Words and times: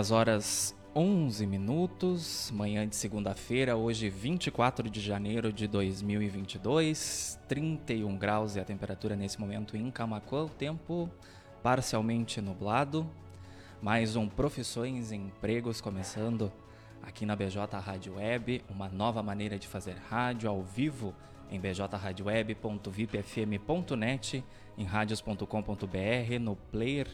10 0.00 0.10
horas 0.12 0.74
11 0.96 1.46
minutos, 1.46 2.50
manhã 2.52 2.88
de 2.88 2.96
segunda-feira, 2.96 3.76
hoje 3.76 4.08
24 4.08 4.88
de 4.88 4.98
janeiro 4.98 5.52
de 5.52 5.66
2022, 5.66 7.38
31 7.46 8.16
graus 8.16 8.56
e 8.56 8.60
a 8.60 8.64
temperatura 8.64 9.14
nesse 9.14 9.38
momento 9.38 9.76
em 9.76 9.90
Camacuã, 9.90 10.44
o 10.44 10.48
tempo 10.48 11.10
parcialmente 11.62 12.40
nublado. 12.40 13.06
Mais 13.82 14.16
um 14.16 14.26
Profissões 14.26 15.12
e 15.12 15.16
Empregos 15.16 15.82
começando 15.82 16.50
aqui 17.02 17.26
na 17.26 17.36
BJ 17.36 17.58
Rádio 17.78 18.14
Web, 18.14 18.64
uma 18.70 18.88
nova 18.88 19.22
maneira 19.22 19.58
de 19.58 19.68
fazer 19.68 19.96
rádio 20.08 20.48
ao 20.48 20.62
vivo 20.62 21.14
em 21.50 21.60
bjradioweb.vipfm.net, 21.60 24.42
em 24.78 24.84
radios.com.br, 24.84 26.38
no 26.40 26.56
player 26.56 27.06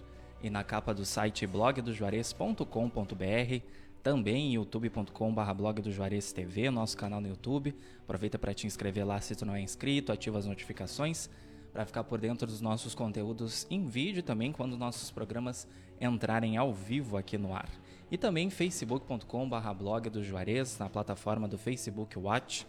e 0.43 0.51
na 0.51 0.63
capa 0.63 0.95
do 0.95 1.05
site 1.05 1.47
blogdojuarez.com.br, 1.47 3.65
também 4.03 4.55
youtube.com.br 4.55 5.53
blog 5.55 5.83
do 5.83 5.91
Juarez 5.91 6.33
TV, 6.33 6.71
nosso 6.71 6.97
canal 6.97 7.21
no 7.21 7.29
YouTube. 7.29 7.75
Aproveita 8.03 8.39
para 8.39 8.55
te 8.55 8.67
inscrever 8.67 9.07
lá 9.07 9.21
se 9.21 9.35
tu 9.35 9.45
não 9.45 9.55
é 9.55 9.61
inscrito, 9.61 10.13
ativa 10.13 10.39
as 10.39 10.47
notificações 10.47 11.29
para 11.73 11.85
ficar 11.85 12.05
por 12.05 12.19
dentro 12.19 12.47
dos 12.47 12.63
nossos 12.63 12.95
conteúdos 12.95 13.67
em 13.69 13.87
vídeo 13.87 14.23
também 14.23 14.51
quando 14.51 14.79
nossos 14.79 15.11
programas 15.11 15.69
entrarem 16.01 16.57
ao 16.57 16.73
vivo 16.73 17.19
aqui 17.19 17.37
no 17.37 17.53
ar. 17.53 17.69
E 18.11 18.17
também 18.17 18.49
facebook.com.br 18.49 19.75
blog 19.77 20.09
do 20.09 20.25
Juarez, 20.25 20.79
na 20.79 20.89
plataforma 20.89 21.47
do 21.47 21.59
Facebook 21.59 22.19
Watch. 22.19 22.67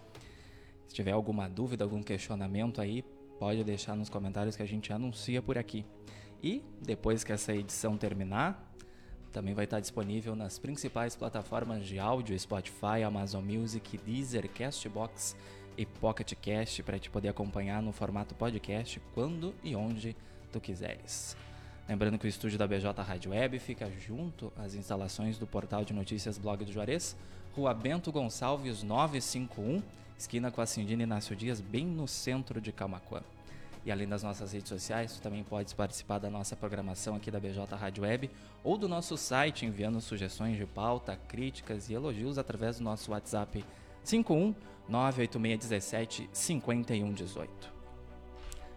Se 0.87 0.93
tiver 0.93 1.11
alguma 1.11 1.47
dúvida, 1.47 1.85
algum 1.85 2.03
questionamento 2.03 2.81
aí, 2.81 3.01
pode 3.39 3.63
deixar 3.63 3.95
nos 3.95 4.09
comentários 4.09 4.57
que 4.57 4.63
a 4.63 4.67
gente 4.67 4.91
anuncia 4.91 5.41
por 5.41 5.57
aqui. 5.57 5.85
E 6.41 6.63
depois 6.81 7.23
que 7.23 7.31
essa 7.31 7.53
edição 7.53 7.97
terminar, 7.97 8.67
também 9.31 9.53
vai 9.53 9.65
estar 9.65 9.79
disponível 9.79 10.35
nas 10.35 10.57
principais 10.57 11.15
plataformas 11.15 11.85
de 11.85 11.99
áudio, 11.99 12.37
Spotify, 12.39 13.03
Amazon 13.05 13.43
Music, 13.43 13.97
Deezer, 13.97 14.49
Castbox 14.49 15.35
e 15.77 15.85
Pocket 15.85 16.33
Cast 16.33 16.81
para 16.83 16.97
te 16.97 17.09
poder 17.09 17.29
acompanhar 17.29 17.81
no 17.81 17.91
formato 17.91 18.33
podcast 18.33 18.99
quando 19.13 19.53
e 19.63 19.75
onde 19.75 20.15
tu 20.51 20.59
quiseres. 20.59 21.37
Lembrando 21.87 22.17
que 22.17 22.25
o 22.25 22.27
estúdio 22.27 22.57
da 22.57 22.67
BJ 22.67 23.01
Rádio 23.01 23.31
Web 23.31 23.59
fica 23.59 23.89
junto 23.91 24.51
às 24.57 24.73
instalações 24.73 25.37
do 25.37 25.47
portal 25.47 25.85
de 25.85 25.93
notícias 25.93 26.37
Blog 26.37 26.65
do 26.65 26.71
Juarez, 26.71 27.15
Rua 27.55 27.73
Bento 27.73 28.11
Gonçalves 28.11 28.83
951, 28.83 29.81
esquina 30.17 30.51
com 30.51 30.61
a 30.61 30.65
Cindina 30.65 31.03
Inácio 31.03 31.35
Dias, 31.35 31.61
bem 31.61 31.85
no 31.85 32.07
centro 32.07 32.59
de 32.59 32.71
Camacuã. 32.71 33.21
E 33.87 33.91
além 33.91 34.05
das 34.05 34.21
nossas 34.21 34.51
redes 34.51 34.67
sociais, 34.67 35.13
tu 35.13 35.21
também 35.21 35.45
podes 35.45 35.71
participar 35.71 36.19
da 36.19 36.29
nossa 36.29 36.57
programação 36.57 37.15
aqui 37.15 37.31
da 37.31 37.39
BJ 37.39 37.73
Rádio 37.73 38.03
Web 38.03 38.29
ou 38.61 38.77
do 38.77 38.85
nosso 38.85 39.15
site 39.15 39.65
enviando 39.65 40.01
sugestões 40.01 40.57
de 40.57 40.65
pauta, 40.65 41.17
críticas 41.29 41.89
e 41.89 41.93
elogios 41.93 42.37
através 42.37 42.79
do 42.79 42.83
nosso 42.83 43.13
WhatsApp 43.13 43.63
51 44.03 44.53
98617 44.89 46.29
5118. 46.33 47.49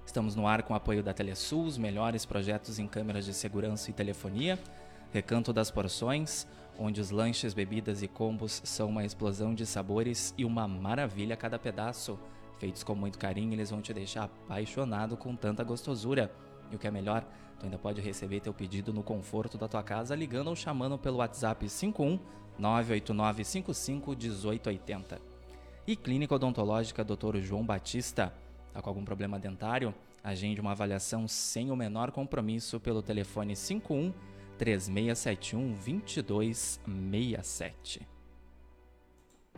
Estamos 0.06 0.36
no 0.36 0.46
ar 0.46 0.62
com 0.62 0.74
o 0.74 0.76
apoio 0.76 1.02
da 1.02 1.12
Telesul, 1.12 1.64
os 1.64 1.76
melhores 1.76 2.24
projetos 2.24 2.78
em 2.78 2.86
câmeras 2.86 3.24
de 3.24 3.34
segurança 3.34 3.90
e 3.90 3.92
telefonia, 3.92 4.60
Recanto 5.12 5.52
das 5.52 5.72
Porções, 5.72 6.46
onde 6.78 7.00
os 7.00 7.10
lanches, 7.10 7.52
bebidas 7.52 8.00
e 8.00 8.06
combos 8.06 8.62
são 8.64 8.88
uma 8.88 9.04
explosão 9.04 9.56
de 9.56 9.66
sabores 9.66 10.32
e 10.38 10.44
uma 10.44 10.68
maravilha 10.68 11.34
a 11.34 11.36
cada 11.36 11.58
pedaço. 11.58 12.16
Feitos 12.60 12.84
com 12.84 12.94
muito 12.94 13.18
carinho, 13.18 13.54
eles 13.54 13.70
vão 13.70 13.80
te 13.80 13.94
deixar 13.94 14.24
apaixonado 14.24 15.16
com 15.16 15.34
tanta 15.34 15.64
gostosura. 15.64 16.30
E 16.70 16.76
o 16.76 16.78
que 16.78 16.86
é 16.86 16.90
melhor, 16.90 17.24
tu 17.58 17.64
ainda 17.64 17.78
pode 17.78 18.02
receber 18.02 18.40
teu 18.40 18.52
pedido 18.52 18.92
no 18.92 19.02
conforto 19.02 19.56
da 19.56 19.66
tua 19.66 19.82
casa 19.82 20.14
ligando 20.14 20.48
ou 20.48 20.56
chamando 20.56 20.98
pelo 20.98 21.16
WhatsApp 21.16 21.66
51 21.66 22.18
98955 22.58 24.10
1880. 24.10 25.18
E 25.86 25.96
Clínica 25.96 26.34
Odontológica 26.34 27.02
Dr. 27.02 27.38
João 27.38 27.64
Batista. 27.64 28.30
Tá 28.74 28.82
com 28.82 28.90
algum 28.90 29.06
problema 29.06 29.38
dentário? 29.38 29.94
Agende 30.22 30.60
uma 30.60 30.72
avaliação 30.72 31.26
sem 31.26 31.70
o 31.70 31.76
menor 31.76 32.12
compromisso 32.12 32.78
pelo 32.78 33.00
telefone 33.00 33.56
51 33.56 34.12
3671 34.58 35.72
2267. 35.72 38.09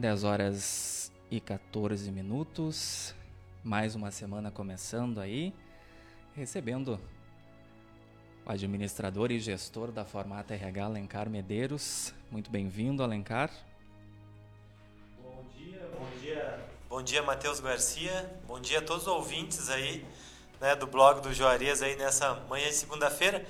10 0.00 0.24
horas 0.24 1.12
e 1.30 1.38
14 1.40 2.10
minutos. 2.10 3.14
Mais 3.62 3.94
uma 3.94 4.10
semana 4.10 4.50
começando 4.50 5.20
aí. 5.20 5.52
Recebendo 6.34 6.98
o 8.46 8.50
administrador 8.50 9.30
e 9.30 9.38
gestor 9.38 9.92
da 9.92 10.06
Formata 10.06 10.54
RH, 10.54 10.84
Alencar 10.86 11.28
Medeiros. 11.28 12.14
Muito 12.30 12.50
bem-vindo, 12.50 13.02
Alencar. 13.02 13.50
Bom 15.22 15.44
dia, 15.54 15.90
bom 15.94 16.08
dia. 16.18 16.66
Bom 16.88 17.02
dia, 17.02 17.22
Matheus 17.22 17.60
Garcia. 17.60 18.40
Bom 18.46 18.58
dia 18.58 18.78
a 18.78 18.82
todos 18.82 19.02
os 19.02 19.08
ouvintes 19.08 19.68
aí, 19.68 20.06
né, 20.58 20.74
do 20.74 20.86
blog 20.86 21.20
do 21.20 21.30
Juarez 21.30 21.82
aí 21.82 21.94
nessa 21.96 22.34
manhã 22.48 22.68
de 22.68 22.74
segunda-feira. 22.74 23.44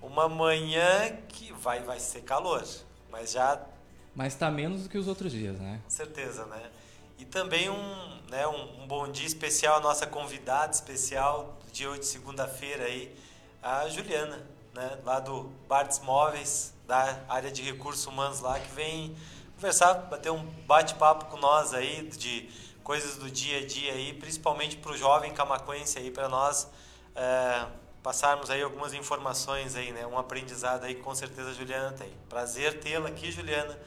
Uma 0.00 0.28
manhã 0.28 1.16
que 1.28 1.52
vai 1.52 1.80
vai 1.84 2.00
ser 2.00 2.22
calor, 2.22 2.66
mas 3.08 3.30
já 3.30 3.64
mas 4.14 4.34
está 4.34 4.50
menos 4.50 4.82
do 4.82 4.88
que 4.88 4.98
os 4.98 5.08
outros 5.08 5.32
dias, 5.32 5.58
né? 5.58 5.80
Com 5.84 5.90
certeza, 5.90 6.44
né? 6.46 6.70
E 7.18 7.24
também 7.24 7.70
um, 7.70 8.20
né, 8.28 8.46
um, 8.46 8.82
um 8.82 8.86
bom 8.86 9.10
dia 9.10 9.26
especial, 9.26 9.76
a 9.76 9.80
nossa 9.80 10.06
convidada 10.06 10.72
especial 10.72 11.56
do 11.64 11.72
dia 11.72 11.88
8 11.88 12.00
de 12.00 12.06
segunda-feira 12.06 12.84
aí, 12.84 13.14
a 13.62 13.88
Juliana, 13.88 14.44
né, 14.74 14.98
lá 15.04 15.20
do 15.20 15.44
Bartes 15.68 16.00
Móveis, 16.00 16.74
da 16.86 17.20
área 17.28 17.50
de 17.50 17.62
recursos 17.62 18.04
humanos 18.06 18.40
lá, 18.40 18.58
que 18.58 18.72
vem 18.72 19.16
conversar, 19.54 19.94
bater 19.94 20.32
um 20.32 20.44
bate-papo 20.66 21.26
com 21.26 21.36
nós 21.36 21.72
aí 21.72 22.08
de 22.08 22.50
coisas 22.82 23.16
do 23.16 23.30
dia 23.30 23.58
a 23.58 23.66
dia 23.66 23.92
aí, 23.92 24.12
principalmente 24.14 24.76
para 24.76 24.90
o 24.90 24.96
jovem 24.96 25.32
camacuense 25.32 25.98
aí, 25.98 26.10
para 26.10 26.28
nós 26.28 26.68
é, 27.14 27.66
passarmos 28.02 28.50
aí 28.50 28.60
algumas 28.60 28.92
informações 28.92 29.76
aí, 29.76 29.92
né, 29.92 30.04
um 30.04 30.18
aprendizado 30.18 30.84
aí 30.84 30.96
que 30.96 31.02
com 31.02 31.14
certeza 31.14 31.50
a 31.50 31.54
Juliana 31.54 31.92
tem. 31.92 32.10
Prazer 32.28 32.80
tê-la 32.80 33.08
aqui, 33.08 33.30
Juliana 33.30 33.78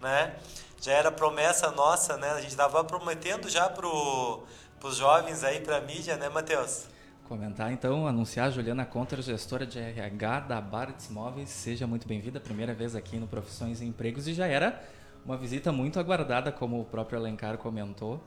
né? 0.00 0.36
Já 0.80 0.92
era 0.92 1.12
promessa 1.12 1.70
nossa, 1.70 2.16
né? 2.16 2.30
A 2.30 2.40
gente 2.40 2.50
estava 2.50 2.82
prometendo 2.82 3.48
já 3.48 3.68
para 3.68 3.86
os 3.86 4.96
jovens 4.96 5.44
aí, 5.44 5.60
para 5.60 5.76
a 5.76 5.80
mídia, 5.80 6.16
né, 6.16 6.28
Matheus? 6.28 6.86
Comentar 7.28 7.70
então, 7.70 8.08
anunciar 8.08 8.48
a 8.48 8.50
Juliana 8.50 8.84
Contra, 8.84 9.22
gestora 9.22 9.64
de 9.64 9.78
RH 9.78 10.40
da 10.40 10.60
Bartz 10.60 11.08
Móveis. 11.10 11.50
Seja 11.50 11.86
muito 11.86 12.08
bem-vinda, 12.08 12.40
primeira 12.40 12.74
vez 12.74 12.96
aqui 12.96 13.18
no 13.18 13.28
Profissões 13.28 13.80
e 13.80 13.84
Empregos 13.84 14.26
e 14.26 14.34
já 14.34 14.46
era 14.46 14.82
uma 15.24 15.36
visita 15.36 15.70
muito 15.70 16.00
aguardada, 16.00 16.50
como 16.50 16.80
o 16.80 16.84
próprio 16.84 17.18
Alencar 17.18 17.58
comentou. 17.58 18.20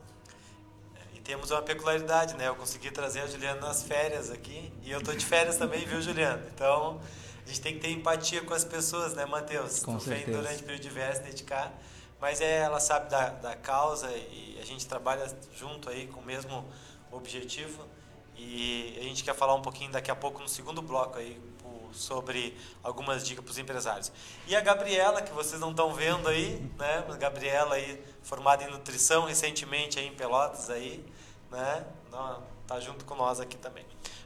E 1.12 1.18
temos 1.18 1.50
uma 1.50 1.60
peculiaridade, 1.60 2.34
né? 2.36 2.48
Eu 2.48 2.54
consegui 2.54 2.90
trazer 2.90 3.20
a 3.20 3.26
Juliana 3.26 3.60
nas 3.60 3.82
férias 3.82 4.30
aqui 4.30 4.72
e 4.82 4.90
eu 4.90 5.02
tô 5.02 5.12
de 5.12 5.26
férias 5.26 5.56
também, 5.56 5.84
viu, 5.84 6.00
Juliana? 6.00 6.42
Então, 6.54 7.00
a 7.44 7.48
gente 7.48 7.60
tem 7.60 7.74
que 7.74 7.80
ter 7.80 7.90
empatia 7.90 8.42
com 8.42 8.54
as 8.54 8.64
pessoas, 8.64 9.14
né, 9.14 9.26
Matheus? 9.26 9.84
Com 9.84 9.96
tu 9.96 10.04
certeza. 10.04 10.26
vem 10.26 10.34
durante 10.34 10.62
o 10.62 10.64
período 10.64 10.82
de 10.82 10.90
férias 10.90 11.18
dedicar, 11.18 11.72
mas 12.20 12.40
é, 12.40 12.58
ela 12.60 12.80
sabe 12.80 13.10
da, 13.10 13.28
da 13.28 13.56
causa 13.56 14.10
e 14.10 14.58
a 14.60 14.64
gente 14.64 14.86
trabalha 14.86 15.26
junto 15.54 15.90
aí 15.90 16.06
com 16.06 16.20
o 16.20 16.24
mesmo 16.24 16.64
objetivo. 17.12 17.84
E 18.36 18.96
a 18.98 19.02
gente 19.02 19.22
quer 19.22 19.34
falar 19.34 19.54
um 19.54 19.62
pouquinho 19.62 19.92
daqui 19.92 20.10
a 20.10 20.16
pouco 20.16 20.40
no 20.40 20.48
segundo 20.48 20.82
bloco 20.82 21.18
aí 21.18 21.40
sobre 21.94 22.56
algumas 22.82 23.24
dicas 23.24 23.44
para 23.44 23.52
os 23.52 23.58
empresários. 23.58 24.12
E 24.46 24.56
a 24.56 24.60
Gabriela, 24.60 25.22
que 25.22 25.32
vocês 25.32 25.60
não 25.60 25.70
estão 25.70 25.94
vendo 25.94 26.28
aí, 26.28 26.60
né? 26.76 27.04
A 27.08 27.16
Gabriela 27.16 27.76
aí 27.76 28.02
formada 28.22 28.64
em 28.64 28.70
nutrição 28.70 29.24
recentemente 29.24 29.98
aí 29.98 30.06
em 30.06 30.14
Pelotas 30.14 30.68
aí, 30.70 31.04
né? 31.50 31.84
Tá 32.66 32.80
junto 32.80 33.04
com 33.04 33.14
nós 33.14 33.40
aqui 33.40 33.56
também. 33.56 33.84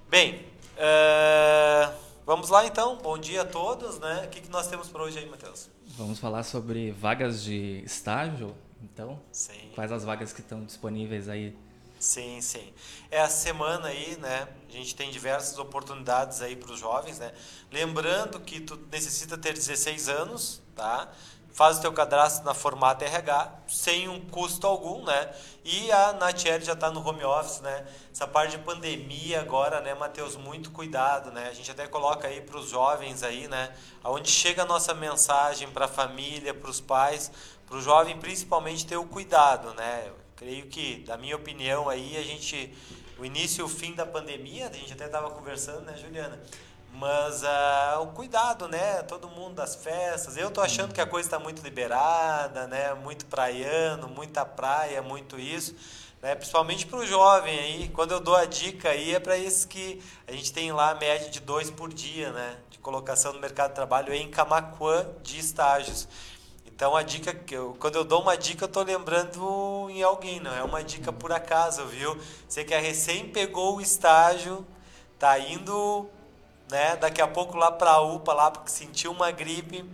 Bem, 0.08 0.46
uh, 0.76 1.94
vamos 2.28 2.50
lá 2.50 2.66
então. 2.66 2.98
Bom 2.98 3.16
dia 3.16 3.40
a 3.40 3.44
todos, 3.46 3.98
né? 3.98 4.24
O 4.26 4.28
que, 4.28 4.42
que 4.42 4.50
nós 4.50 4.66
temos 4.66 4.90
para 4.90 5.02
hoje 5.02 5.18
aí, 5.18 5.26
Matheus? 5.26 5.70
Vamos 5.96 6.18
falar 6.18 6.42
sobre 6.42 6.92
vagas 6.92 7.42
de 7.42 7.82
estágio, 7.86 8.54
então? 8.82 9.18
Sim. 9.32 9.70
Quais 9.74 9.90
as 9.90 10.04
vagas 10.04 10.30
que 10.30 10.42
estão 10.42 10.62
disponíveis 10.62 11.26
aí? 11.26 11.56
Sim, 11.98 12.38
sim. 12.42 12.70
É 13.10 13.18
a 13.18 13.30
semana 13.30 13.88
aí, 13.88 14.18
né? 14.18 14.46
A 14.68 14.72
gente 14.72 14.94
tem 14.94 15.10
diversas 15.10 15.58
oportunidades 15.58 16.42
aí 16.42 16.54
para 16.54 16.70
os 16.70 16.78
jovens, 16.78 17.18
né? 17.18 17.32
Lembrando 17.72 18.38
que 18.40 18.60
tu 18.60 18.78
necessita 18.92 19.38
ter 19.38 19.54
16 19.54 20.10
anos, 20.10 20.60
tá? 20.76 21.10
Faz 21.58 21.78
o 21.78 21.80
teu 21.80 21.92
cadastro 21.92 22.44
na 22.44 22.54
Formata 22.54 23.04
RH 23.04 23.52
sem 23.66 24.08
um 24.08 24.20
custo 24.20 24.64
algum, 24.64 25.02
né? 25.02 25.34
E 25.64 25.90
a 25.90 26.12
Natiele 26.12 26.64
já 26.64 26.74
está 26.74 26.88
no 26.88 27.04
home 27.04 27.24
office, 27.24 27.58
né? 27.62 27.84
Essa 28.12 28.28
parte 28.28 28.52
de 28.56 28.62
pandemia 28.62 29.40
agora, 29.40 29.80
né, 29.80 29.92
Matheus, 29.92 30.36
muito 30.36 30.70
cuidado, 30.70 31.32
né? 31.32 31.48
A 31.48 31.52
gente 31.52 31.68
até 31.68 31.88
coloca 31.88 32.28
aí 32.28 32.40
para 32.40 32.56
os 32.56 32.70
jovens 32.70 33.24
aí, 33.24 33.48
né? 33.48 33.74
Aonde 34.04 34.30
chega 34.30 34.62
a 34.62 34.64
nossa 34.64 34.94
mensagem 34.94 35.68
para 35.68 35.86
a 35.86 35.88
família, 35.88 36.54
para 36.54 36.70
os 36.70 36.80
pais, 36.80 37.28
para 37.66 37.76
o 37.76 37.82
jovem 37.82 38.16
principalmente 38.20 38.86
ter 38.86 38.96
o 38.96 39.04
cuidado, 39.04 39.74
né? 39.74 40.04
Eu 40.06 40.14
creio 40.36 40.68
que, 40.68 40.98
da 41.08 41.16
minha 41.16 41.34
opinião 41.34 41.88
aí, 41.88 42.16
a 42.16 42.22
gente 42.22 42.72
o 43.18 43.24
início 43.24 43.62
e 43.62 43.64
o 43.64 43.68
fim 43.68 43.94
da 43.94 44.06
pandemia, 44.06 44.68
a 44.68 44.72
gente 44.72 44.92
até 44.92 45.06
estava 45.06 45.28
conversando, 45.32 45.80
né, 45.80 45.96
Juliana? 45.96 46.40
Mas 46.98 47.44
uh, 47.44 48.02
o 48.02 48.08
cuidado, 48.08 48.66
né? 48.66 49.02
Todo 49.04 49.28
mundo 49.28 49.54
das 49.54 49.76
festas. 49.76 50.36
Eu 50.36 50.50
tô 50.50 50.60
achando 50.60 50.92
que 50.92 51.00
a 51.00 51.06
coisa 51.06 51.28
está 51.28 51.38
muito 51.38 51.62
liberada, 51.62 52.66
né? 52.66 52.92
Muito 52.92 53.24
praiano, 53.26 54.08
muita 54.08 54.44
praia, 54.44 55.00
muito 55.00 55.38
isso. 55.38 55.76
Né? 56.20 56.34
Principalmente 56.34 56.86
para 56.86 56.98
o 56.98 57.06
jovem 57.06 57.56
aí. 57.56 57.88
Quando 57.90 58.10
eu 58.10 58.18
dou 58.18 58.34
a 58.34 58.46
dica 58.46 58.88
aí 58.88 59.14
é 59.14 59.20
para 59.20 59.38
esses 59.38 59.64
que 59.64 60.02
a 60.26 60.32
gente 60.32 60.52
tem 60.52 60.72
lá 60.72 60.90
a 60.90 60.94
média 60.96 61.30
de 61.30 61.38
dois 61.38 61.70
por 61.70 61.92
dia, 61.92 62.32
né? 62.32 62.56
De 62.68 62.80
colocação 62.80 63.32
no 63.32 63.38
mercado 63.38 63.68
de 63.68 63.76
trabalho 63.76 64.12
em 64.12 64.28
Camacuã 64.28 65.06
de 65.22 65.38
estágios. 65.38 66.08
Então 66.66 66.96
a 66.96 67.04
dica 67.04 67.32
que 67.32 67.54
eu, 67.54 67.76
quando 67.78 67.94
eu 67.94 68.04
dou 68.04 68.22
uma 68.22 68.36
dica 68.36 68.64
eu 68.64 68.68
tô 68.68 68.82
lembrando 68.82 69.86
em 69.88 70.02
alguém, 70.02 70.40
não 70.40 70.52
é 70.52 70.64
uma 70.64 70.82
dica 70.82 71.12
por 71.12 71.30
acaso, 71.30 71.86
viu? 71.86 72.18
Você 72.48 72.64
que 72.64 72.74
é 72.74 72.80
recém 72.80 73.28
pegou 73.28 73.76
o 73.76 73.80
estágio, 73.80 74.66
tá 75.16 75.38
indo 75.38 76.10
né? 76.70 76.96
Daqui 76.96 77.20
a 77.20 77.28
pouco 77.28 77.56
lá 77.56 77.70
para 77.70 77.92
a 77.92 78.00
UPA, 78.00 78.32
lá 78.32 78.50
porque 78.50 78.70
sentiu 78.70 79.12
uma 79.12 79.30
gripe. 79.30 79.84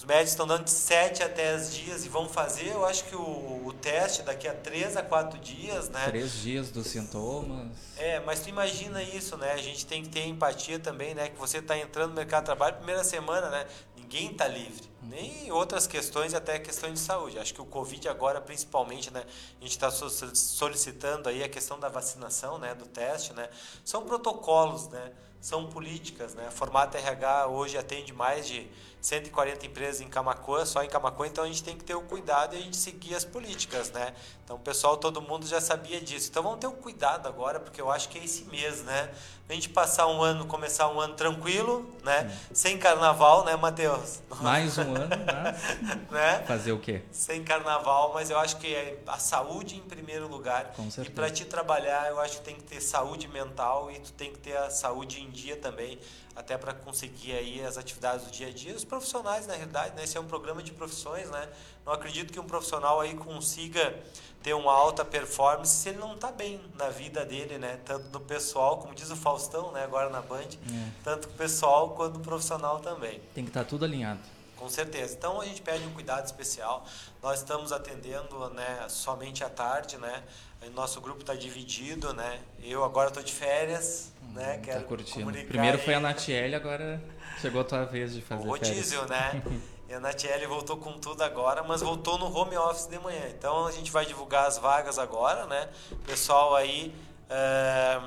Os 0.00 0.04
médicos 0.06 0.30
estão 0.30 0.46
dando 0.46 0.64
de 0.64 0.70
7 0.70 1.22
a 1.22 1.28
10 1.28 1.74
dias 1.74 2.06
e 2.06 2.08
vão 2.08 2.26
fazer, 2.26 2.68
eu 2.68 2.86
acho 2.86 3.04
que 3.04 3.14
o, 3.14 3.66
o 3.66 3.72
teste 3.82 4.22
daqui 4.22 4.48
a 4.48 4.54
3 4.54 4.96
a 4.96 5.02
4 5.02 5.38
dias, 5.38 5.90
né? 5.90 6.06
3 6.06 6.32
dias 6.40 6.70
dos 6.70 6.86
sintomas. 6.86 7.68
É, 7.98 8.18
mas 8.20 8.40
tu 8.40 8.48
imagina 8.48 9.02
isso, 9.02 9.36
né? 9.36 9.52
A 9.52 9.58
gente 9.58 9.84
tem 9.84 10.02
que 10.02 10.08
ter 10.08 10.26
empatia 10.26 10.78
também, 10.78 11.14
né? 11.14 11.28
Que 11.28 11.38
você 11.38 11.58
está 11.58 11.76
entrando 11.76 12.10
no 12.10 12.16
mercado 12.16 12.44
de 12.44 12.46
trabalho, 12.46 12.76
primeira 12.76 13.04
semana, 13.04 13.50
né? 13.50 13.66
Ninguém 13.94 14.30
está 14.30 14.48
livre. 14.48 14.88
Nem 15.02 15.52
outras 15.52 15.86
questões, 15.86 16.32
até 16.32 16.58
questões 16.58 16.94
de 16.94 17.00
saúde. 17.00 17.38
Acho 17.38 17.52
que 17.52 17.60
o 17.60 17.66
Covid 17.66 18.08
agora, 18.08 18.40
principalmente, 18.40 19.12
né? 19.12 19.22
A 19.60 19.62
gente 19.62 19.72
está 19.72 19.90
solicitando 19.90 21.28
aí 21.28 21.44
a 21.44 21.48
questão 21.48 21.78
da 21.78 21.90
vacinação, 21.90 22.56
né? 22.56 22.74
Do 22.74 22.86
teste, 22.86 23.34
né? 23.34 23.50
São 23.84 24.06
protocolos, 24.06 24.88
né? 24.88 25.12
São 25.40 25.66
políticas. 25.66 26.34
Né? 26.34 26.46
A 26.46 26.50
Formata 26.50 26.98
RH 26.98 27.46
hoje 27.48 27.78
atende 27.78 28.12
mais 28.12 28.46
de 28.46 28.68
140 29.00 29.66
empresas 29.66 30.00
em 30.00 30.08
Camacuã, 30.08 30.64
só 30.66 30.82
em 30.82 30.88
Camacuã, 30.88 31.26
então 31.26 31.44
a 31.44 31.46
gente 31.46 31.64
tem 31.64 31.76
que 31.76 31.84
ter 31.84 31.94
o 31.94 32.02
cuidado 32.02 32.54
e 32.54 32.58
a 32.58 32.60
gente 32.60 32.76
seguir 32.76 33.14
as 33.14 33.24
políticas, 33.24 33.90
né? 33.90 34.14
Então 34.44 34.56
o 34.56 34.60
pessoal, 34.60 34.96
todo 34.96 35.22
mundo 35.22 35.46
já 35.46 35.60
sabia 35.60 36.00
disso. 36.00 36.28
Então 36.28 36.42
vamos 36.42 36.58
ter 36.58 36.66
o 36.66 36.72
cuidado 36.72 37.26
agora, 37.28 37.58
porque 37.58 37.80
eu 37.80 37.90
acho 37.90 38.08
que 38.08 38.18
é 38.18 38.24
esse 38.24 38.44
mês, 38.44 38.82
né? 38.82 39.10
A 39.48 39.52
gente 39.52 39.68
passar 39.68 40.06
um 40.06 40.22
ano, 40.22 40.46
começar 40.46 40.88
um 40.88 41.00
ano 41.00 41.14
tranquilo, 41.14 41.88
né? 42.04 42.28
Sim. 42.48 42.54
Sem 42.54 42.78
carnaval, 42.78 43.44
né, 43.44 43.56
Matheus? 43.56 44.20
Mais 44.40 44.78
um 44.78 44.94
ano, 44.94 45.10
mas... 45.26 46.06
né? 46.10 46.44
Fazer 46.46 46.72
o 46.72 46.78
quê? 46.78 47.02
Sem 47.10 47.42
carnaval, 47.42 48.12
mas 48.14 48.30
eu 48.30 48.38
acho 48.38 48.58
que 48.58 48.72
é 48.72 49.02
a 49.06 49.18
saúde 49.18 49.76
em 49.76 49.80
primeiro 49.80 50.28
lugar. 50.28 50.72
Com 50.76 50.88
certeza. 50.90 51.08
E 51.08 51.10
para 51.10 51.30
te 51.30 51.44
trabalhar, 51.46 52.08
eu 52.08 52.20
acho 52.20 52.38
que 52.38 52.44
tem 52.44 52.54
que 52.54 52.62
ter 52.62 52.80
saúde 52.80 53.26
mental 53.26 53.90
e 53.90 53.98
tu 53.98 54.12
tem 54.12 54.32
que 54.32 54.38
ter 54.38 54.56
a 54.56 54.70
saúde 54.70 55.20
em 55.20 55.30
dia 55.30 55.56
também 55.56 55.98
até 56.34 56.56
para 56.56 56.72
conseguir 56.72 57.32
aí 57.32 57.64
as 57.64 57.76
atividades 57.76 58.24
do 58.26 58.30
dia 58.30 58.48
a 58.48 58.52
dia. 58.52 58.74
Os 58.74 58.84
profissionais, 58.84 59.46
na 59.46 59.54
realidade, 59.54 59.94
né? 59.96 60.04
esse 60.04 60.16
é 60.16 60.20
um 60.20 60.26
programa 60.26 60.62
de 60.62 60.72
profissões, 60.72 61.28
né? 61.30 61.48
Não 61.84 61.92
acredito 61.92 62.32
que 62.32 62.38
um 62.38 62.44
profissional 62.44 63.00
aí 63.00 63.14
consiga 63.14 63.98
ter 64.42 64.54
uma 64.54 64.72
alta 64.72 65.04
performance 65.04 65.74
se 65.74 65.88
ele 65.90 65.98
não 65.98 66.14
está 66.14 66.32
bem 66.32 66.60
na 66.78 66.88
vida 66.88 67.24
dele, 67.24 67.58
né? 67.58 67.78
Tanto 67.84 68.08
no 68.10 68.20
pessoal, 68.20 68.78
como 68.78 68.94
diz 68.94 69.10
o 69.10 69.16
Faustão, 69.16 69.72
né? 69.72 69.84
Agora 69.84 70.08
na 70.08 70.22
Band, 70.22 70.40
é. 70.42 70.90
tanto 71.04 71.28
o 71.28 71.32
pessoal 71.32 71.90
quanto 71.90 72.16
o 72.16 72.20
profissional 72.20 72.80
também. 72.80 73.20
Tem 73.34 73.44
que 73.44 73.50
estar 73.50 73.64
tá 73.64 73.68
tudo 73.68 73.84
alinhado. 73.84 74.20
Com 74.56 74.68
certeza. 74.68 75.14
Então 75.16 75.40
a 75.40 75.44
gente 75.46 75.62
pede 75.62 75.84
um 75.86 75.92
cuidado 75.92 76.26
especial. 76.26 76.84
Nós 77.22 77.40
estamos 77.40 77.72
atendendo, 77.72 78.50
né, 78.50 78.86
somente 78.88 79.42
à 79.42 79.48
tarde, 79.48 79.96
né? 79.96 80.22
O 80.66 80.70
nosso 80.72 81.00
grupo 81.00 81.20
está 81.20 81.34
dividido, 81.34 82.12
né? 82.12 82.40
Eu 82.62 82.84
agora 82.84 83.08
estou 83.08 83.22
de 83.22 83.32
férias, 83.32 84.12
né? 84.34 84.54
Tá 84.54 84.58
Quero 84.58 84.84
curtindo. 84.84 85.32
Primeiro 85.46 85.78
foi 85.78 85.94
a 85.94 86.00
Natiele, 86.00 86.54
agora 86.54 87.02
chegou 87.40 87.62
a 87.62 87.64
tua 87.64 87.84
vez 87.84 88.12
de 88.12 88.20
fazer 88.20 88.46
o 88.46 88.50
rodízio, 88.50 89.06
né? 89.06 89.42
E 89.90 89.92
a 89.92 89.98
Natiele 89.98 90.46
voltou 90.46 90.76
com 90.76 90.92
tudo 91.00 91.20
agora, 91.24 91.64
mas 91.64 91.80
voltou 91.80 92.16
no 92.16 92.32
home 92.32 92.56
office 92.56 92.86
de 92.86 92.96
manhã. 93.00 93.28
Então 93.36 93.66
a 93.66 93.72
gente 93.72 93.90
vai 93.90 94.06
divulgar 94.06 94.46
as 94.46 94.56
vagas 94.56 95.00
agora, 95.00 95.46
né? 95.46 95.68
pessoal 96.06 96.54
aí 96.54 96.94
é, 97.28 98.00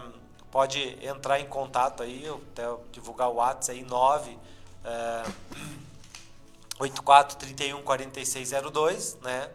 pode 0.49 0.97
entrar 1.05 1.41
em 1.41 1.45
contato 1.45 2.01
aí, 2.01 2.25
até 2.53 2.63
divulgar 2.89 3.27
o 3.27 3.35
WhatsApp 3.35 3.77
aí, 3.77 3.83
9 3.83 4.37
é, 4.85 5.23
84 6.79 7.37
31 7.37 7.81
4602, 7.81 9.17
né? 9.21 9.49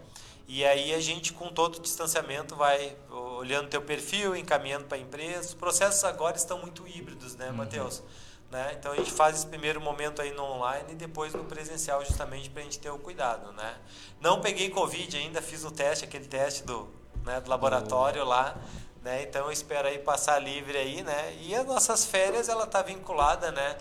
E 0.48 0.64
aí 0.64 0.94
a 0.94 1.00
gente, 1.00 1.34
com 1.34 1.50
todo 1.50 1.76
o 1.76 1.80
distanciamento, 1.80 2.56
vai 2.56 2.96
olhando 3.10 3.68
teu 3.68 3.82
perfil, 3.82 4.34
encaminhando 4.34 4.86
para 4.86 4.96
a 4.96 5.00
empresa. 5.00 5.48
Os 5.48 5.54
processos 5.54 6.02
agora 6.04 6.38
estão 6.38 6.58
muito 6.58 6.88
híbridos, 6.88 7.36
né, 7.36 7.50
uhum. 7.50 7.56
Matheus? 7.56 8.02
Né? 8.50 8.74
Então 8.78 8.92
a 8.92 8.96
gente 8.96 9.12
faz 9.12 9.36
esse 9.36 9.46
primeiro 9.46 9.78
momento 9.78 10.22
aí 10.22 10.32
no 10.32 10.42
online 10.42 10.92
e 10.92 10.94
depois 10.94 11.34
no 11.34 11.44
presencial, 11.44 12.02
justamente 12.02 12.48
para 12.48 12.62
a 12.62 12.64
gente 12.64 12.78
ter 12.78 12.88
o 12.88 12.98
cuidado. 12.98 13.52
Né? 13.52 13.76
Não 14.22 14.40
peguei 14.40 14.70
Covid 14.70 15.14
ainda, 15.18 15.42
fiz 15.42 15.66
o 15.66 15.70
teste, 15.70 16.06
aquele 16.06 16.26
teste 16.26 16.62
do, 16.62 16.88
né, 17.26 17.42
do 17.42 17.50
laboratório 17.50 18.22
uhum. 18.22 18.28
lá. 18.28 18.56
Né? 19.02 19.24
Então 19.24 19.44
eu 19.44 19.52
espero 19.52 19.86
aí 19.86 19.98
passar 19.98 20.38
livre 20.38 20.78
aí, 20.78 21.02
né? 21.02 21.36
E 21.42 21.54
as 21.54 21.66
nossas 21.66 22.06
férias, 22.06 22.48
ela 22.48 22.64
está 22.64 22.82
vinculada, 22.82 23.52
né? 23.52 23.76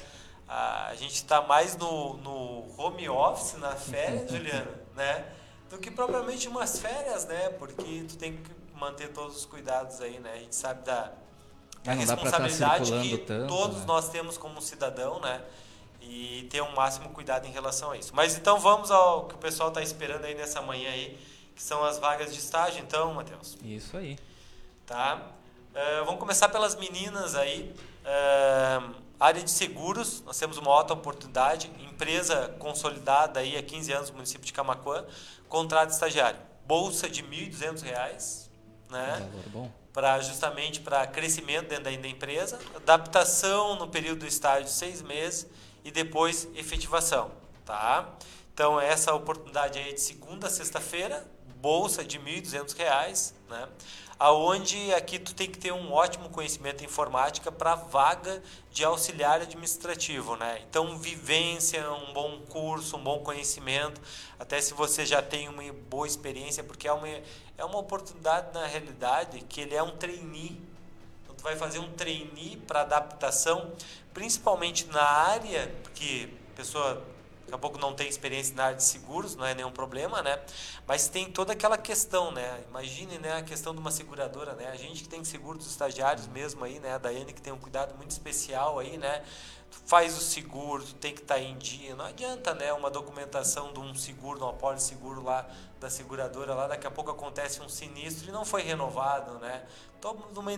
A 0.48 0.94
gente 0.96 1.16
está 1.16 1.42
mais 1.42 1.76
no, 1.76 2.18
no 2.18 2.76
home 2.78 3.10
office, 3.10 3.58
na 3.58 3.72
férias, 3.72 4.30
Juliana, 4.32 4.72
né? 4.96 5.26
Do 5.70 5.78
que 5.78 5.92
propriamente 5.92 6.48
umas 6.48 6.80
férias, 6.80 7.26
né? 7.26 7.50
Porque 7.50 8.06
tu 8.08 8.18
tem 8.18 8.38
que 8.38 8.52
manter 8.74 9.10
todos 9.10 9.38
os 9.38 9.46
cuidados 9.46 10.00
aí, 10.02 10.20
né? 10.20 10.34
A 10.34 10.38
gente 10.38 10.56
sabe 10.56 10.84
da, 10.86 11.12
da 11.84 11.94
é, 11.94 11.96
responsabilidade 11.96 12.92
tá 12.92 13.02
que 13.02 13.18
tanto, 13.18 13.48
todos 13.48 13.80
né? 13.80 13.86
nós 13.86 14.10
temos 14.10 14.38
como 14.38 14.62
cidadão, 14.62 15.20
né? 15.20 15.42
E 16.02 16.48
ter 16.50 16.62
o 16.62 16.66
um 16.66 16.76
máximo 16.76 17.10
cuidado 17.10 17.46
em 17.48 17.52
relação 17.52 17.92
a 17.92 17.98
isso. 17.98 18.16
Mas 18.16 18.38
então 18.38 18.60
vamos 18.60 18.92
ao 18.92 19.26
que 19.26 19.36
o 19.36 19.38
pessoal 19.38 19.70
está 19.70 19.82
esperando 19.82 20.24
aí 20.24 20.36
nessa 20.36 20.62
manhã 20.62 20.90
aí, 20.90 21.18
que 21.56 21.62
são 21.62 21.84
as 21.84 21.98
vagas 21.98 22.34
de 22.34 22.40
estágio, 22.40 22.82
então, 22.82 23.14
Matheus. 23.14 23.58
Isso 23.64 23.98
aí. 23.98 24.18
Tá? 24.86 25.22
Uh, 25.74 26.06
vamos 26.06 26.20
começar 26.20 26.50
pelas 26.50 26.76
meninas 26.76 27.36
aí. 27.36 27.76
Uh, 28.06 28.96
área 29.20 29.42
de 29.44 29.50
seguros, 29.50 30.22
nós 30.26 30.38
temos 30.38 30.58
uma 30.58 30.70
outra 30.70 30.94
oportunidade. 30.94 31.70
Empresa 31.80 32.56
consolidada 32.60 33.40
aí 33.40 33.58
há 33.58 33.64
15 33.64 33.92
anos 33.92 34.10
no 34.10 34.16
município 34.16 34.46
de 34.46 34.54
Camacuã. 34.54 35.04
Contrato 35.48 35.92
estagiário. 35.92 36.40
Bolsa 36.66 37.10
de 37.10 37.22
R$ 37.22 37.50
1.200 37.50 38.48
né? 38.90 39.30
Para 39.92 40.20
justamente 40.22 40.80
para 40.80 41.08
crescimento 41.08 41.70
dentro 41.70 41.86
da, 41.86 41.92
da, 41.92 42.08
empresa, 42.08 42.60
adaptação 42.76 43.76
no 43.76 43.88
período 43.88 44.20
do 44.20 44.28
estágio 44.28 44.66
de 44.66 44.72
seis 44.72 45.02
meses 45.02 45.48
e 45.84 45.92
depois 45.92 46.48
efetivação, 46.56 47.32
tá? 47.66 48.08
Então 48.54 48.80
essa 48.80 49.14
oportunidade 49.14 49.80
aí 49.80 49.90
é 49.90 49.94
de 49.94 50.02
segunda 50.02 50.48
a 50.48 50.50
sexta-feira, 50.50 51.26
bolsa 51.60 52.04
de 52.04 52.18
R$ 52.18 52.42
1.200, 52.42 53.34
né? 53.50 53.68
Aonde 54.20 54.94
aqui 54.94 55.20
tu 55.20 55.34
tem 55.34 55.50
que 55.50 55.58
ter 55.58 55.72
um 55.72 55.94
ótimo 55.94 56.30
conhecimento 56.30 56.82
em 56.82 56.86
informática 56.86 57.52
para 57.52 57.76
vaga 57.76 58.42
de 58.72 58.84
auxiliar 58.84 59.42
administrativo, 59.42 60.36
né? 60.36 60.62
Então, 60.70 60.98
vivência, 60.98 61.92
um 61.92 62.14
bom 62.14 62.40
curso, 62.50 62.98
um 62.98 63.04
bom 63.04 63.20
conhecimento, 63.20 64.02
até 64.40 64.60
se 64.60 64.74
você 64.74 65.06
já 65.06 65.22
tem 65.22 65.48
uma 65.48 65.64
boa 65.90 66.08
experiência, 66.08 66.64
porque 66.64 66.88
é 66.88 66.94
uma, 66.94 67.08
é 67.08 67.66
uma 67.66 67.78
oportunidade 67.78 68.54
na 68.54 68.66
realidade 68.66 69.42
que 69.42 69.62
ele 69.62 69.76
é 69.76 69.84
um 69.84 69.96
trainee. 69.98 70.60
Então, 71.24 71.36
tu 71.36 71.44
vai 71.44 71.56
fazer 71.56 71.80
um 71.80 71.92
trainee 71.94 72.58
para 72.58 72.82
adaptação, 72.82 73.72
principalmente 74.14 74.88
na 74.88 75.04
área, 75.04 75.74
porque 75.84 76.30
a 76.54 76.58
pessoa 76.58 77.17
daqui 77.48 77.56
a 77.56 77.58
pouco 77.58 77.80
não 77.80 77.94
tem 77.94 78.08
experiência 78.10 78.54
na 78.56 78.66
área 78.66 78.76
de 78.76 78.84
seguros, 78.84 79.36
não 79.36 79.46
é 79.46 79.56
nenhum 79.56 79.72
problema, 79.72 80.22
né? 80.22 80.38
Mas 80.86 81.08
tem 81.08 81.32
toda 81.32 81.54
aquela 81.54 81.78
questão, 81.78 82.30
né? 82.30 82.62
Imagine, 82.70 83.18
né, 83.20 83.38
a 83.38 83.42
questão 83.42 83.74
de 83.74 83.80
uma 83.80 83.90
seguradora, 83.90 84.54
né? 84.54 84.68
A 84.68 84.76
gente 84.76 85.04
que 85.04 85.10
tem 85.10 85.24
seguro 85.24 85.58
dos 85.58 85.68
estagiários 85.68 86.28
mesmo 86.28 86.64
aí, 86.66 86.78
né? 86.80 86.94
A 86.94 86.98
Daiane 86.98 87.32
que 87.32 87.42
tem 87.42 87.54
um 87.54 87.58
cuidado 87.58 87.96
muito 87.96 88.12
especial 88.12 88.80
aí, 88.80 88.98
né? 88.98 89.24
Faz 89.88 90.18
o 90.18 90.22
seguro, 90.22 90.84
tem 90.94 91.14
que 91.14 91.22
estar 91.22 91.36
tá 91.36 91.42
em 91.42 91.58
dia. 91.58 91.96
Não 91.96 92.06
adianta, 92.06 92.54
né, 92.54 92.74
uma 92.74 92.90
documentação 92.90 93.72
de 93.72 93.80
um 93.80 93.96
seguro, 93.96 94.38
de 94.38 94.44
um 94.44 94.50
apólice 94.50 94.90
seguro 94.90 95.24
lá 95.24 95.48
da 95.80 95.90
seguradora 95.90 96.54
lá, 96.54 96.68
daqui 96.68 96.88
a 96.88 96.92
pouco 96.92 97.12
acontece 97.12 97.62
um 97.62 97.70
sinistro 97.70 98.30
e 98.30 98.32
não 98.32 98.44
foi 98.44 98.64
renovado, 98.64 99.38
né? 99.40 99.64
Toda 100.02 100.40
uma, 100.40 100.52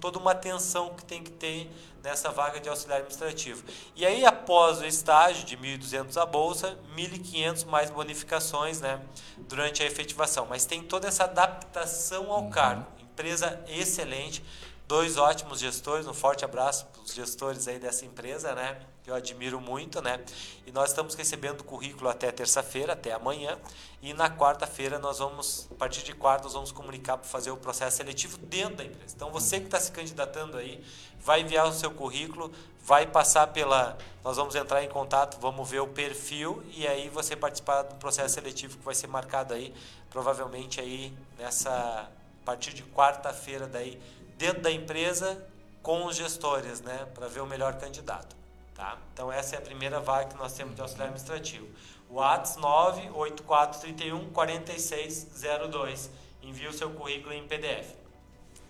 toda 0.00 0.18
uma 0.18 0.32
atenção 0.32 0.94
que 0.94 1.04
tem 1.04 1.22
que 1.22 1.30
ter 1.30 1.70
nessa 2.02 2.30
vaga 2.30 2.60
de 2.60 2.68
auxiliar 2.68 2.98
administrativo. 2.98 3.64
E 3.96 4.04
aí, 4.04 4.24
após 4.24 4.80
o 4.80 4.86
estágio 4.86 5.44
de 5.44 5.56
1.200 5.56 6.20
a 6.20 6.26
bolsa, 6.26 6.78
1.500 6.96 7.66
mais 7.66 7.90
bonificações, 7.90 8.80
né, 8.80 9.00
durante 9.38 9.82
a 9.82 9.86
efetivação. 9.86 10.46
Mas 10.46 10.64
tem 10.64 10.82
toda 10.82 11.08
essa 11.08 11.24
adaptação 11.24 12.30
ao 12.30 12.42
uhum. 12.42 12.50
cargo. 12.50 12.86
Empresa 13.00 13.62
excelente 13.68 14.42
dois 14.90 15.16
ótimos 15.16 15.60
gestores, 15.60 16.04
um 16.08 16.12
forte 16.12 16.44
abraço 16.44 16.84
para 16.86 17.02
os 17.02 17.14
gestores 17.14 17.68
aí 17.68 17.78
dessa 17.78 18.04
empresa, 18.04 18.56
né? 18.56 18.76
Que 19.04 19.10
eu 19.12 19.14
admiro 19.14 19.60
muito, 19.60 20.02
né? 20.02 20.20
E 20.66 20.72
nós 20.72 20.90
estamos 20.90 21.14
recebendo 21.14 21.60
o 21.60 21.64
currículo 21.64 22.10
até 22.10 22.32
terça-feira, 22.32 22.94
até 22.94 23.12
amanhã, 23.12 23.56
e 24.02 24.12
na 24.12 24.28
quarta-feira 24.28 24.98
nós 24.98 25.20
vamos, 25.20 25.68
a 25.70 25.74
partir 25.76 26.02
de 26.02 26.12
quarta, 26.12 26.42
nós 26.42 26.54
vamos 26.54 26.72
comunicar 26.72 27.18
para 27.18 27.28
fazer 27.28 27.52
o 27.52 27.56
processo 27.56 27.98
seletivo 27.98 28.36
dentro 28.38 28.78
da 28.78 28.84
empresa. 28.84 29.14
Então 29.14 29.30
você 29.30 29.60
que 29.60 29.66
está 29.66 29.78
se 29.78 29.92
candidatando 29.92 30.58
aí, 30.58 30.84
vai 31.20 31.42
enviar 31.42 31.68
o 31.68 31.72
seu 31.72 31.92
currículo, 31.92 32.52
vai 32.82 33.06
passar 33.06 33.46
pela, 33.46 33.96
nós 34.24 34.38
vamos 34.38 34.56
entrar 34.56 34.82
em 34.82 34.88
contato, 34.88 35.38
vamos 35.40 35.70
ver 35.70 35.78
o 35.78 35.86
perfil 35.86 36.64
e 36.74 36.84
aí 36.88 37.08
você 37.08 37.36
participar 37.36 37.82
do 37.82 37.94
processo 37.94 38.34
seletivo 38.34 38.76
que 38.76 38.84
vai 38.84 38.96
ser 38.96 39.06
marcado 39.06 39.54
aí, 39.54 39.72
provavelmente 40.10 40.80
aí 40.80 41.16
nessa 41.38 42.10
a 42.42 42.44
partir 42.44 42.72
de 42.72 42.82
quarta-feira 42.82 43.66
daí 43.66 44.00
dentro 44.40 44.62
da 44.62 44.72
empresa 44.72 45.46
com 45.82 46.06
os 46.06 46.16
gestores, 46.16 46.80
né, 46.80 47.06
para 47.14 47.28
ver 47.28 47.40
o 47.40 47.46
melhor 47.46 47.74
candidato. 47.74 48.34
Tá? 48.74 48.96
Então, 49.12 49.30
essa 49.30 49.56
é 49.56 49.58
a 49.58 49.60
primeira 49.60 50.00
vaga 50.00 50.30
que 50.30 50.36
nós 50.36 50.54
temos 50.54 50.74
de 50.74 50.80
auxiliar 50.80 51.08
administrativo. 51.08 51.68
WhatsApp 52.08 52.62
98431 52.62 54.30
4602. 54.32 56.10
Envie 56.42 56.68
o 56.68 56.72
seu 56.72 56.90
currículo 56.90 57.34
em 57.34 57.46
PDF. 57.46 57.92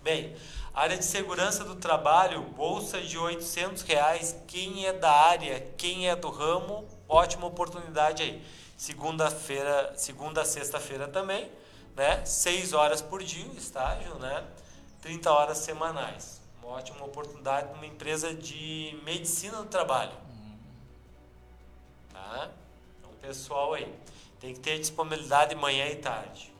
Bem, 0.03 0.35
área 0.73 0.97
de 0.97 1.05
segurança 1.05 1.63
do 1.63 1.77
trabalho, 1.77 2.41
bolsa 2.41 2.99
de 2.99 3.17
800 3.17 3.83
reais. 3.83 4.35
Quem 4.47 4.85
é 4.85 4.91
da 4.91 5.09
área, 5.09 5.61
quem 5.77 6.09
é 6.09 6.15
do 6.17 6.29
ramo, 6.29 6.85
ótima 7.07 7.47
oportunidade 7.47 8.23
aí. 8.23 8.43
Segunda-feira, 8.75 9.93
segunda 9.95 10.43
sexta-feira 10.43 11.07
também, 11.07 11.49
né? 11.95 12.25
Seis 12.25 12.73
horas 12.73 13.01
por 13.01 13.23
dia, 13.23 13.45
estágio, 13.55 14.15
né? 14.15 14.43
30 15.01 15.31
horas 15.31 15.57
semanais. 15.57 16.41
Uma 16.61 16.73
ótima 16.73 17.03
oportunidade 17.03 17.73
numa 17.73 17.85
empresa 17.85 18.33
de 18.33 18.97
medicina 19.03 19.57
do 19.57 19.65
trabalho. 19.65 20.13
Tá? 22.13 22.49
Então, 22.99 23.09
pessoal 23.19 23.73
aí, 23.73 23.93
tem 24.39 24.53
que 24.53 24.59
ter 24.59 24.79
disponibilidade 24.79 25.55
manhã 25.55 25.87
e 25.87 25.95
tarde. 25.95 26.53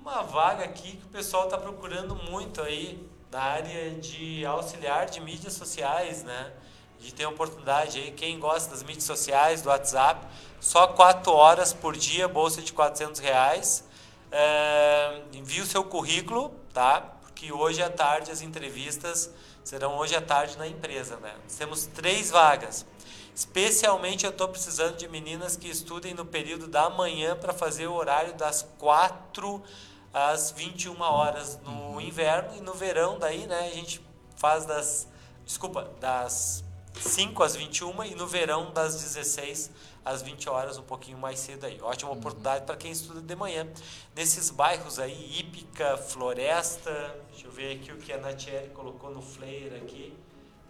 Uma 0.00 0.22
vaga 0.22 0.64
aqui 0.64 0.96
que 0.96 1.04
o 1.04 1.08
pessoal 1.08 1.44
está 1.44 1.58
procurando 1.58 2.14
muito 2.14 2.60
aí, 2.62 3.06
da 3.30 3.40
área 3.40 3.92
de 3.92 4.44
auxiliar 4.44 5.06
de 5.06 5.20
mídias 5.20 5.52
sociais, 5.52 6.24
né? 6.24 6.52
De 6.98 7.14
ter 7.14 7.24
oportunidade 7.26 7.98
aí, 7.98 8.10
quem 8.10 8.38
gosta 8.38 8.70
das 8.70 8.82
mídias 8.82 9.04
sociais, 9.04 9.62
do 9.62 9.68
WhatsApp, 9.68 10.26
só 10.58 10.88
4 10.88 11.32
horas 11.32 11.72
por 11.72 11.96
dia, 11.96 12.26
bolsa 12.26 12.60
de 12.60 12.72
400 12.72 13.20
reais. 13.20 13.84
É, 14.32 15.22
envie 15.32 15.60
o 15.60 15.66
seu 15.66 15.84
currículo, 15.84 16.50
tá? 16.72 17.19
Que 17.40 17.50
hoje 17.50 17.82
à 17.82 17.88
tarde 17.88 18.30
as 18.30 18.42
entrevistas 18.42 19.30
serão 19.64 19.96
hoje 19.96 20.14
à 20.14 20.20
tarde 20.20 20.58
na 20.58 20.68
empresa. 20.68 21.16
Né? 21.16 21.34
Temos 21.56 21.86
três 21.86 22.30
vagas. 22.30 22.84
Especialmente 23.34 24.26
eu 24.26 24.30
estou 24.30 24.46
precisando 24.46 24.98
de 24.98 25.08
meninas 25.08 25.56
que 25.56 25.66
estudem 25.66 26.12
no 26.12 26.26
período 26.26 26.66
da 26.68 26.90
manhã 26.90 27.34
para 27.34 27.54
fazer 27.54 27.86
o 27.86 27.94
horário 27.94 28.34
das 28.34 28.68
4 28.78 29.62
às 30.12 30.50
21 30.50 31.00
horas 31.00 31.58
no 31.64 31.70
uhum. 31.70 32.00
inverno 32.02 32.58
e 32.58 32.60
no 32.60 32.74
verão 32.74 33.18
daí, 33.18 33.46
né, 33.46 33.70
a 33.72 33.74
gente 33.74 34.02
faz 34.36 34.66
das 34.66 35.08
desculpa, 35.46 35.90
das 35.98 36.62
5 37.00 37.42
às 37.42 37.56
21 37.56 38.04
e 38.04 38.14
no 38.14 38.26
verão 38.26 38.72
das 38.72 38.94
16 39.00 39.70
às 40.04 40.22
20 40.22 40.48
horas, 40.48 40.78
um 40.78 40.82
pouquinho 40.82 41.18
mais 41.18 41.38
cedo 41.38 41.64
aí. 41.64 41.80
Ótima 41.80 42.10
uhum. 42.10 42.18
oportunidade 42.18 42.64
para 42.66 42.76
quem 42.76 42.90
estuda 42.92 43.20
de 43.20 43.34
manhã. 43.34 43.66
Nesses 44.14 44.50
bairros 44.50 44.98
aí, 44.98 45.38
Ípica, 45.40 45.96
Floresta, 45.96 47.16
deixa 47.30 47.46
eu 47.46 47.52
ver 47.52 47.76
aqui 47.76 47.90
o 47.92 47.96
que 47.96 48.12
a 48.12 48.18
Natiele 48.18 48.68
colocou 48.70 49.10
no 49.10 49.22
flyer 49.22 49.74
aqui. 49.76 50.14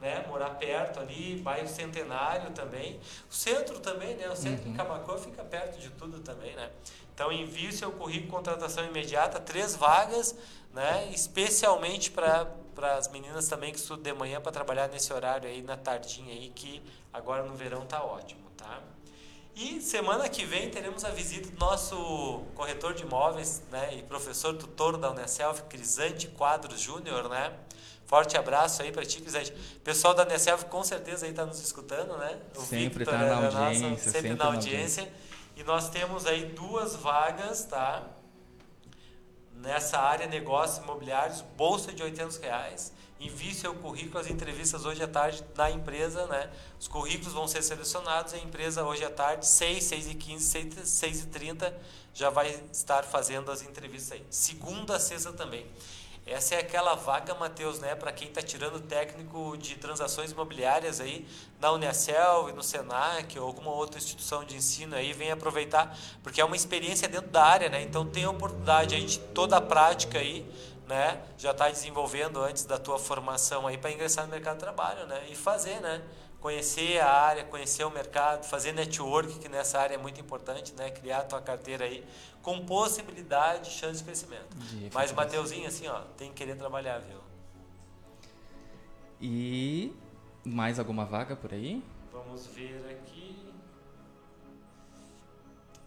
Né, 0.00 0.24
morar 0.26 0.50
perto 0.50 0.98
ali, 0.98 1.36
bairro 1.42 1.68
Centenário 1.68 2.52
também. 2.52 2.98
O 3.30 3.34
centro 3.34 3.80
também, 3.80 4.16
né? 4.16 4.30
O 4.30 4.36
centro 4.36 4.64
uhum. 4.64 4.72
em 4.72 4.76
Camacuã 4.76 5.18
fica 5.18 5.44
perto 5.44 5.78
de 5.78 5.90
tudo 5.90 6.20
também, 6.20 6.56
né? 6.56 6.70
Então 7.12 7.30
envie 7.30 7.68
o 7.68 7.72
seu 7.72 7.92
currículo 7.92 8.32
contratação 8.32 8.82
imediata, 8.86 9.38
três 9.38 9.76
vagas, 9.76 10.34
né? 10.72 11.10
Especialmente 11.12 12.10
para 12.10 12.46
para 12.74 12.96
as 12.96 13.08
meninas 13.08 13.46
também 13.46 13.72
que 13.72 13.78
estudam 13.78 14.02
de 14.02 14.18
manhã 14.18 14.40
para 14.40 14.50
trabalhar 14.50 14.88
nesse 14.88 15.12
horário 15.12 15.46
aí 15.46 15.60
na 15.60 15.76
tardinha 15.76 16.32
aí 16.32 16.48
que 16.48 16.82
agora 17.12 17.42
no 17.42 17.54
verão 17.54 17.84
tá 17.84 18.02
ótimo, 18.02 18.48
tá? 18.56 18.80
E 19.54 19.80
semana 19.82 20.28
que 20.28 20.46
vem 20.46 20.70
teremos 20.70 21.04
a 21.04 21.10
visita 21.10 21.50
do 21.50 21.58
nosso 21.58 22.42
corretor 22.54 22.94
de 22.94 23.02
imóveis 23.02 23.62
né, 23.70 23.94
e 23.96 24.02
professor 24.02 24.56
tutor 24.56 24.96
da 24.96 25.10
Uneself, 25.10 25.64
Crisante 25.64 26.28
Quadros 26.28 26.80
Júnior, 26.80 27.28
né? 27.28 27.52
Forte 28.10 28.36
abraço 28.36 28.82
aí 28.82 28.90
para 28.90 29.06
ti, 29.06 29.20
Crisante. 29.20 29.52
Pessoal 29.84 30.12
da 30.12 30.24
Uneself 30.24 30.64
com 30.64 30.82
certeza 30.82 31.26
aí 31.26 31.30
está 31.30 31.46
nos 31.46 31.60
escutando, 31.60 32.16
né? 32.16 32.40
O 32.56 32.60
sempre 32.60 33.04
está 33.04 33.16
na 33.16 33.36
audiência. 33.36 33.88
Nossa, 33.88 34.02
sempre, 34.02 34.10
sempre 34.10 34.34
na 34.34 34.44
audiência. 34.46 35.02
audiência. 35.02 35.12
E 35.54 35.62
nós 35.62 35.90
temos 35.90 36.26
aí 36.26 36.46
duas 36.46 36.96
vagas, 36.96 37.66
tá? 37.66 38.02
Nessa 39.54 40.00
área 40.00 40.26
negócios 40.26 40.82
imobiliários, 40.82 41.40
bolsa 41.56 41.92
de 41.92 42.02
800 42.02 42.38
reais 42.38 42.92
envie 43.20 43.54
seu 43.54 43.74
currículo 43.74 44.18
às 44.18 44.28
entrevistas 44.28 44.86
hoje 44.86 45.02
à 45.02 45.06
tarde 45.06 45.44
na 45.54 45.70
empresa, 45.70 46.26
né? 46.26 46.50
Os 46.80 46.88
currículos 46.88 47.34
vão 47.34 47.46
ser 47.46 47.62
selecionados 47.62 48.32
a 48.32 48.38
empresa 48.38 48.82
hoje 48.82 49.04
à 49.04 49.10
tarde, 49.10 49.46
6, 49.46 49.84
6 49.84 50.08
e 50.08 50.14
15, 50.14 50.44
6, 50.44 50.88
6 50.88 51.20
e 51.20 51.26
30, 51.26 51.78
já 52.14 52.30
vai 52.30 52.58
estar 52.72 53.04
fazendo 53.04 53.52
as 53.52 53.62
entrevistas 53.62 54.12
aí. 54.12 54.24
Segunda 54.30 54.98
sexta 54.98 55.32
também. 55.34 55.66
Essa 56.30 56.54
é 56.54 56.58
aquela 56.60 56.94
vaga, 56.94 57.34
Matheus, 57.34 57.80
né, 57.80 57.96
para 57.96 58.12
quem 58.12 58.28
está 58.28 58.40
tirando 58.40 58.80
técnico 58.80 59.56
de 59.58 59.74
transações 59.74 60.30
imobiliárias 60.30 61.00
aí 61.00 61.26
na 61.58 61.72
Unicel 61.72 62.48
e 62.48 62.52
no 62.52 62.62
Senac 62.62 63.36
ou 63.36 63.48
alguma 63.48 63.72
outra 63.72 63.98
instituição 63.98 64.44
de 64.44 64.54
ensino 64.54 64.94
aí, 64.94 65.12
vem 65.12 65.32
aproveitar, 65.32 65.92
porque 66.22 66.40
é 66.40 66.44
uma 66.44 66.54
experiência 66.54 67.08
dentro 67.08 67.32
da 67.32 67.44
área, 67.44 67.68
né? 67.68 67.82
Então 67.82 68.06
tem 68.06 68.22
a 68.22 68.30
oportunidade 68.30 68.94
aí 68.94 69.04
de 69.04 69.18
toda 69.18 69.56
a 69.56 69.60
prática 69.60 70.20
aí 70.20 70.48
né, 70.86 71.20
já 71.36 71.50
está 71.50 71.68
desenvolvendo 71.68 72.40
antes 72.40 72.64
da 72.64 72.78
tua 72.78 72.98
formação 72.98 73.66
aí 73.66 73.76
para 73.76 73.90
ingressar 73.90 74.24
no 74.24 74.30
mercado 74.30 74.54
de 74.54 74.60
trabalho, 74.60 75.06
né, 75.06 75.22
e 75.30 75.36
fazer, 75.36 75.80
né, 75.80 76.02
conhecer 76.40 77.00
a 77.00 77.08
área, 77.08 77.44
conhecer 77.44 77.84
o 77.84 77.90
mercado, 77.90 78.44
fazer 78.44 78.72
network, 78.72 79.38
que 79.38 79.48
nessa 79.48 79.78
área 79.78 79.94
é 79.94 79.98
muito 79.98 80.20
importante, 80.20 80.74
né, 80.76 80.90
criar 80.90 81.18
a 81.18 81.24
tua 81.24 81.40
carteira 81.40 81.84
aí 81.84 82.04
com 82.42 82.64
possibilidade, 82.64 83.70
chance 83.70 83.98
de 83.98 84.04
crescimento. 84.04 84.56
De 84.56 84.90
Mas 84.92 85.12
Mateuzinho 85.12 85.68
assim, 85.68 85.86
ó, 85.88 86.00
tem 86.16 86.30
que 86.30 86.36
querer 86.36 86.56
trabalhar, 86.56 86.98
viu? 86.98 87.18
E 89.20 89.94
mais 90.44 90.78
alguma 90.78 91.04
vaga 91.04 91.36
por 91.36 91.52
aí? 91.52 91.84
Vamos 92.10 92.46
ver 92.46 92.82
aqui. 92.90 93.36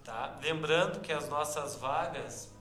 Tá? 0.03 0.37
Lembrando 0.41 0.99
que 0.99 1.11
as 1.11 1.27
nossas 1.29 1.75
vagas 1.75 2.51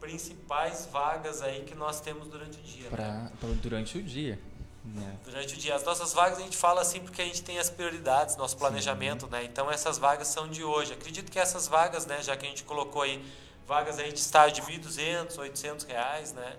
principais 0.00 0.88
vagas 0.90 1.42
aí 1.42 1.62
que 1.62 1.74
nós 1.74 2.00
temos 2.00 2.26
durante 2.28 2.58
o 2.58 2.62
dia. 2.62 2.88
Pra, 2.88 3.06
né? 3.06 3.32
durante 3.62 3.98
o 3.98 4.02
dia. 4.02 4.38
Né? 4.84 5.18
Durante 5.24 5.54
o 5.54 5.56
dia. 5.56 5.74
As 5.74 5.84
nossas 5.84 6.12
vagas 6.12 6.38
a 6.38 6.42
gente 6.42 6.56
fala 6.56 6.80
assim 6.80 7.00
porque 7.00 7.20
a 7.20 7.24
gente 7.24 7.42
tem 7.42 7.58
as 7.58 7.68
prioridades, 7.68 8.36
nosso 8.36 8.56
planejamento, 8.56 9.26
Sim. 9.26 9.32
né? 9.32 9.44
Então 9.44 9.70
essas 9.70 9.98
vagas 9.98 10.28
são 10.28 10.48
de 10.48 10.64
hoje. 10.64 10.94
Acredito 10.94 11.30
que 11.30 11.38
essas 11.38 11.68
vagas, 11.68 12.06
né, 12.06 12.22
já 12.22 12.36
que 12.36 12.46
a 12.46 12.48
gente 12.48 12.64
colocou 12.64 13.02
aí 13.02 13.22
vagas 13.68 13.98
aí 13.98 14.10
de 14.10 14.18
estágio 14.18 14.64
de 14.64 14.72
1.200, 14.72 15.38
800 15.38 15.84
reais, 15.84 16.32
né? 16.32 16.56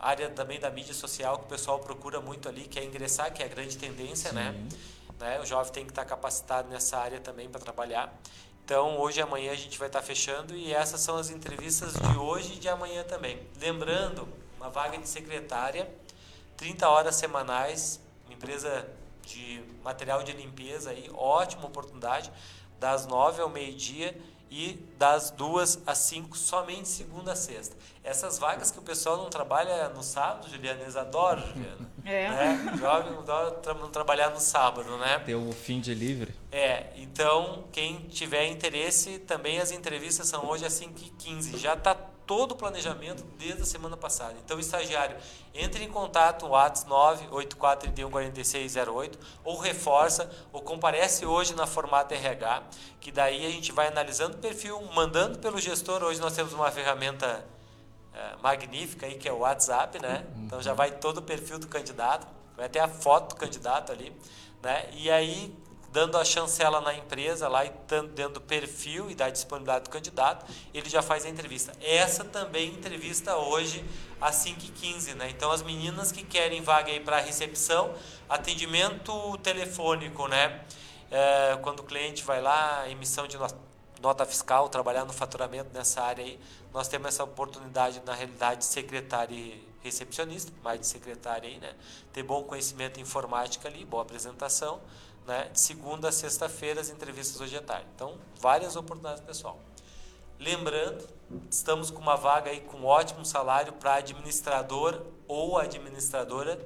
Área 0.00 0.28
também 0.28 0.58
da 0.58 0.68
mídia 0.68 0.92
social 0.92 1.38
que 1.38 1.44
o 1.44 1.48
pessoal 1.48 1.78
procura 1.78 2.20
muito 2.20 2.48
ali, 2.48 2.62
que 2.62 2.78
é 2.78 2.84
ingressar, 2.84 3.32
que 3.32 3.42
é 3.42 3.46
a 3.46 3.48
grande 3.48 3.78
tendência, 3.78 4.32
né? 4.32 4.52
Sim. 4.52 4.58
né? 4.58 4.68
Né? 5.22 5.40
O 5.40 5.46
jovem 5.46 5.72
tem 5.72 5.84
que 5.84 5.92
estar 5.92 6.04
capacitado 6.04 6.68
nessa 6.68 6.98
área 6.98 7.20
também 7.20 7.48
para 7.48 7.60
trabalhar. 7.60 8.12
Então, 8.64 8.98
hoje 8.98 9.20
e 9.20 9.22
amanhã 9.22 9.52
a 9.52 9.56
gente 9.56 9.78
vai 9.78 9.86
estar 9.88 10.02
fechando 10.02 10.54
e 10.54 10.74
essas 10.74 11.00
são 11.00 11.16
as 11.16 11.30
entrevistas 11.30 11.94
de 11.94 12.18
hoje 12.18 12.54
e 12.54 12.58
de 12.58 12.68
amanhã 12.68 13.04
também. 13.04 13.40
Lembrando, 13.60 14.28
uma 14.56 14.68
vaga 14.68 14.98
de 14.98 15.08
secretária, 15.08 15.88
30 16.56 16.88
horas 16.88 17.14
semanais, 17.14 18.00
empresa 18.28 18.88
de 19.24 19.62
material 19.84 20.24
de 20.24 20.32
limpeza 20.32 20.90
aí, 20.90 21.08
ótima 21.14 21.66
oportunidade, 21.66 22.30
das 22.80 23.06
9 23.06 23.42
ao 23.42 23.48
meio-dia 23.48 24.20
e 24.54 24.78
das 24.98 25.30
duas 25.30 25.80
às 25.86 25.96
cinco, 25.96 26.36
somente 26.36 26.86
segunda 26.86 27.32
a 27.32 27.34
sexta. 27.34 27.74
Essas 28.04 28.38
vagas 28.38 28.70
que 28.70 28.78
o 28.78 28.82
pessoal 28.82 29.16
não 29.16 29.30
trabalha 29.30 29.88
no 29.88 30.02
sábado, 30.02 30.46
Juliana, 30.50 30.82
eles 30.82 30.94
adoram, 30.94 31.40
Juliana. 31.40 31.90
É. 32.04 32.28
Né? 32.28 32.74
Jovem 32.80 33.16
adora 33.16 33.52
tra 33.52 33.74
não 33.74 33.88
trabalhar 33.88 34.30
no 34.30 34.40
sábado, 34.40 34.98
né? 34.98 35.20
Ter 35.20 35.36
o 35.36 35.52
fim 35.52 35.80
de 35.80 35.94
livre. 35.94 36.34
É, 36.50 36.88
então 36.96 37.62
quem 37.70 38.08
tiver 38.08 38.48
interesse, 38.48 39.20
também 39.20 39.60
as 39.60 39.70
entrevistas 39.70 40.26
são 40.26 40.44
hoje 40.44 40.66
às 40.66 40.72
5h15. 40.72 41.58
Já 41.58 41.74
está 41.74 41.96
todo 42.26 42.52
o 42.52 42.56
planejamento 42.56 43.22
desde 43.38 43.62
a 43.62 43.66
semana 43.66 43.96
passada. 43.96 44.34
Então, 44.44 44.58
estagiário, 44.58 45.16
entre 45.54 45.84
em 45.84 45.88
contato, 45.88 46.46
WhatsApp 46.46 46.90
984314608, 47.30 49.18
ou 49.44 49.58
reforça, 49.58 50.30
ou 50.52 50.62
comparece 50.62 51.26
hoje 51.26 51.54
na 51.54 51.66
Formata 51.66 52.14
RH, 52.14 52.62
que 53.00 53.10
daí 53.12 53.46
a 53.46 53.50
gente 53.50 53.72
vai 53.72 53.88
analisando 53.88 54.36
o 54.36 54.40
perfil, 54.40 54.80
mandando 54.94 55.38
pelo 55.38 55.58
gestor. 55.60 56.02
Hoje 56.02 56.20
nós 56.20 56.34
temos 56.34 56.52
uma 56.52 56.70
ferramenta 56.70 57.44
é, 58.14 58.36
magnífica 58.42 59.06
aí, 59.06 59.14
que 59.14 59.28
é 59.28 59.32
o 59.32 59.38
WhatsApp, 59.38 59.98
né? 60.00 60.26
Então 60.36 60.60
já 60.62 60.74
vai 60.74 60.90
todo 60.90 61.18
o 61.18 61.22
perfil 61.22 61.58
do 61.58 61.66
candidato, 61.66 62.26
vai 62.56 62.66
até 62.66 62.80
a 62.80 62.88
foto 62.88 63.34
do 63.34 63.36
candidato 63.36 63.90
ali, 63.90 64.14
né? 64.62 64.88
E 64.92 65.10
aí 65.10 65.54
dando 65.92 66.16
a 66.16 66.24
chancela 66.24 66.80
na 66.80 66.94
empresa 66.94 67.46
lá 67.48 67.66
e 67.66 67.72
dentro 68.14 68.34
do 68.34 68.40
perfil 68.40 69.10
e 69.10 69.14
da 69.14 69.28
disponibilidade 69.28 69.84
do 69.84 69.90
candidato, 69.90 70.50
ele 70.72 70.88
já 70.88 71.02
faz 71.02 71.26
a 71.26 71.28
entrevista. 71.28 71.72
Essa 71.82 72.24
também 72.24 72.70
entrevista 72.70 73.36
hoje 73.36 73.84
às 74.18 74.36
5h15, 74.36 75.14
né? 75.14 75.28
Então 75.28 75.52
as 75.52 75.62
meninas 75.62 76.10
que 76.10 76.24
querem 76.24 76.62
vaga 76.62 76.90
aí 76.90 76.98
para 76.98 77.20
recepção, 77.20 77.94
atendimento 78.26 79.36
telefônico, 79.38 80.26
né? 80.26 80.64
É, 81.10 81.58
quando 81.60 81.80
o 81.80 81.82
cliente 81.82 82.24
vai 82.24 82.40
lá, 82.40 82.88
emissão 82.88 83.26
de 83.28 83.36
nota 84.00 84.24
fiscal, 84.24 84.70
trabalhar 84.70 85.04
no 85.04 85.12
faturamento 85.12 85.68
nessa 85.74 86.00
área 86.00 86.24
aí, 86.24 86.40
nós 86.72 86.88
temos 86.88 87.08
essa 87.08 87.22
oportunidade 87.22 88.00
na 88.06 88.14
realidade 88.14 88.60
de 88.60 88.64
secretário 88.64 89.36
e 89.36 89.68
recepcionista, 89.82 90.50
mais 90.64 90.80
de 90.80 90.86
secretária 90.86 91.50
aí, 91.50 91.58
né? 91.58 91.74
Ter 92.14 92.22
bom 92.22 92.42
conhecimento 92.44 92.98
em 92.98 93.02
informática 93.02 93.68
ali, 93.68 93.84
boa 93.84 94.02
apresentação 94.02 94.80
né, 95.26 95.48
de 95.52 95.60
segunda 95.60 96.08
a 96.08 96.12
sexta-feira, 96.12 96.80
as 96.80 96.90
entrevistas 96.90 97.40
hoje 97.40 97.56
à 97.56 97.62
tarde. 97.62 97.86
Então, 97.94 98.18
várias 98.40 98.76
oportunidades, 98.76 99.22
pessoal. 99.22 99.58
Lembrando, 100.38 101.06
estamos 101.50 101.90
com 101.90 102.00
uma 102.00 102.16
vaga 102.16 102.50
aí 102.50 102.60
com 102.60 102.84
ótimo 102.84 103.24
salário 103.24 103.72
para 103.74 103.94
administrador 103.94 105.00
ou 105.28 105.56
administradora. 105.56 106.58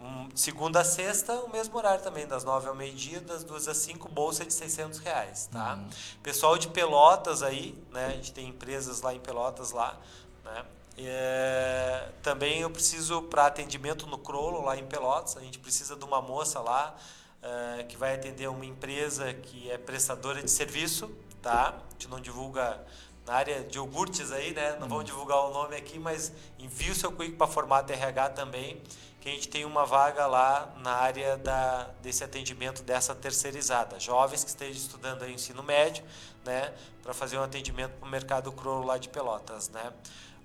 Um, 0.00 0.28
segunda 0.34 0.80
a 0.80 0.84
sexta, 0.84 1.32
o 1.44 1.50
mesmo 1.50 1.76
horário 1.76 2.02
também, 2.02 2.26
das 2.26 2.42
nove 2.42 2.66
ao 2.66 2.74
meio-dia, 2.74 3.20
das 3.20 3.44
duas 3.44 3.68
às 3.68 3.76
cinco, 3.76 4.08
bolsa 4.08 4.44
de 4.44 4.52
600 4.52 4.98
reais, 4.98 5.48
tá? 5.52 5.74
Uhum. 5.74 5.88
Pessoal 6.24 6.58
de 6.58 6.66
Pelotas 6.68 7.40
aí, 7.40 7.80
né? 7.92 8.06
A 8.06 8.10
gente 8.10 8.32
tem 8.32 8.48
empresas 8.48 9.00
lá 9.00 9.14
em 9.14 9.20
Pelotas 9.20 9.70
lá, 9.70 9.96
né? 10.44 10.64
É, 10.98 12.08
também 12.20 12.60
eu 12.60 12.70
preciso 12.70 13.22
para 13.22 13.46
atendimento 13.46 14.06
no 14.06 14.18
Crolo 14.18 14.62
lá 14.62 14.76
em 14.76 14.84
Pelotas, 14.84 15.36
a 15.36 15.40
gente 15.40 15.58
precisa 15.58 15.96
de 15.96 16.04
uma 16.04 16.20
moça 16.20 16.60
lá 16.60 16.96
uh, 17.42 17.86
que 17.86 17.96
vai 17.96 18.14
atender 18.14 18.48
uma 18.48 18.64
empresa 18.64 19.32
que 19.34 19.70
é 19.70 19.78
prestadora 19.78 20.42
de 20.42 20.50
serviço, 20.50 21.10
tá? 21.40 21.70
A 21.70 21.92
gente 21.92 22.08
não 22.08 22.20
divulga 22.20 22.84
na 23.26 23.34
área 23.34 23.62
de 23.62 23.76
iogurtes 23.76 24.32
aí, 24.32 24.52
né? 24.52 24.76
Não 24.80 24.88
vamos 24.88 25.04
divulgar 25.04 25.38
o 25.44 25.52
nome 25.52 25.76
aqui, 25.76 25.98
mas 25.98 26.32
envie 26.58 26.90
o 26.90 26.94
seu 26.94 27.12
currículo 27.12 27.38
para 27.38 27.46
formato 27.46 27.92
RH 27.92 28.30
também, 28.30 28.82
que 29.20 29.28
a 29.28 29.32
gente 29.32 29.48
tem 29.48 29.64
uma 29.64 29.86
vaga 29.86 30.26
lá 30.26 30.74
na 30.78 30.92
área 30.92 31.36
da, 31.36 31.90
desse 32.02 32.24
atendimento 32.24 32.82
dessa 32.82 33.14
terceirizada. 33.14 34.00
Jovens 34.00 34.42
que 34.42 34.50
estejam 34.50 34.76
estudando 34.76 35.22
aí 35.22 35.32
ensino 35.32 35.62
médio, 35.62 36.04
né? 36.44 36.72
Para 37.02 37.14
fazer 37.14 37.38
um 37.38 37.42
atendimento 37.42 37.92
para 37.92 38.06
o 38.06 38.10
mercado 38.10 38.50
cru 38.50 38.84
lá 38.84 38.98
de 38.98 39.08
Pelotas, 39.08 39.68
né? 39.68 39.92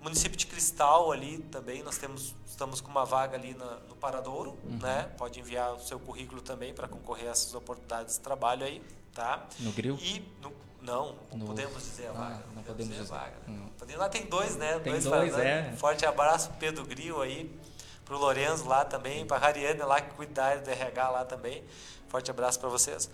Município 0.02 0.38
de 0.38 0.46
Cristal 0.46 1.12
ali 1.12 1.40
também, 1.40 1.82
nós 1.82 1.98
temos, 1.98 2.36
estamos 2.58 2.82
com 2.82 2.90
uma 2.90 3.06
vaga 3.06 3.38
ali 3.38 3.54
na, 3.54 3.78
no 3.88 3.96
Paradouro, 3.96 4.58
uhum. 4.64 4.80
né? 4.82 5.12
Pode 5.16 5.40
enviar 5.40 5.76
o 5.76 5.80
seu 5.80 6.00
currículo 6.00 6.42
também 6.42 6.74
para 6.74 6.88
concorrer 6.88 7.28
a 7.28 7.32
essas 7.32 7.54
oportunidades 7.54 8.16
de 8.16 8.22
trabalho 8.22 8.66
aí, 8.66 8.84
tá? 9.14 9.46
No 9.60 9.72
Grill? 9.72 9.96
E 10.02 10.26
no, 10.42 10.52
não, 10.82 11.16
não 11.32 11.38
no... 11.38 11.46
podemos 11.46 11.84
dizer 11.84 12.08
a 12.08 12.14
vaga. 12.14 12.44
Ah, 12.44 12.54
não 12.56 12.64
podemos 12.64 12.90
dizer, 12.90 13.04
dizer. 13.04 13.14
a 13.14 13.18
vaga. 13.20 13.36
Hum. 13.48 13.70
Lá 13.96 14.10
tem 14.10 14.26
dois, 14.26 14.56
né? 14.56 14.80
Tem 14.80 14.92
dois, 14.92 15.04
dois 15.06 15.38
é. 15.38 15.72
Forte 15.78 16.04
abraço 16.04 16.52
Pedro 16.60 16.84
Grill 16.84 17.22
aí, 17.22 17.56
pro 18.04 18.18
Lorenzo 18.18 18.68
lá 18.68 18.84
também, 18.84 19.24
para 19.24 19.38
Rariane 19.38 19.82
lá 19.82 20.02
que 20.02 20.16
cuida 20.16 20.34
da 20.34 20.56
do 20.56 20.70
RH 20.72 21.10
lá 21.12 21.26
também. 21.26 21.64
Forte 22.10 22.32
abraço 22.32 22.60
para 22.60 22.70
vocês. 22.70 23.08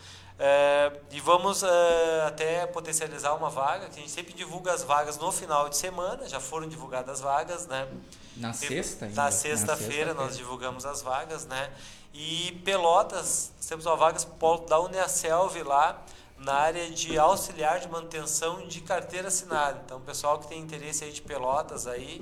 É, 0.46 0.92
e 1.10 1.22
vamos 1.22 1.64
é, 1.64 2.26
até 2.28 2.68
potencializar 2.68 3.34
uma 3.34 3.50
vaga, 3.50 3.88
que 3.88 3.98
a 3.98 4.02
gente 4.02 4.12
sempre 4.12 4.34
divulga 4.34 4.74
as 4.74 4.84
vagas 4.84 5.18
no 5.18 5.32
final 5.32 5.70
de 5.70 5.78
semana, 5.78 6.28
já 6.28 6.38
foram 6.38 6.68
divulgadas 6.68 7.16
as 7.16 7.22
vagas, 7.22 7.66
né? 7.66 7.88
Na 8.36 8.52
sexta 8.52 9.06
ainda? 9.06 9.24
Na 9.24 9.32
sexta-feira 9.32 10.14
nós 10.14 10.36
divulgamos 10.36 10.86
as 10.86 11.02
vagas, 11.02 11.46
né? 11.46 11.72
E 12.14 12.62
Pelotas, 12.66 13.54
temos 13.70 13.86
uma 13.86 13.96
vaga 13.96 14.20
da 14.68 14.80
Uniaselv 14.82 15.64
lá, 15.64 16.04
na 16.38 16.56
área 16.56 16.90
de 16.90 17.18
auxiliar 17.18 17.80
de 17.80 17.88
manutenção 17.88 18.68
de 18.68 18.82
carteira 18.82 19.30
assinada. 19.30 19.82
Então, 19.86 19.98
o 19.98 20.02
pessoal 20.02 20.40
que 20.40 20.48
tem 20.50 20.60
interesse 20.60 21.06
aí 21.06 21.14
de 21.14 21.22
Pelotas 21.22 21.88
aí, 21.88 22.22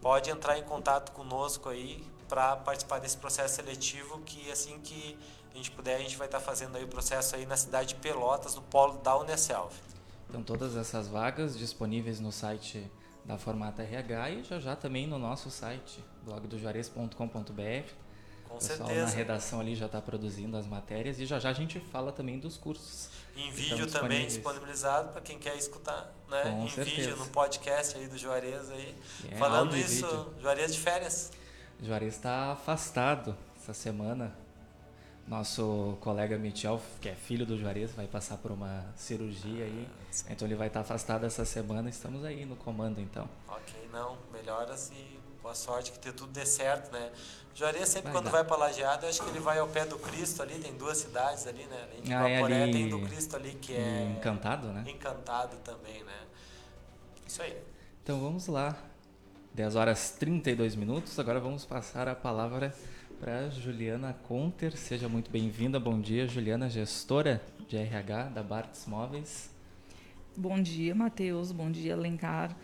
pode 0.00 0.28
entrar 0.28 0.58
em 0.58 0.64
contato 0.64 1.12
conosco 1.12 1.68
aí 1.68 2.04
para 2.32 2.56
participar 2.56 2.98
desse 2.98 3.18
processo 3.18 3.56
seletivo 3.56 4.18
que 4.20 4.50
assim 4.50 4.78
que 4.78 5.18
a 5.52 5.56
gente 5.58 5.70
puder, 5.70 5.96
a 5.96 5.98
gente 5.98 6.16
vai 6.16 6.26
estar 6.26 6.38
tá 6.38 6.44
fazendo 6.44 6.78
aí 6.78 6.82
o 6.82 6.88
processo 6.88 7.36
aí 7.36 7.44
na 7.44 7.58
cidade 7.58 7.90
de 7.90 7.96
Pelotas, 7.96 8.54
no 8.54 8.62
polo 8.62 8.94
da 9.00 9.18
Uneselv. 9.18 9.70
Então 10.30 10.42
todas 10.42 10.74
essas 10.74 11.08
vagas 11.08 11.58
disponíveis 11.58 12.20
no 12.20 12.32
site 12.32 12.90
da 13.22 13.36
Formata 13.36 13.82
RH 13.82 14.30
e 14.30 14.44
já 14.44 14.58
já 14.58 14.74
também 14.74 15.06
no 15.06 15.18
nosso 15.18 15.50
site, 15.50 16.02
blogdojuarez.com.br. 16.24 17.16
Com 18.48 18.54
o 18.54 18.58
pessoal 18.58 18.88
certeza. 18.88 19.06
na 19.06 19.12
redação 19.12 19.60
ali 19.60 19.74
já 19.74 19.84
está 19.84 20.00
produzindo 20.00 20.56
as 20.56 20.66
matérias 20.66 21.20
e 21.20 21.26
já 21.26 21.38
já 21.38 21.50
a 21.50 21.52
gente 21.52 21.80
fala 21.80 22.12
também 22.12 22.38
dos 22.38 22.56
cursos. 22.56 23.10
Em 23.36 23.50
vídeo 23.50 23.86
também 23.90 24.26
disponibilizado 24.26 25.10
para 25.10 25.20
quem 25.20 25.38
quer 25.38 25.54
escutar, 25.56 26.10
né? 26.30 26.44
Com 26.44 26.64
em 26.64 26.68
certeza. 26.70 26.96
vídeo 26.96 27.16
no 27.18 27.26
podcast 27.26 27.98
aí 27.98 28.08
do 28.08 28.16
Juarez 28.16 28.70
aí. 28.70 28.94
É, 29.30 29.36
Falando 29.36 29.76
isso, 29.76 30.34
Juarez 30.40 30.72
de 30.72 30.80
férias. 30.80 31.30
Juarez 31.82 32.14
está 32.14 32.52
afastado 32.52 33.36
essa 33.60 33.74
semana. 33.74 34.32
Nosso 35.26 35.96
colega 36.00 36.36
Michel, 36.36 36.80
que 37.00 37.08
é 37.08 37.14
filho 37.14 37.46
do 37.46 37.56
Juarez, 37.56 37.92
vai 37.92 38.06
passar 38.08 38.36
por 38.38 38.50
uma 38.50 38.84
cirurgia 38.96 39.64
aí. 39.64 39.88
Então 40.28 40.46
ele 40.46 40.56
vai 40.56 40.66
estar 40.66 40.80
afastado 40.80 41.24
essa 41.24 41.44
semana. 41.44 41.88
Estamos 41.88 42.24
aí 42.24 42.44
no 42.44 42.56
comando 42.56 43.00
então. 43.00 43.28
Ok, 43.48 43.88
não. 43.92 44.18
Melhoras 44.32 44.90
e 44.90 45.20
boa 45.40 45.54
sorte, 45.54 45.92
que 45.92 45.98
tudo 46.12 46.26
dê 46.26 46.44
certo, 46.44 46.92
né? 46.92 47.12
Juarez 47.54 47.88
sempre 47.88 48.10
Vai 48.10 48.12
quando 48.14 48.24
dar. 48.26 48.30
vai 48.32 48.44
para 48.44 48.56
Lajeado, 48.56 49.04
eu 49.06 49.10
acho 49.10 49.22
que 49.22 49.28
ele 49.30 49.38
vai 49.40 49.58
ao 49.58 49.68
pé 49.68 49.84
do 49.84 49.98
Cristo 49.98 50.42
ali, 50.42 50.58
tem 50.58 50.74
duas 50.76 50.98
cidades 50.98 51.46
ali, 51.46 51.64
né? 51.66 51.82
Além 51.88 52.02
de 52.02 52.12
Ah, 52.14 52.28
é 52.28 52.34
Guaporé, 52.38 52.62
ali- 52.64 52.72
tem 52.72 52.88
do 52.88 53.00
Cristo 53.02 53.36
ali 53.36 53.54
que 53.54 53.74
é 53.74 54.14
Encantado, 54.16 54.68
né? 54.68 54.84
encantado 54.88 55.56
também, 55.58 56.02
né? 56.04 56.18
Isso 57.26 57.42
aí. 57.42 57.56
Então 58.02 58.20
vamos 58.20 58.46
lá. 58.48 58.76
10 59.54 59.76
horas 59.76 60.10
32 60.18 60.74
minutos. 60.74 61.18
Agora 61.18 61.38
vamos 61.38 61.66
passar 61.66 62.08
a 62.08 62.14
palavra 62.14 62.74
para 63.20 63.50
Juliana 63.50 64.16
Conter. 64.26 64.74
Seja 64.78 65.10
muito 65.10 65.30
bem-vinda. 65.30 65.78
Bom 65.78 66.00
dia, 66.00 66.26
Juliana, 66.26 66.70
gestora 66.70 67.42
de 67.68 67.76
RH 67.76 68.30
da 68.30 68.42
Bartz 68.42 68.86
Móveis. 68.86 69.50
Bom 70.34 70.60
dia, 70.62 70.94
Matheus. 70.94 71.52
Bom 71.52 71.70
dia, 71.70 71.92
Alencar. 71.92 72.56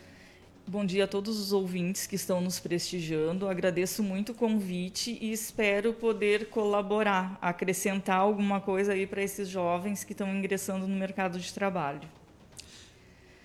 Bom 0.65 0.83
dia 0.83 1.03
a 1.03 1.07
todos 1.07 1.39
os 1.39 1.53
ouvintes 1.53 2.07
que 2.07 2.15
estão 2.15 2.41
nos 2.41 2.59
prestigiando. 2.59 3.47
Agradeço 3.47 4.01
muito 4.01 4.31
o 4.31 4.35
convite 4.35 5.15
e 5.21 5.31
espero 5.31 5.93
poder 5.93 6.49
colaborar, 6.49 7.37
acrescentar 7.39 8.17
alguma 8.17 8.59
coisa 8.59 8.93
aí 8.93 9.05
para 9.05 9.21
esses 9.21 9.47
jovens 9.47 10.03
que 10.03 10.13
estão 10.13 10.35
ingressando 10.35 10.87
no 10.87 10.95
mercado 10.95 11.39
de 11.39 11.53
trabalho. 11.53 12.18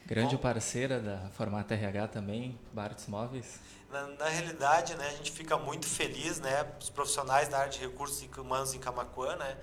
Grande 0.06 0.36
Bom. 0.36 0.42
parceira 0.42 1.00
da 1.00 1.30
Formata 1.30 1.74
RH 1.74 2.08
também, 2.08 2.58
Bartz 2.72 3.06
Móveis. 3.06 3.58
Na, 3.90 4.06
na 4.06 4.28
realidade, 4.28 4.94
né, 4.96 5.08
a 5.08 5.12
gente 5.12 5.32
fica 5.32 5.56
muito 5.56 5.86
feliz, 5.86 6.38
né, 6.40 6.66
os 6.78 6.90
profissionais 6.90 7.48
da 7.48 7.58
área 7.58 7.70
de 7.70 7.80
recursos 7.80 8.22
humanos 8.36 8.74
em 8.74 8.78
Camacuã, 8.78 9.36
né, 9.36 9.56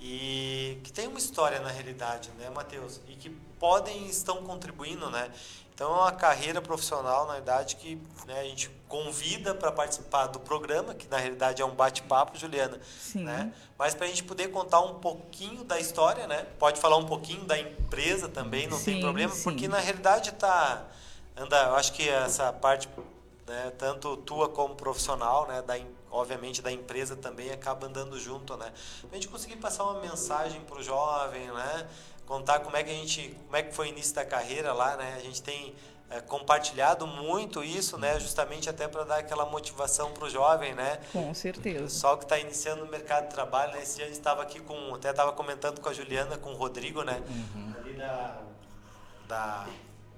e 0.00 0.78
que 0.84 0.92
tem 0.92 1.08
uma 1.08 1.18
história 1.18 1.58
na 1.60 1.70
realidade, 1.70 2.30
né, 2.38 2.48
Matheus, 2.50 3.00
e 3.08 3.14
que 3.16 3.30
podem 3.58 4.06
estão 4.06 4.44
contribuindo, 4.44 5.10
né. 5.10 5.30
Então 5.74 5.90
é 5.90 6.00
uma 6.00 6.12
carreira 6.12 6.60
profissional, 6.60 7.26
na 7.26 7.34
verdade, 7.34 7.76
que 7.76 7.98
né, 8.26 8.40
a 8.40 8.44
gente 8.44 8.70
convida 8.88 9.54
para 9.54 9.72
participar 9.72 10.26
do 10.26 10.38
programa, 10.38 10.94
que 10.94 11.08
na 11.08 11.16
realidade 11.16 11.62
é 11.62 11.64
um 11.64 11.74
bate-papo, 11.74 12.38
Juliana, 12.38 12.78
Sim. 13.00 13.24
né? 13.24 13.52
Mas 13.78 13.94
para 13.94 14.06
a 14.06 14.08
gente 14.08 14.22
poder 14.22 14.48
contar 14.48 14.80
um 14.80 14.94
pouquinho 14.94 15.64
da 15.64 15.80
história, 15.80 16.26
né? 16.26 16.46
Pode 16.58 16.78
falar 16.78 16.98
um 16.98 17.06
pouquinho 17.06 17.44
da 17.44 17.58
empresa 17.58 18.28
também, 18.28 18.66
não 18.66 18.76
tem 18.80 18.96
Sim, 18.96 19.00
problema, 19.00 19.32
sim. 19.34 19.42
porque 19.42 19.66
na 19.66 19.78
realidade 19.78 20.32
tá 20.32 20.84
anda, 21.36 21.56
eu 21.64 21.76
acho 21.76 21.92
que 21.94 22.08
essa 22.08 22.52
parte, 22.52 22.88
né, 23.46 23.72
tanto 23.78 24.16
tua 24.18 24.48
como 24.48 24.74
profissional, 24.74 25.46
né, 25.48 25.62
da 25.62 25.78
obviamente 26.10 26.60
da 26.60 26.70
empresa 26.70 27.16
também 27.16 27.50
acaba 27.50 27.86
andando 27.86 28.20
junto, 28.20 28.54
né? 28.56 28.70
Pra 29.00 29.14
gente 29.14 29.28
conseguir 29.28 29.56
passar 29.56 29.84
uma 29.84 29.98
mensagem 30.00 30.60
para 30.60 30.78
o 30.78 30.82
jovem, 30.82 31.50
né? 31.50 31.88
Contar 32.26 32.60
como 32.60 32.76
é 32.76 32.82
que 32.82 32.90
a 32.90 32.94
gente, 32.94 33.36
como 33.44 33.56
é 33.56 33.62
que 33.62 33.74
foi 33.74 33.86
o 33.86 33.90
início 33.90 34.14
da 34.14 34.24
carreira 34.24 34.72
lá, 34.72 34.96
né? 34.96 35.14
A 35.16 35.20
gente 35.20 35.42
tem 35.42 35.74
é, 36.08 36.20
compartilhado 36.20 37.06
muito 37.06 37.62
isso, 37.64 37.98
né? 37.98 38.18
Justamente 38.20 38.70
até 38.70 38.86
para 38.88 39.04
dar 39.04 39.16
aquela 39.18 39.44
motivação 39.46 40.12
para 40.12 40.24
o 40.24 40.30
jovem, 40.30 40.72
né? 40.74 40.98
Com 41.12 41.30
O 41.30 41.34
certeza. 41.34 41.84
pessoal 41.84 42.16
que 42.16 42.24
está 42.24 42.38
iniciando 42.38 42.84
no 42.84 42.90
mercado 42.90 43.24
de 43.28 43.34
trabalho, 43.34 43.72
né? 43.72 43.82
Esse 43.82 43.96
dia 43.96 44.04
a 44.04 44.08
gente 44.08 44.18
estava 44.18 44.42
aqui 44.42 44.60
com, 44.60 44.94
até 44.94 45.10
estava 45.10 45.32
comentando 45.32 45.80
com 45.80 45.88
a 45.88 45.92
Juliana, 45.92 46.36
com 46.38 46.50
o 46.52 46.54
Rodrigo, 46.56 47.02
né? 47.02 47.22
Ali 47.78 47.94
da, 47.94 48.40
da 49.28 49.66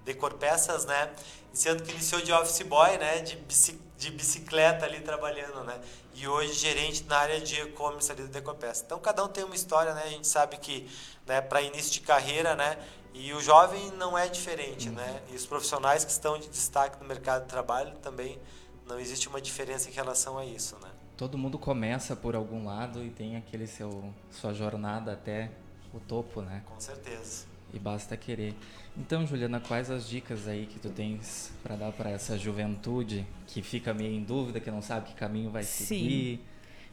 Decor 0.05 0.35
Peças, 0.35 0.85
né? 0.85 1.11
Iniciando 1.49 1.83
que 1.83 1.93
iniciou 1.93 2.21
de 2.21 2.33
office 2.33 2.63
boy, 2.63 2.99
né? 2.99 3.21
De, 3.21 3.37
bici, 3.37 3.81
de 3.97 4.11
bicicleta 4.11 4.85
ali 4.85 5.01
trabalhando, 5.01 5.65
né? 5.65 5.81
E 6.15 6.29
hoje 6.29 6.53
gerente 6.53 7.05
na 7.05 7.19
área 7.19 7.41
de 7.41 7.61
e-commerce 7.61 8.11
ali 8.11 8.23
da 8.23 8.29
Decor 8.29 8.55
Peças. 8.55 8.83
Então 8.85 8.99
cada 8.99 9.25
um 9.25 9.29
tem 9.29 9.45
uma 9.45 9.55
história, 9.55 9.95
né? 9.95 10.03
A 10.05 10.11
gente 10.11 10.27
sabe 10.27 10.57
que, 10.59 10.91
né? 11.27 11.41
Para 11.41 11.63
início 11.63 11.93
de 11.93 12.01
carreira, 12.01 12.55
né? 12.55 12.79
E 13.15 13.33
o 13.33 13.41
jovem 13.41 13.93
não 13.93 14.19
é 14.19 14.29
diferente, 14.29 14.91
né? 14.91 15.23
E 15.31 15.37
os 15.37 15.47
profissionais 15.47 16.05
que 16.05 16.11
estão 16.11 16.39
de 16.39 16.49
destaque 16.49 17.01
no 17.01 17.07
mercado 17.07 17.43
de 17.43 17.49
trabalho 17.49 17.93
também 18.03 18.41
não 18.87 18.99
existe 18.99 19.29
uma 19.29 19.41
diferença 19.41 19.89
em 19.89 19.93
relação 19.93 20.37
a 20.37 20.45
isso, 20.45 20.77
né? 20.83 20.91
Todo 21.17 21.39
mundo 21.39 21.57
começa 21.57 22.17
por 22.17 22.35
algum 22.35 22.67
lado 22.67 23.05
e 23.05 23.11
tem 23.11 23.37
aquele 23.37 23.69
seu 23.69 24.13
sua 24.33 24.53
jornada 24.53 25.13
até 25.13 25.53
o 25.93 26.01
topo, 26.01 26.43
né? 26.43 26.65
Com 26.67 26.81
certeza. 26.81 27.47
E 27.75 27.79
basta 27.79 28.17
querer. 28.17 28.55
Então, 28.97 29.27
Juliana, 29.27 29.59
quais 29.59 29.91
as 29.91 30.09
dicas 30.09 30.47
aí 30.47 30.67
que 30.67 30.79
tu 30.79 30.89
tens 30.91 31.53
para 31.61 31.75
dar 31.75 31.91
para 31.91 32.09
essa 32.09 32.39
juventude 32.39 33.27
que 33.49 33.61
fica 33.63 33.93
meio 33.93 34.15
em 34.15 34.23
dúvida, 34.23 34.61
que 34.61 34.71
não 34.71 34.81
sabe 34.81 35.09
que 35.09 35.15
caminho 35.15 35.51
vai 35.51 35.65
Sim. 35.65 35.85
seguir? 35.85 36.41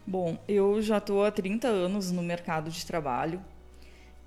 Bom, 0.08 0.40
eu 0.48 0.82
já 0.82 0.98
estou 0.98 1.24
há 1.24 1.30
30 1.30 1.68
anos 1.68 2.12
no 2.12 2.24
mercado 2.24 2.72
de 2.72 2.84
trabalho 2.84 3.40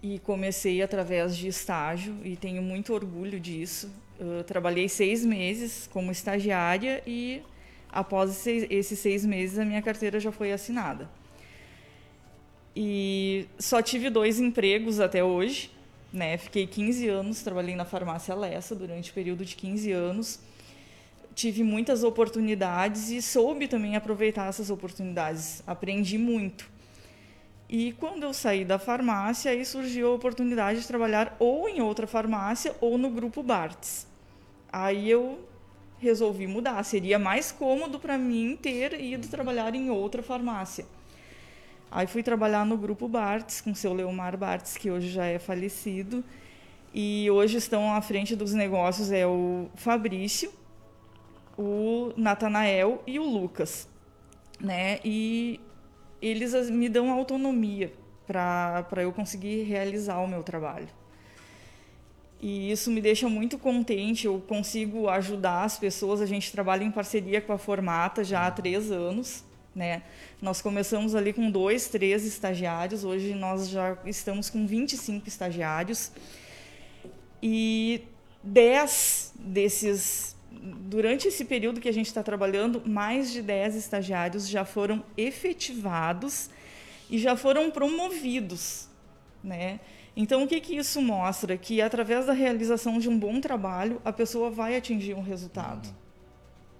e 0.01 0.21
comecei 0.21 0.81
através 0.81 1.37
de 1.37 1.49
estágio 1.49 2.14
e 2.23 2.37
tenho 2.37 2.62
muito 2.62 2.95
orgulho 2.95 3.40
disso. 3.40 3.90
Eu 4.21 4.45
trabalhei 4.45 4.88
seis 4.88 5.25
meses 5.25 5.88
como 5.93 6.12
estagiária 6.12 7.03
e 7.05 7.43
após 7.90 8.31
esses 8.31 8.67
esses 8.71 8.99
seis 9.01 9.27
meses 9.27 9.59
a 9.59 9.64
minha 9.64 9.83
carteira 9.83 10.21
já 10.21 10.31
foi 10.31 10.53
assinada. 10.53 11.11
E 12.77 13.47
só 13.59 13.81
tive 13.83 14.11
dois 14.11 14.38
empregos 14.38 15.01
até 15.01 15.25
hoje, 15.25 15.71
né? 16.14 16.38
Fiquei 16.38 16.66
15 16.66 17.09
anos, 17.09 17.42
trabalhei 17.42 17.74
na 17.74 17.85
farmácia 17.85 18.35
Lessa 18.35 18.74
durante 18.74 19.11
o 19.11 19.14
período 19.14 19.44
de 19.44 19.57
15 19.57 19.90
anos. 19.92 20.40
Tive 21.35 21.64
muitas 21.64 22.05
oportunidades 22.05 23.11
e 23.11 23.20
soube 23.20 23.66
também 23.66 23.96
aproveitar 23.96 24.48
essas 24.48 24.70
oportunidades. 24.70 25.62
Aprendi 25.66 26.16
muito. 26.16 26.72
E 27.68 27.92
quando 27.92 28.22
eu 28.22 28.33
saí 28.33 28.64
da 28.64 28.79
farmácia, 28.79 29.50
aí 29.50 29.64
surgiu 29.64 30.12
a 30.12 30.14
oportunidade 30.14 30.81
de 30.81 30.87
trabalhar 30.87 31.35
ou 31.40 31.68
em 31.68 31.81
outra 31.81 32.07
farmácia 32.07 32.74
ou 32.81 32.96
no 32.96 33.11
grupo 33.11 33.42
Bartz. 33.42 34.07
Aí 34.72 35.11
eu 35.11 35.40
resolvi 35.98 36.46
mudar. 36.46 36.85
Seria 36.85 37.18
mais 37.18 37.50
cômodo 37.50 37.98
para 37.98 38.16
mim 38.16 38.57
ter 38.61 39.00
ido 39.00 39.27
trabalhar 39.27 39.74
em 39.74 39.90
outra 39.90 40.22
farmácia. 40.22 40.87
Aí 41.94 42.09
fui 42.09 42.24
trabalhar 42.24 42.66
no 42.66 42.76
grupo 42.76 43.07
Bartz, 43.07 43.61
com 43.61 43.72
seu 43.72 43.94
Leomar 43.94 44.37
Bartz, 44.37 44.76
que 44.76 44.90
hoje 44.90 45.11
já 45.11 45.26
é 45.26 45.38
falecido. 45.38 46.24
E 46.92 47.30
hoje 47.30 47.59
estão 47.59 47.94
à 47.94 48.02
frente 48.02 48.35
dos 48.35 48.52
negócios 48.52 49.12
é 49.12 49.24
o 49.24 49.68
Fabrício, 49.76 50.52
o 51.57 52.12
Natanael 52.16 53.00
e 53.07 53.20
o 53.20 53.22
Lucas, 53.22 53.88
né? 54.59 54.98
E 55.04 55.61
eles 56.20 56.68
me 56.68 56.88
dão 56.88 57.12
autonomia 57.12 57.92
para 58.26 59.02
eu 59.02 59.12
conseguir 59.12 59.62
realizar 59.62 60.18
o 60.18 60.26
meu 60.26 60.42
trabalho. 60.42 60.88
E 62.40 62.72
isso 62.72 62.90
me 62.90 63.00
deixa 63.00 63.28
muito 63.28 63.57
contente. 63.57 64.26
Eu 64.26 64.42
consigo 64.48 65.09
ajudar 65.09 65.62
as 65.62 65.78
pessoas. 65.78 66.20
A 66.20 66.26
gente 66.26 66.50
trabalha 66.50 66.83
em 66.83 66.90
parceria 66.90 67.40
com 67.40 67.52
a 67.52 67.59
Formata 67.59 68.24
já 68.24 68.48
há 68.48 68.50
três 68.50 68.90
anos. 68.90 69.44
Né? 69.74 70.02
Nós 70.40 70.62
começamos 70.62 71.14
ali 71.14 71.32
com 71.32 71.50
dois, 71.50 71.88
três 71.88 72.24
estagiários. 72.24 73.04
Hoje 73.04 73.34
nós 73.34 73.68
já 73.68 73.98
estamos 74.06 74.48
com 74.48 74.66
25 74.66 75.26
estagiários. 75.26 76.12
E 77.42 78.02
10 78.42 79.34
desses, 79.38 80.37
durante 80.50 81.28
esse 81.28 81.44
período 81.44 81.80
que 81.80 81.88
a 81.88 81.92
gente 81.92 82.06
está 82.06 82.22
trabalhando, 82.22 82.82
mais 82.87 83.32
de 83.32 83.42
10 83.42 83.74
estagiários 83.74 84.48
já 84.48 84.64
foram 84.64 85.02
efetivados 85.16 86.48
e 87.10 87.18
já 87.18 87.37
foram 87.37 87.70
promovidos. 87.70 88.88
Né? 89.42 89.80
Então, 90.16 90.44
o 90.44 90.46
que, 90.46 90.60
que 90.60 90.76
isso 90.76 91.02
mostra? 91.02 91.56
Que 91.56 91.82
através 91.82 92.26
da 92.26 92.32
realização 92.32 92.98
de 92.98 93.08
um 93.08 93.18
bom 93.18 93.40
trabalho, 93.40 94.00
a 94.04 94.12
pessoa 94.12 94.50
vai 94.50 94.76
atingir 94.76 95.14
um 95.14 95.22
resultado. 95.22 95.88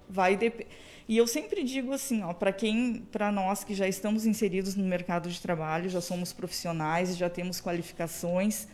Vai 0.09 0.37
dep- 0.37 0.65
e 1.07 1.17
eu 1.17 1.27
sempre 1.27 1.63
digo 1.63 1.93
assim, 1.93 2.23
ó, 2.23 2.33
para 2.33 2.51
quem, 2.51 3.05
para 3.11 3.31
nós 3.31 3.63
que 3.63 3.75
já 3.75 3.87
estamos 3.87 4.25
inseridos 4.25 4.75
no 4.75 4.83
mercado 4.83 5.29
de 5.29 5.39
trabalho, 5.39 5.87
já 5.87 6.01
somos 6.01 6.33
profissionais, 6.33 7.15
já 7.15 7.29
temos 7.29 7.61
qualificações, 7.61 8.67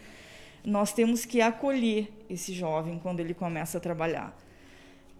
nós 0.63 0.93
temos 0.93 1.25
que 1.25 1.41
acolher 1.41 2.09
esse 2.29 2.53
jovem 2.53 2.99
quando 2.99 3.19
ele 3.19 3.33
começa 3.33 3.77
a 3.77 3.81
trabalhar. 3.81 4.37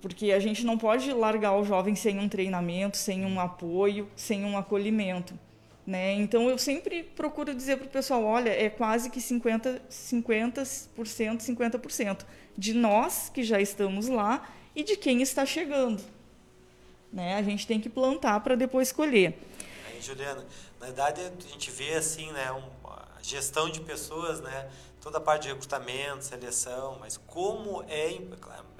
Porque 0.02 0.32
a 0.32 0.40
gente 0.40 0.66
não 0.66 0.78
pode 0.78 1.12
largar 1.12 1.58
o 1.58 1.66
jovem 1.66 1.96
sem 1.96 2.18
um 2.18 2.30
treinamento, 2.30 2.96
sem 2.98 3.26
um 3.26 3.40
apoio, 3.40 4.08
sem 4.16 4.46
um 4.46 4.58
acolhimento. 4.58 5.38
Né? 5.86 6.14
Então 6.14 6.50
eu 6.50 6.58
sempre 6.58 7.04
procuro 7.04 7.54
dizer 7.54 7.78
para 7.78 7.88
o 7.88 7.90
pessoal, 7.90 8.24
olha, 8.24 8.50
é 8.50 8.70
quase 8.70 9.10
que 9.10 9.20
50, 9.20 9.82
50%, 9.90 10.96
50% 10.96 12.26
de 12.58 12.74
nós 12.74 13.30
que 13.30 13.44
já 13.44 13.60
estamos 13.60 14.08
lá 14.08 14.50
e 14.74 14.84
de 14.84 14.96
quem 14.96 15.22
está 15.22 15.46
chegando. 15.46 16.02
Né? 17.12 17.36
A 17.36 17.44
gente 17.44 17.68
tem 17.68 17.80
que 17.80 17.90
plantar 17.90 18.40
para 18.40 18.56
depois 18.56 18.92
colher. 18.92 19.38
Aí, 19.88 20.02
Juliana, 20.02 20.46
na 20.80 20.86
verdade 20.86 21.22
a 21.22 21.50
gente 21.50 21.70
vê 21.70 21.94
assim, 21.94 22.32
né, 22.32 22.52
um, 22.52 22.64
a 22.88 23.18
gestão 23.22 23.70
de 23.70 23.82
pessoas, 23.82 24.40
né, 24.40 24.70
toda 25.02 25.18
a 25.18 25.22
parte 25.22 25.44
de 25.44 25.50
recrutamento, 25.50 26.24
seleção, 26.24 26.98
mas 27.00 27.18
como 27.28 27.84
é, 27.90 28.18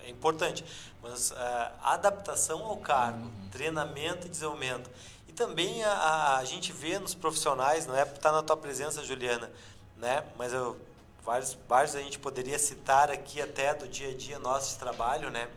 é 0.04 0.10
importante, 0.10 0.64
mas 1.02 1.32
a 1.32 1.94
adaptação 1.94 2.64
ao 2.64 2.78
cargo, 2.78 3.26
uhum. 3.26 3.50
treinamento 3.52 4.28
e 4.28 4.30
desenvolvimento. 4.30 4.90
E 5.28 5.34
também 5.34 5.84
a, 5.84 6.38
a, 6.38 6.46
gente 6.46 6.72
vê 6.72 7.00
nos 7.00 7.16
profissionais, 7.16 7.88
não 7.88 7.96
é 7.96 8.06
por 8.06 8.18
estar 8.18 8.32
na 8.32 8.44
tua 8.44 8.56
presença, 8.56 9.04
Juliana, 9.04 9.50
né? 9.98 10.24
Mas 10.38 10.54
eu, 10.54 10.78
vários, 11.24 11.58
vários 11.68 11.96
a 11.96 12.00
gente 12.00 12.20
poderia 12.20 12.60
citar 12.60 13.10
aqui 13.10 13.42
até 13.42 13.74
do 13.74 13.88
dia 13.88 14.10
a 14.10 14.14
dia 14.14 14.38
nosso 14.40 14.74
de 14.74 14.80
trabalho, 14.80 15.32
né? 15.32 15.48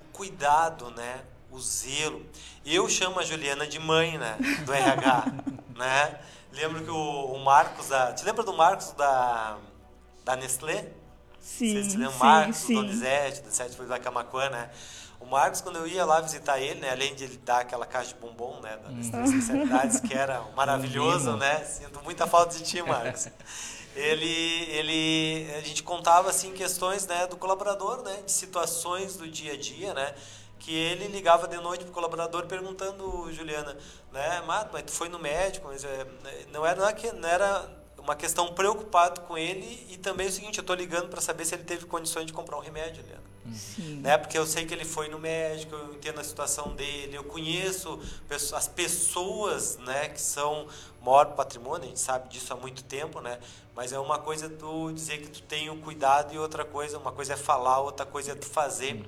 O 0.00 0.16
cuidado, 0.16 0.90
né? 0.90 1.22
O 1.50 1.58
zelo. 1.60 2.24
Eu 2.64 2.88
chamo 2.88 3.20
a 3.20 3.24
Juliana 3.24 3.66
de 3.66 3.78
mãe, 3.78 4.18
né? 4.18 4.36
Do 4.64 4.72
RH, 4.72 5.24
né? 5.76 6.18
Lembro 6.52 6.82
que 6.82 6.90
o, 6.90 7.32
o 7.32 7.44
Marcos, 7.44 7.88
da, 7.88 8.12
te 8.12 8.24
lembra 8.24 8.42
do 8.42 8.52
Marcos 8.52 8.92
da, 8.92 9.56
da 10.24 10.36
Nestlé? 10.36 10.88
Sim, 11.40 11.82
Você 11.82 11.90
se 11.90 11.96
lembra 11.96 12.12
sim, 12.12 12.18
Marcos, 12.18 12.56
sim. 12.56 12.74
do 12.74 12.82
Donizete, 12.82 13.42
do 13.42 13.50
Sete 13.50 13.76
da 13.82 13.98
Camacuã, 13.98 14.50
né? 14.50 14.70
O 15.20 15.26
Marcos, 15.26 15.60
quando 15.60 15.76
eu 15.76 15.86
ia 15.86 16.04
lá 16.04 16.20
visitar 16.20 16.60
ele, 16.60 16.80
né, 16.80 16.90
além 16.90 17.14
de 17.14 17.24
ele 17.24 17.36
dar 17.38 17.60
aquela 17.60 17.84
caixa 17.84 18.14
de 18.14 18.20
bombom, 18.20 18.60
né, 18.60 18.76
das 18.76 19.12
uhum. 19.12 19.24
especialidades, 19.24 20.00
que 20.00 20.14
era 20.14 20.42
maravilhoso, 20.54 21.36
né? 21.36 21.64
Sinto 21.64 22.00
muita 22.04 22.26
falta 22.26 22.56
de 22.56 22.62
ti, 22.62 22.80
Marcos. 22.82 23.28
ele, 23.96 24.66
ele, 24.70 25.52
a 25.56 25.60
gente 25.60 25.82
contava 25.82 26.30
assim 26.30 26.52
questões, 26.52 27.06
né, 27.06 27.26
do 27.26 27.36
colaborador, 27.36 28.02
né, 28.02 28.22
de 28.24 28.30
situações 28.30 29.16
do 29.16 29.28
dia 29.28 29.54
a 29.54 29.56
dia, 29.56 29.92
né, 29.92 30.14
que 30.58 30.74
ele 30.74 31.06
ligava 31.08 31.46
de 31.46 31.56
noite 31.56 31.84
pro 31.84 31.92
colaborador 31.92 32.46
perguntando, 32.46 33.32
Juliana, 33.32 33.76
né, 34.12 34.40
Mato, 34.42 34.70
mas 34.72 34.82
tu 34.82 34.92
foi 34.92 35.08
no 35.08 35.18
médico, 35.18 35.68
mas 35.68 35.84
é, 35.84 36.06
não 36.52 36.66
era 36.66 36.80
não 36.80 36.88
era, 36.88 37.12
não 37.12 37.28
era 37.28 37.78
uma 37.98 38.16
questão 38.16 38.54
preocupado 38.54 39.20
com 39.22 39.36
ele 39.36 39.86
e 39.90 39.96
também 39.98 40.28
o 40.28 40.32
seguinte, 40.32 40.58
eu 40.58 40.62
estou 40.62 40.74
ligando 40.74 41.08
para 41.08 41.20
saber 41.20 41.44
se 41.44 41.54
ele 41.54 41.64
teve 41.64 41.84
condições 41.84 42.26
de 42.26 42.32
comprar 42.32 42.56
um 42.56 42.60
remédio, 42.60 43.02
Juliana. 43.02 43.28
Sim. 43.52 44.00
Né? 44.00 44.16
Porque 44.18 44.36
eu 44.36 44.46
sei 44.46 44.66
que 44.66 44.74
ele 44.74 44.84
foi 44.84 45.08
no 45.08 45.18
médico, 45.18 45.74
eu 45.74 45.94
entendo 45.94 46.20
a 46.20 46.24
situação 46.24 46.74
dele, 46.74 47.16
eu 47.16 47.24
conheço 47.24 48.00
as 48.54 48.68
pessoas 48.68 49.76
né, 49.78 50.08
que 50.08 50.20
são 50.20 50.66
maior 51.02 51.34
patrimônio, 51.34 51.84
a 51.84 51.88
gente 51.88 52.00
sabe 52.00 52.28
disso 52.28 52.52
há 52.52 52.56
muito 52.56 52.82
tempo, 52.84 53.20
né? 53.20 53.38
Mas 53.74 53.92
é 53.92 53.98
uma 53.98 54.18
coisa 54.18 54.48
tu 54.50 54.90
dizer 54.92 55.18
que 55.18 55.28
tu 55.28 55.42
tem 55.42 55.70
o 55.70 55.76
cuidado 55.78 56.34
e 56.34 56.38
outra 56.38 56.64
coisa, 56.64 56.98
uma 56.98 57.12
coisa 57.12 57.34
é 57.34 57.36
falar, 57.36 57.80
outra 57.80 58.04
coisa 58.04 58.32
é 58.32 58.34
tu 58.34 58.46
fazer. 58.46 58.94
Uhum. 58.94 59.04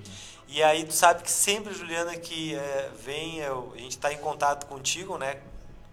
E 0.50 0.62
aí 0.62 0.84
tu 0.84 0.92
sabe 0.92 1.22
que 1.22 1.30
sempre, 1.30 1.72
Juliana, 1.72 2.16
que 2.16 2.54
é, 2.54 2.90
vem, 2.98 3.38
eu, 3.38 3.72
a 3.74 3.78
gente 3.78 3.92
está 3.92 4.12
em 4.12 4.18
contato 4.18 4.66
contigo, 4.66 5.16
né? 5.16 5.40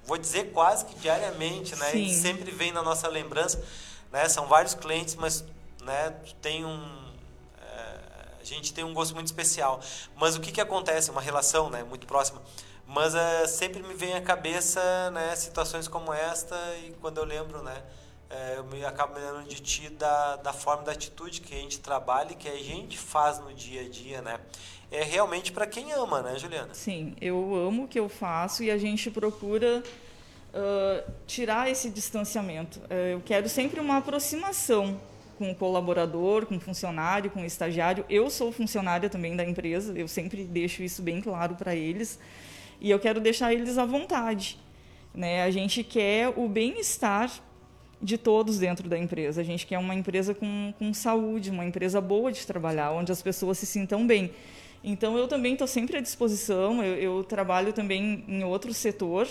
Vou 0.06 0.18
dizer 0.18 0.52
quase 0.52 0.86
que 0.86 0.98
diariamente, 1.00 1.76
né? 1.76 1.92
Sim. 1.92 2.04
E 2.04 2.14
sempre 2.14 2.52
vem 2.52 2.72
na 2.72 2.82
nossa 2.82 3.08
lembrança, 3.08 3.64
né? 4.12 4.28
São 4.28 4.48
vários 4.48 4.74
clientes, 4.74 5.16
mas 5.16 5.44
né, 5.84 6.14
tem 6.42 6.66
um 6.66 7.08
gente 8.48 8.74
tem 8.74 8.84
um 8.84 8.94
gosto 8.94 9.14
muito 9.14 9.28
especial. 9.28 9.80
Mas 10.16 10.36
o 10.36 10.40
que, 10.40 10.52
que 10.52 10.62
acontece? 10.62 11.12
Uma 11.12 11.22
relação 11.22 11.70
né, 11.70 11.84
muito 11.84 12.08
próxima. 12.08 12.42
Mas 12.86 13.14
uh, 13.14 13.48
sempre 13.48 13.84
me 13.84 13.94
vem 13.94 14.14
à 14.14 14.22
cabeça 14.22 15.12
né, 15.12 15.36
situações 15.36 15.88
como 15.88 16.14
esta 16.14 16.56
e 16.78 16.94
quando 17.02 17.18
eu 17.18 17.26
lembro, 17.26 17.62
né, 17.62 17.84
uh, 18.30 18.54
eu 18.56 18.64
me 18.66 18.84
acabo 18.86 19.14
me 19.14 19.20
lembrando 19.20 19.48
de 19.48 19.62
ti 19.62 19.90
da, 19.90 20.38
da 20.38 20.54
forma, 20.54 20.84
da 20.84 20.92
atitude 20.92 21.42
que 21.42 21.54
a 21.54 21.58
gente 21.58 21.80
trabalha 21.80 22.32
e 22.32 22.36
que 22.36 22.48
a 22.48 22.58
gente 22.58 22.98
faz 22.98 23.40
no 23.40 23.54
dia 23.54 23.82
a 23.82 23.90
dia, 23.90 24.22
né? 24.22 24.40
É 24.90 25.04
realmente 25.04 25.52
para 25.52 25.68
quem 25.68 25.92
ama, 25.92 26.22
né, 26.22 26.38
Juliana? 26.40 26.74
Sim, 26.74 27.16
eu 27.20 27.56
amo 27.56 27.84
o 27.84 27.88
que 27.88 28.00
eu 28.00 28.08
faço 28.08 28.64
e 28.64 28.72
a 28.72 28.78
gente 28.78 29.12
procura 29.12 29.84
uh, 30.54 31.12
tirar 31.26 31.70
esse 31.70 31.90
distanciamento. 31.90 32.80
eu 33.12 33.22
quero 33.26 33.50
sempre 33.50 33.82
uma 33.82 33.98
aproximação 33.98 34.98
com 35.38 35.52
o 35.52 35.56
colaborador, 35.56 36.46
com 36.46 36.58
o 36.58 36.60
funcionário, 36.60 37.30
com 37.30 37.42
o 37.42 37.46
estagiário. 37.46 38.04
Eu 38.10 38.30
sou 38.30 38.52
funcionária 38.52 39.10
também 39.10 39.36
da 39.36 39.44
empresa, 39.44 39.94
eu 39.98 40.08
sempre 40.08 40.44
deixo 40.44 40.82
isso 40.82 41.02
bem 41.02 41.22
claro 41.22 41.56
para 41.56 41.76
eles. 41.76 42.20
E 42.82 42.90
eu 42.90 43.00
quero 43.00 43.20
deixar 43.20 43.54
eles 43.54 43.78
à 43.78 43.86
vontade. 43.86 44.58
Né? 45.14 45.44
A 45.44 45.52
gente 45.52 45.84
quer 45.84 46.34
o 46.36 46.48
bem-estar 46.48 47.32
de 48.02 48.18
todos 48.18 48.60
dentro 48.60 48.88
da 48.88 48.98
empresa. 48.98 49.42
A 49.42 49.44
gente 49.44 49.66
quer 49.66 49.78
uma 49.78 49.96
empresa 49.96 50.34
com, 50.34 50.74
com 50.78 50.94
saúde, 50.94 51.50
uma 51.50 51.66
empresa 51.66 52.00
boa 52.00 52.32
de 52.32 52.46
trabalhar, 52.46 52.92
onde 52.92 53.12
as 53.12 53.22
pessoas 53.22 53.58
se 53.58 53.66
sintam 53.66 54.06
bem. 54.06 54.32
Então, 54.84 55.18
eu 55.18 55.28
também 55.28 55.54
estou 55.54 55.68
sempre 55.68 55.98
à 55.98 56.02
disposição. 56.02 56.84
Eu, 56.84 56.96
eu 56.96 57.24
trabalho 57.24 57.74
também 57.74 58.24
em 58.28 58.44
outro 58.44 58.74
setor 58.74 59.28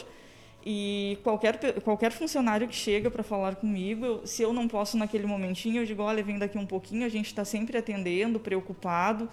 e 0.69 1.17
qualquer, 1.23 1.81
qualquer 1.83 2.11
funcionário 2.11 2.67
que 2.67 2.75
chega 2.75 3.09
para 3.09 3.23
falar 3.23 3.55
comigo, 3.55 4.05
eu, 4.05 4.27
se 4.27 4.43
eu 4.43 4.53
não 4.53 4.67
posso 4.67 4.97
naquele 4.97 5.25
momentinho, 5.25 5.81
eu 5.81 5.87
digo: 5.87 6.03
olha, 6.03 6.25
vem 6.25 6.41
daqui 6.41 6.59
um 6.59 6.67
pouquinho, 6.67 7.07
a 7.07 7.09
gente 7.09 7.27
está 7.27 7.45
sempre 7.45 7.79
atendendo, 7.79 8.41
preocupado, 8.41 9.31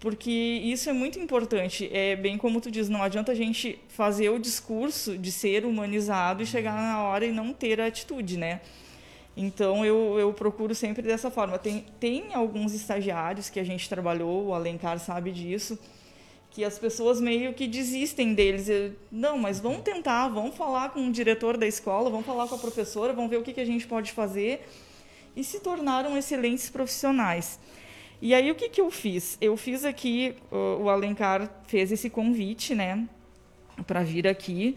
porque 0.00 0.30
isso 0.30 0.88
é 0.88 0.92
muito 0.92 1.18
importante. 1.18 1.88
É 1.92 2.16
bem 2.16 2.38
como 2.38 2.60
tu 2.60 2.70
diz: 2.70 2.88
não 2.88 3.02
adianta 3.02 3.32
a 3.32 3.34
gente 3.34 3.78
fazer 3.88 4.30
o 4.30 4.38
discurso 4.38 5.18
de 5.18 5.32
ser 5.32 5.64
humanizado 5.64 6.42
e 6.42 6.46
chegar 6.46 6.74
na 6.74 7.02
hora 7.02 7.26
e 7.26 7.32
não 7.32 7.52
ter 7.52 7.80
a 7.80 7.86
atitude, 7.86 8.36
né? 8.36 8.60
Então 9.36 9.84
eu, 9.84 10.18
eu 10.18 10.32
procuro 10.32 10.74
sempre 10.74 11.02
dessa 11.02 11.30
forma. 11.30 11.58
Tem, 11.58 11.84
tem 12.00 12.34
alguns 12.34 12.74
estagiários 12.74 13.48
que 13.48 13.60
a 13.60 13.64
gente 13.64 13.88
trabalhou, 13.88 14.46
o 14.46 14.54
Alencar 14.54 14.98
sabe 14.98 15.30
disso 15.30 15.78
que 16.50 16.64
as 16.64 16.78
pessoas 16.78 17.20
meio 17.20 17.54
que 17.54 17.66
desistem 17.66 18.34
deles. 18.34 18.68
Eu, 18.68 18.92
não, 19.10 19.38
mas 19.38 19.60
vamos 19.60 19.82
tentar, 19.82 20.28
vamos 20.28 20.56
falar 20.56 20.90
com 20.90 21.06
o 21.06 21.12
diretor 21.12 21.56
da 21.56 21.66
escola, 21.66 22.10
vamos 22.10 22.26
falar 22.26 22.48
com 22.48 22.54
a 22.54 22.58
professora, 22.58 23.12
vamos 23.12 23.30
ver 23.30 23.36
o 23.36 23.42
que, 23.42 23.52
que 23.52 23.60
a 23.60 23.64
gente 23.64 23.86
pode 23.86 24.12
fazer. 24.12 24.66
E 25.36 25.44
se 25.44 25.60
tornaram 25.60 26.16
excelentes 26.16 26.68
profissionais. 26.68 27.60
E 28.20 28.34
aí 28.34 28.50
o 28.50 28.54
que, 28.54 28.68
que 28.68 28.80
eu 28.80 28.90
fiz? 28.90 29.38
Eu 29.40 29.56
fiz 29.56 29.84
aqui, 29.84 30.34
o 30.50 30.88
Alencar 30.88 31.48
fez 31.66 31.92
esse 31.92 32.10
convite, 32.10 32.74
né, 32.74 33.06
para 33.86 34.02
vir 34.02 34.26
aqui, 34.26 34.76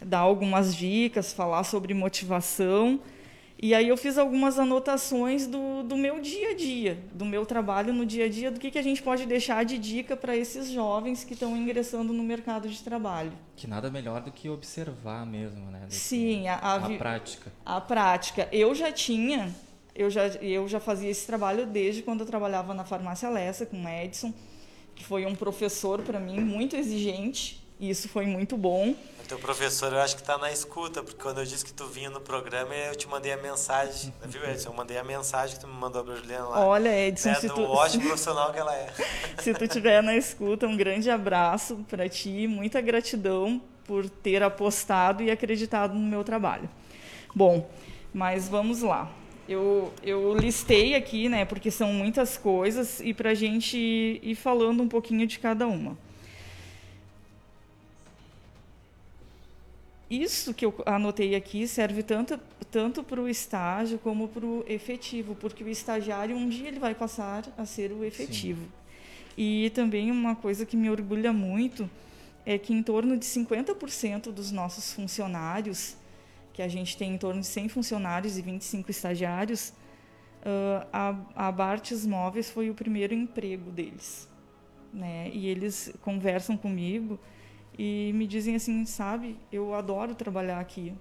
dar 0.00 0.18
algumas 0.18 0.76
dicas, 0.76 1.32
falar 1.32 1.64
sobre 1.64 1.94
motivação. 1.94 3.00
E 3.64 3.74
aí 3.74 3.86
eu 3.86 3.96
fiz 3.96 4.18
algumas 4.18 4.58
anotações 4.58 5.46
do, 5.46 5.84
do 5.84 5.96
meu 5.96 6.20
dia 6.20 6.50
a 6.50 6.54
dia, 6.54 6.98
do 7.14 7.24
meu 7.24 7.46
trabalho 7.46 7.94
no 7.94 8.04
dia 8.04 8.24
a 8.24 8.28
dia, 8.28 8.50
do 8.50 8.58
que, 8.58 8.72
que 8.72 8.78
a 8.78 8.82
gente 8.82 9.00
pode 9.00 9.24
deixar 9.24 9.64
de 9.64 9.78
dica 9.78 10.16
para 10.16 10.36
esses 10.36 10.68
jovens 10.68 11.22
que 11.22 11.34
estão 11.34 11.56
ingressando 11.56 12.12
no 12.12 12.24
mercado 12.24 12.68
de 12.68 12.82
trabalho. 12.82 13.30
Que 13.54 13.68
nada 13.68 13.88
melhor 13.88 14.20
do 14.20 14.32
que 14.32 14.48
observar 14.48 15.24
mesmo, 15.24 15.70
né? 15.70 15.86
Sim, 15.88 16.48
a, 16.48 16.56
a, 16.56 16.74
a 16.74 16.90
prática. 16.98 17.52
A 17.64 17.80
prática. 17.80 18.48
Eu 18.50 18.74
já 18.74 18.90
tinha, 18.90 19.54
eu 19.94 20.10
já, 20.10 20.26
eu 20.26 20.66
já 20.68 20.80
fazia 20.80 21.10
esse 21.10 21.26
trabalho 21.26 21.66
desde 21.66 22.02
quando 22.02 22.20
eu 22.20 22.26
trabalhava 22.26 22.72
na 22.74 22.84
farmácia 22.84 23.28
Lessa 23.28 23.66
com 23.66 23.84
o 23.84 23.88
Edson, 23.88 24.32
que 24.94 25.04
foi 25.04 25.26
um 25.26 25.34
professor 25.34 26.02
para 26.02 26.18
mim 26.18 26.40
muito 26.40 26.76
exigente, 26.76 27.62
e 27.78 27.90
isso 27.90 28.08
foi 28.08 28.26
muito 28.26 28.56
bom. 28.56 28.94
O 29.22 29.26
teu 29.26 29.38
professor 29.38 29.92
eu 29.92 29.98
acho 29.98 30.14
que 30.14 30.22
está 30.22 30.38
na 30.38 30.52
escuta, 30.52 31.02
porque 31.02 31.20
quando 31.20 31.38
eu 31.38 31.44
disse 31.44 31.64
que 31.64 31.72
tu 31.72 31.86
vinha 31.86 32.10
no 32.10 32.20
programa, 32.20 32.74
eu 32.74 32.94
te 32.94 33.08
mandei 33.08 33.32
a 33.32 33.36
mensagem, 33.36 34.12
viu, 34.24 34.44
Edson? 34.44 34.70
Eu 34.70 34.74
mandei 34.74 34.98
a 34.98 35.04
mensagem 35.04 35.56
que 35.56 35.62
tu 35.62 35.68
me 35.68 35.74
mandou 35.74 36.04
para 36.04 36.14
Juliana 36.14 36.48
lá. 36.48 36.66
Olha, 36.66 37.08
Edson, 37.08 37.30
né, 37.30 37.34
se 37.34 37.48
do 37.48 37.54
tu... 37.54 37.62
ótimo 37.62 38.06
profissional 38.06 38.52
que 38.52 38.58
ela 38.58 38.74
é. 38.74 38.92
se 39.42 39.52
tu 39.52 39.64
estiver 39.64 40.02
na 40.02 40.16
escuta, 40.16 40.66
um 40.66 40.76
grande 40.76 41.10
abraço 41.10 41.84
para 41.88 42.08
ti, 42.08 42.46
muita 42.46 42.80
gratidão 42.80 43.60
por 43.84 44.08
ter 44.08 44.42
apostado 44.42 45.22
e 45.22 45.30
acreditado 45.30 45.94
no 45.94 46.06
meu 46.06 46.22
trabalho. 46.22 46.68
Bom, 47.34 47.68
mas 48.12 48.48
vamos 48.48 48.82
lá. 48.82 49.10
Eu, 49.48 49.92
eu 50.02 50.34
listei 50.36 50.94
aqui, 50.94 51.28
né, 51.28 51.44
porque 51.44 51.70
são 51.70 51.92
muitas 51.92 52.36
coisas, 52.36 53.00
e 53.00 53.12
para 53.12 53.30
a 53.30 53.34
gente 53.34 53.76
ir 54.22 54.34
falando 54.34 54.82
um 54.82 54.88
pouquinho 54.88 55.26
de 55.26 55.38
cada 55.38 55.66
uma. 55.66 55.96
isso 60.12 60.52
que 60.52 60.66
eu 60.66 60.74
anotei 60.84 61.34
aqui 61.34 61.66
serve 61.66 62.02
tanto 62.02 62.38
tanto 62.70 63.02
para 63.04 63.20
o 63.20 63.28
estágio 63.28 63.98
como 63.98 64.28
para 64.28 64.46
o 64.46 64.64
efetivo, 64.66 65.34
porque 65.34 65.62
o 65.62 65.68
estagiário 65.68 66.34
um 66.34 66.48
dia 66.48 66.68
ele 66.68 66.78
vai 66.78 66.94
passar 66.94 67.44
a 67.58 67.66
ser 67.66 67.92
o 67.92 68.02
efetivo. 68.02 68.62
Sim. 68.62 68.70
E 69.36 69.70
também 69.74 70.10
uma 70.10 70.34
coisa 70.34 70.64
que 70.64 70.74
me 70.74 70.88
orgulha 70.88 71.34
muito 71.34 71.88
é 72.46 72.56
que 72.56 72.72
em 72.72 72.82
torno 72.82 73.16
de 73.18 73.26
50% 73.26 74.32
dos 74.32 74.50
nossos 74.50 74.90
funcionários, 74.94 75.96
que 76.52 76.62
a 76.62 76.68
gente 76.68 76.96
tem 76.96 77.14
em 77.14 77.18
torno 77.18 77.40
de 77.40 77.46
100 77.46 77.68
funcionários 77.68 78.36
e 78.36 78.42
25 78.42 78.90
estagiários, 78.90 79.70
uh, 80.42 80.86
a, 80.92 81.16
a 81.34 81.52
Bartes 81.52 82.04
Móveis 82.04 82.50
foi 82.50 82.70
o 82.70 82.74
primeiro 82.74 83.14
emprego 83.14 83.70
deles. 83.70 84.28
Né? 84.92 85.30
E 85.32 85.48
eles 85.48 85.92
conversam 86.02 86.56
comigo 86.56 87.18
e 87.78 88.12
me 88.14 88.26
dizem 88.26 88.54
assim, 88.54 88.84
sabe, 88.84 89.38
eu 89.50 89.74
adoro 89.74 90.14
trabalhar 90.14 90.60
aqui. 90.60 90.92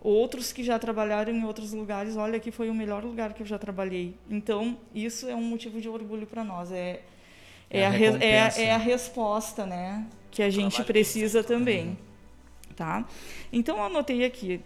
Outros 0.00 0.52
que 0.52 0.62
já 0.62 0.78
trabalharam 0.78 1.32
em 1.32 1.44
outros 1.44 1.72
lugares, 1.72 2.14
olha, 2.14 2.36
aqui 2.36 2.50
foi 2.50 2.68
o 2.68 2.74
melhor 2.74 3.02
lugar 3.02 3.32
que 3.32 3.42
eu 3.42 3.46
já 3.46 3.58
trabalhei. 3.58 4.14
Então, 4.28 4.76
isso 4.94 5.26
é 5.26 5.34
um 5.34 5.42
motivo 5.42 5.80
de 5.80 5.88
orgulho 5.88 6.26
para 6.26 6.44
nós. 6.44 6.70
É, 6.70 7.00
é, 7.70 7.80
é, 7.80 7.86
a, 7.86 7.90
a 7.90 7.96
é, 7.96 8.64
é, 8.64 8.72
a 8.72 8.76
resposta 8.76 9.64
né, 9.64 10.06
que 10.30 10.42
a 10.42 10.50
gente 10.50 10.84
precisa 10.84 11.42
também. 11.42 11.96
Tá? 12.76 13.04
Então, 13.52 13.76
eu 13.76 13.84
anotei 13.84 14.24
aqui, 14.24 14.60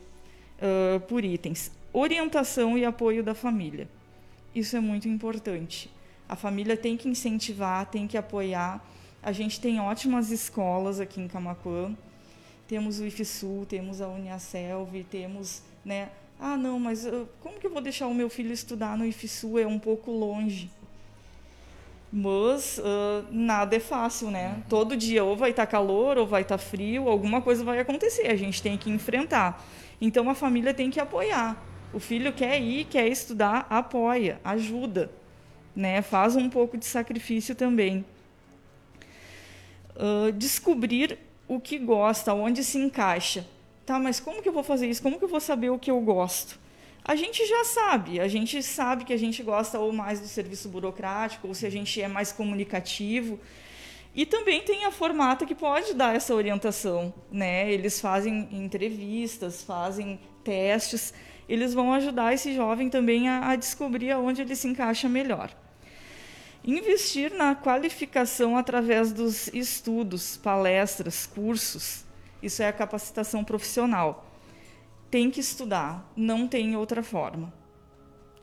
uh, 0.59 1.01
por 1.01 1.25
itens. 1.25 1.71
orientação 1.93 2.77
e 2.77 2.85
apoio 2.85 3.23
da 3.23 3.35
família. 3.35 3.89
Isso 4.55 4.77
é 4.77 4.81
muito 4.81 5.09
importante. 5.09 5.91
A 6.29 6.37
família 6.37 6.77
tem 6.77 6.97
que 6.97 7.09
incentivar, 7.09 7.87
tem 7.87 8.07
que 8.07 8.17
apoiar. 8.17 8.85
A 9.23 9.33
gente 9.33 9.61
tem 9.61 9.81
ótimas 9.81 10.31
escolas 10.31 11.01
aqui 11.01 11.21
em 11.21 11.29
Camacuã. 11.29 11.95
Temos 12.67 13.01
o 13.01 13.07
IFSU, 13.07 13.67
temos 13.69 14.01
a 14.01 14.09
Uniaselv, 14.09 15.05
temos, 15.11 15.63
né? 15.85 16.11
Ah, 16.39 16.57
não, 16.57 16.79
mas 16.79 17.07
como 17.41 17.59
que 17.59 17.67
eu 17.67 17.71
vou 17.71 17.81
deixar 17.81 18.07
o 18.07 18.15
meu 18.15 18.29
filho 18.29 18.53
estudar 18.53 18.97
no 18.97 19.05
IFSU? 19.05 19.59
É 19.59 19.67
um 19.67 19.79
pouco 19.79 20.11
longe. 20.11 20.71
Mas 22.11 22.79
uh, 22.79 23.27
nada 23.31 23.77
é 23.77 23.81
fácil, 23.81 24.31
né? 24.31 24.55
Uhum. 24.55 24.63
Todo 24.69 24.97
dia 24.97 25.23
ou 25.25 25.37
vai 25.37 25.51
estar 25.51 25.67
tá 25.67 25.71
calor 25.71 26.17
ou 26.17 26.27
vai 26.27 26.43
estar 26.43 26.57
tá 26.57 26.63
frio, 26.63 27.09
alguma 27.09 27.43
coisa 27.43 27.63
vai 27.63 27.79
acontecer. 27.79 28.29
A 28.29 28.37
gente 28.37 28.63
tem 28.63 28.79
que 28.79 28.91
enfrentar. 28.91 29.63
Então 30.01 30.29
a 30.31 30.35
família 30.35 30.73
tem 30.73 30.91
que 30.91 30.99
apoiar. 30.99 31.63
O 31.93 31.99
filho 31.99 32.33
quer 32.33 32.61
ir, 32.61 32.85
quer 32.85 33.09
estudar, 33.09 33.67
apoia, 33.69 34.41
ajuda, 34.45 35.11
né? 35.75 36.01
Faz 36.01 36.37
um 36.37 36.49
pouco 36.49 36.77
de 36.77 36.87
sacrifício 36.87 37.55
também. 37.55 38.05
Uh, 39.95 40.33
descobrir 40.33 41.19
o 41.47 41.61
que 41.61 41.79
gosta, 41.79 42.33
onde 42.33 42.63
se 42.65 42.79
encaixa. 42.79 43.47
Tá, 43.85 43.99
mas 43.99 44.21
como 44.21 44.43
que 44.43 44.49
eu 44.49 44.53
vou 44.53 44.63
fazer 44.63 44.89
isso? 44.89 45.03
Como 45.03 45.19
que 45.19 45.25
eu 45.25 45.29
vou 45.29 45.41
saber 45.41 45.71
o 45.71 45.79
que 45.79 45.91
eu 45.91 46.01
gosto? 46.01 46.59
A 47.09 47.17
gente 47.17 47.47
já 47.47 47.65
sabe, 47.65 48.21
a 48.21 48.29
gente 48.29 48.63
sabe 48.63 49.03
que 49.03 49.15
a 49.15 49.17
gente 49.17 49.43
gosta 49.43 49.79
ou 49.79 49.91
mais 49.95 50.21
do 50.21 50.29
serviço 50.29 50.69
burocrático, 50.69 51.49
ou 51.49 51.55
se 51.55 51.65
a 51.65 51.71
gente 51.71 52.03
é 52.03 52.07
mais 52.07 52.33
comunicativo. 52.33 53.41
E 54.15 54.27
também 54.27 54.61
tem 54.61 54.85
a 54.85 54.91
formata 54.91 55.47
que 55.47 55.55
pode 55.55 55.95
dar 55.95 56.15
essa 56.15 56.35
orientação, 56.35 57.15
né? 57.33 57.73
Eles 57.73 57.99
fazem 57.99 58.47
entrevistas, 58.53 59.63
fazem 59.63 60.21
testes, 60.45 61.15
eles 61.49 61.73
vão 61.73 61.95
ajudar 61.95 62.35
esse 62.35 62.55
jovem 62.55 62.91
também 62.91 63.27
a, 63.27 63.53
a 63.53 63.57
descobrir 63.57 64.11
aonde 64.11 64.43
ele 64.43 64.55
se 64.55 64.69
encaixa 64.69 65.09
melhor. 65.09 65.51
Investir 66.63 67.33
na 67.33 67.55
qualificação 67.55 68.55
através 68.55 69.15
dos 69.15 69.49
estudos, 69.55 70.37
palestras, 70.37 71.25
cursos, 71.25 72.05
isso 72.43 72.63
é 72.63 72.69
a 72.69 72.73
capacitação 72.73 73.43
profissional 73.43 74.28
tem 75.11 75.31
que 75.31 75.41
estudar, 75.41 76.11
não 76.15 76.47
tem 76.47 76.77
outra 76.77 77.03
forma. 77.03 77.53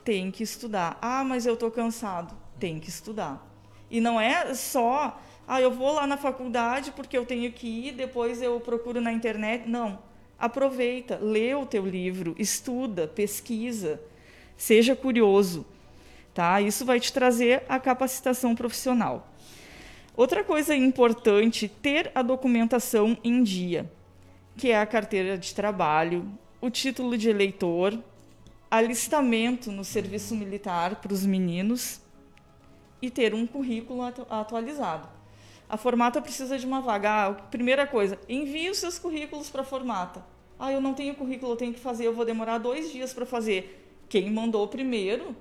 Tem 0.04 0.32
que 0.32 0.43
estudar. 0.43 0.97
Ah, 1.01 1.23
mas 1.23 1.45
eu 1.45 1.54
estou 1.54 1.69
cansado. 1.69 2.36
Tem 2.60 2.80
que 2.80 2.89
estudar. 2.89 3.45
E 3.89 3.99
não 3.99 4.19
é 4.19 4.54
só, 4.54 5.19
ah, 5.47 5.62
eu 5.62 5.71
vou 5.71 5.93
lá 5.93 6.08
na 6.08 6.17
faculdade 6.17 6.91
porque 6.91 7.17
eu 7.17 7.25
tenho 7.25 7.51
que 7.51 7.67
ir, 7.67 7.91
depois 7.93 8.41
eu 8.41 8.60
procuro 8.60 8.99
na 8.99 9.12
internet. 9.12 9.67
Não. 9.67 9.99
Aproveita, 10.38 11.17
lê 11.21 11.54
o 11.56 11.65
teu 11.65 11.86
livro, 11.86 12.36
estuda, 12.38 13.08
pesquisa, 13.08 14.01
seja 14.58 14.95
curioso. 14.95 15.65
Tá? 16.34 16.60
Isso 16.60 16.84
vai 16.84 16.99
te 16.99 17.13
trazer 17.13 17.63
a 17.69 17.80
capacitação 17.80 18.54
profissional. 18.56 19.30
Outra 20.17 20.43
coisa 20.43 20.75
importante, 20.75 21.67
ter 21.67 22.12
a 22.15 22.21
documentação 22.21 23.17
em 23.23 23.43
dia, 23.43 23.89
que 24.58 24.71
é 24.71 24.80
a 24.80 24.86
carteira 24.86 25.38
de 25.38 25.54
trabalho, 25.54 26.25
o 26.65 26.69
título 26.69 27.15
de 27.17 27.30
eleitor, 27.30 27.97
alistamento 28.71 29.71
no 29.71 29.86
serviço 29.86 30.36
militar 30.36 30.95
para 30.95 31.13
os 31.13 31.23
meninos 31.23 32.01
e 33.01 33.12
ter 33.12 33.36
um 33.36 33.45
currículo 33.45 34.01
atu 34.01 34.25
atualizado. 34.30 35.08
A 35.69 35.78
formata 35.78 36.21
precisa 36.21 36.58
de 36.58 36.65
uma 36.65 36.82
vaga. 36.82 37.28
Ah, 37.28 37.34
primeira 37.34 37.86
coisa, 37.86 38.19
envie 38.28 38.69
os 38.69 38.78
seus 38.78 38.97
currículos 38.97 39.49
para 39.49 39.62
a 39.62 39.65
formata. 39.65 40.23
Ah, 40.58 40.71
eu 40.71 40.82
não 40.82 40.93
tenho 40.93 41.13
currículo, 41.15 41.51
eu 41.51 41.56
tenho 41.56 41.73
que 41.73 41.80
fazer, 41.80 42.08
eu 42.08 42.13
vou 42.13 42.25
demorar 42.25 42.58
dois 42.58 42.91
dias 42.91 43.13
para 43.13 43.25
fazer. 43.25 43.84
Quem 44.10 44.32
mandou 44.32 44.67
primeiro 44.67 45.36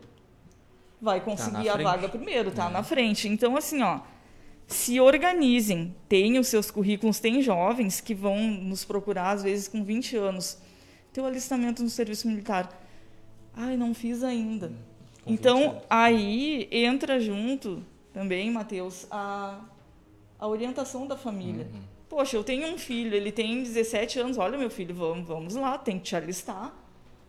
vai 1.00 1.20
tá 1.20 1.24
conseguir 1.24 1.66
tá 1.66 1.74
a 1.74 1.76
vaga 1.76 2.08
primeiro, 2.08 2.50
tá 2.50 2.68
é. 2.68 2.70
na 2.70 2.82
frente. 2.82 3.28
Então, 3.28 3.56
assim, 3.56 3.82
ó, 3.82 4.00
se 4.66 5.00
organizem, 5.00 5.94
tenham 6.08 6.40
os 6.40 6.48
seus 6.48 6.70
currículos. 6.70 7.20
Tem 7.20 7.40
jovens 7.40 8.00
que 8.00 8.14
vão 8.14 8.38
nos 8.38 8.84
procurar, 8.84 9.30
às 9.30 9.42
vezes, 9.42 9.68
com 9.68 9.84
20 9.84 10.16
anos 10.16 10.58
teu 11.14 11.24
alistamento 11.24 11.80
no 11.80 11.88
serviço 11.88 12.26
militar. 12.26 12.68
Ai, 13.54 13.76
não 13.76 13.94
fiz 13.94 14.24
ainda. 14.24 14.72
Com 15.22 15.32
então, 15.32 15.80
aí 15.88 16.68
entra 16.72 17.20
junto 17.20 17.84
também, 18.12 18.50
Matheus, 18.50 19.06
a, 19.10 19.60
a 20.38 20.48
orientação 20.48 21.06
da 21.06 21.16
família. 21.16 21.68
Uhum. 21.72 21.80
Poxa, 22.08 22.36
eu 22.36 22.42
tenho 22.42 22.66
um 22.66 22.76
filho, 22.76 23.14
ele 23.14 23.30
tem 23.30 23.62
17 23.62 24.18
anos. 24.18 24.38
Olha, 24.38 24.58
meu 24.58 24.68
filho, 24.68 24.92
vamos, 24.92 25.26
vamos 25.26 25.54
lá, 25.54 25.78
tem 25.78 25.98
que 25.98 26.04
te 26.04 26.16
alistar. 26.16 26.74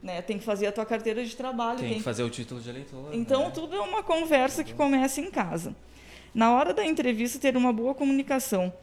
Né? 0.02 0.20
Tem 0.24 0.40
que 0.40 0.44
fazer 0.44 0.66
a 0.66 0.72
tua 0.72 0.86
carteira 0.86 1.24
de 1.24 1.36
trabalho. 1.36 1.80
Tem, 1.80 1.90
tem 1.90 1.98
que 2.00 2.04
fazer 2.04 2.24
o 2.24 2.30
título 2.30 2.60
de 2.60 2.70
eleitor. 2.70 3.14
Então, 3.14 3.44
né? 3.44 3.52
tudo 3.52 3.76
é 3.76 3.82
uma 3.82 4.02
conversa 4.02 4.64
que 4.64 4.74
começa 4.74 5.22
em 5.22 5.30
casa. 5.30 5.76
Na 6.34 6.52
hora 6.52 6.74
da 6.74 6.84
entrevista, 6.84 7.38
ter 7.38 7.56
uma 7.56 7.72
boa 7.72 7.94
comunicação 7.94 8.74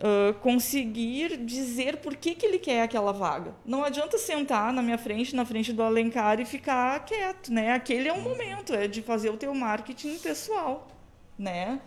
uh, 0.00 0.34
conseguir 0.40 1.36
dizer 1.36 1.98
por 1.98 2.16
que, 2.16 2.34
que 2.34 2.46
ele 2.46 2.58
quer 2.58 2.82
aquela 2.82 3.12
vaga. 3.12 3.54
Não 3.64 3.84
adianta 3.84 4.18
sentar 4.18 4.72
na 4.72 4.82
minha 4.82 4.98
frente, 4.98 5.36
na 5.36 5.44
frente 5.44 5.72
do 5.72 5.82
Alencar 5.82 6.40
e 6.40 6.44
ficar 6.44 7.04
quieto, 7.04 7.52
né? 7.52 7.72
Aquele 7.72 8.08
é 8.08 8.12
o 8.12 8.20
momento, 8.20 8.74
é 8.74 8.88
de 8.88 9.02
fazer 9.02 9.30
o 9.30 9.36
teu 9.36 9.54
marketing 9.54 10.18
pessoal, 10.18 10.88
né? 11.38 11.80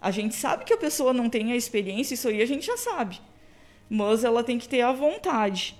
A 0.00 0.10
gente 0.10 0.34
sabe 0.34 0.64
que 0.64 0.72
a 0.72 0.78
pessoa 0.78 1.12
não 1.12 1.28
tem 1.28 1.52
a 1.52 1.56
experiência, 1.56 2.14
isso 2.14 2.28
aí 2.28 2.42
a 2.42 2.46
gente 2.46 2.66
já 2.66 2.76
sabe. 2.76 3.20
Mas 3.88 4.24
ela 4.24 4.42
tem 4.42 4.58
que 4.58 4.68
ter 4.68 4.80
a 4.80 4.92
vontade. 4.92 5.76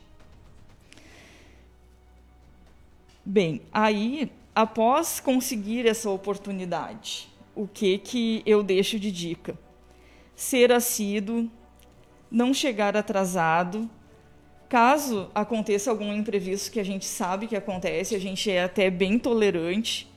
Bem, 3.24 3.62
aí, 3.72 4.30
após 4.54 5.20
conseguir 5.20 5.86
essa 5.86 6.10
oportunidade, 6.10 7.28
o 7.54 7.66
que 7.66 7.98
que 7.98 8.42
eu 8.44 8.62
deixo 8.62 8.98
de 8.98 9.10
dica? 9.10 9.58
Ser 10.34 10.72
assíduo, 10.72 11.50
não 12.30 12.54
chegar 12.54 12.96
atrasado. 12.96 13.90
Caso 14.68 15.28
aconteça 15.34 15.90
algum 15.90 16.12
imprevisto 16.12 16.70
que 16.70 16.78
a 16.78 16.84
gente 16.84 17.04
sabe 17.04 17.48
que 17.48 17.56
acontece, 17.56 18.14
a 18.14 18.20
gente 18.20 18.48
é 18.48 18.62
até 18.62 18.88
bem 18.88 19.18
tolerante. 19.18 20.08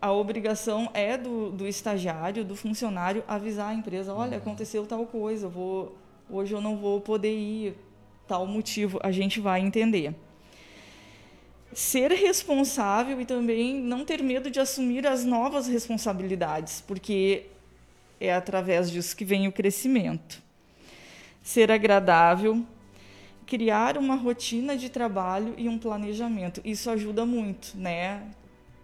A 0.00 0.12
obrigação 0.12 0.88
é 0.94 1.18
do, 1.18 1.50
do 1.50 1.66
estagiário, 1.66 2.44
do 2.44 2.54
funcionário, 2.54 3.24
avisar 3.26 3.70
a 3.70 3.74
empresa: 3.74 4.14
olha, 4.14 4.36
uhum. 4.36 4.38
aconteceu 4.38 4.86
tal 4.86 5.04
coisa, 5.06 5.46
eu 5.46 5.50
vou, 5.50 5.98
hoje 6.30 6.54
eu 6.54 6.60
não 6.60 6.76
vou 6.76 7.00
poder 7.00 7.36
ir, 7.36 7.74
tal 8.28 8.46
motivo, 8.46 9.00
a 9.02 9.10
gente 9.10 9.40
vai 9.40 9.60
entender. 9.60 10.14
Ser 11.72 12.12
responsável 12.12 13.20
e 13.20 13.26
também 13.26 13.74
não 13.74 14.04
ter 14.04 14.22
medo 14.22 14.48
de 14.50 14.60
assumir 14.60 15.04
as 15.04 15.24
novas 15.24 15.66
responsabilidades, 15.66 16.80
porque 16.80 17.46
é 18.20 18.32
através 18.32 18.88
disso 18.88 19.16
que 19.16 19.24
vem 19.24 19.48
o 19.48 19.52
crescimento 19.52 20.47
ser 21.48 21.72
agradável, 21.72 22.62
criar 23.46 23.96
uma 23.96 24.14
rotina 24.14 24.76
de 24.76 24.90
trabalho 24.90 25.54
e 25.56 25.66
um 25.66 25.78
planejamento. 25.78 26.60
Isso 26.62 26.90
ajuda 26.90 27.24
muito, 27.24 27.72
né? 27.74 28.22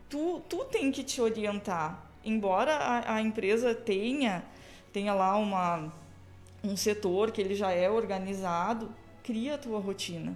Tu, 0.08 0.40
tu 0.48 0.64
tem 0.64 0.90
que 0.90 1.04
te 1.04 1.20
orientar. 1.20 2.02
Embora 2.24 2.74
a, 2.74 3.16
a 3.16 3.20
empresa 3.20 3.74
tenha, 3.74 4.42
tenha 4.94 5.12
lá 5.12 5.36
uma, 5.36 5.92
um 6.64 6.74
setor 6.74 7.32
que 7.32 7.42
ele 7.42 7.54
já 7.54 7.70
é 7.70 7.90
organizado, 7.90 8.88
cria 9.22 9.56
a 9.56 9.58
tua 9.58 9.78
rotina. 9.78 10.34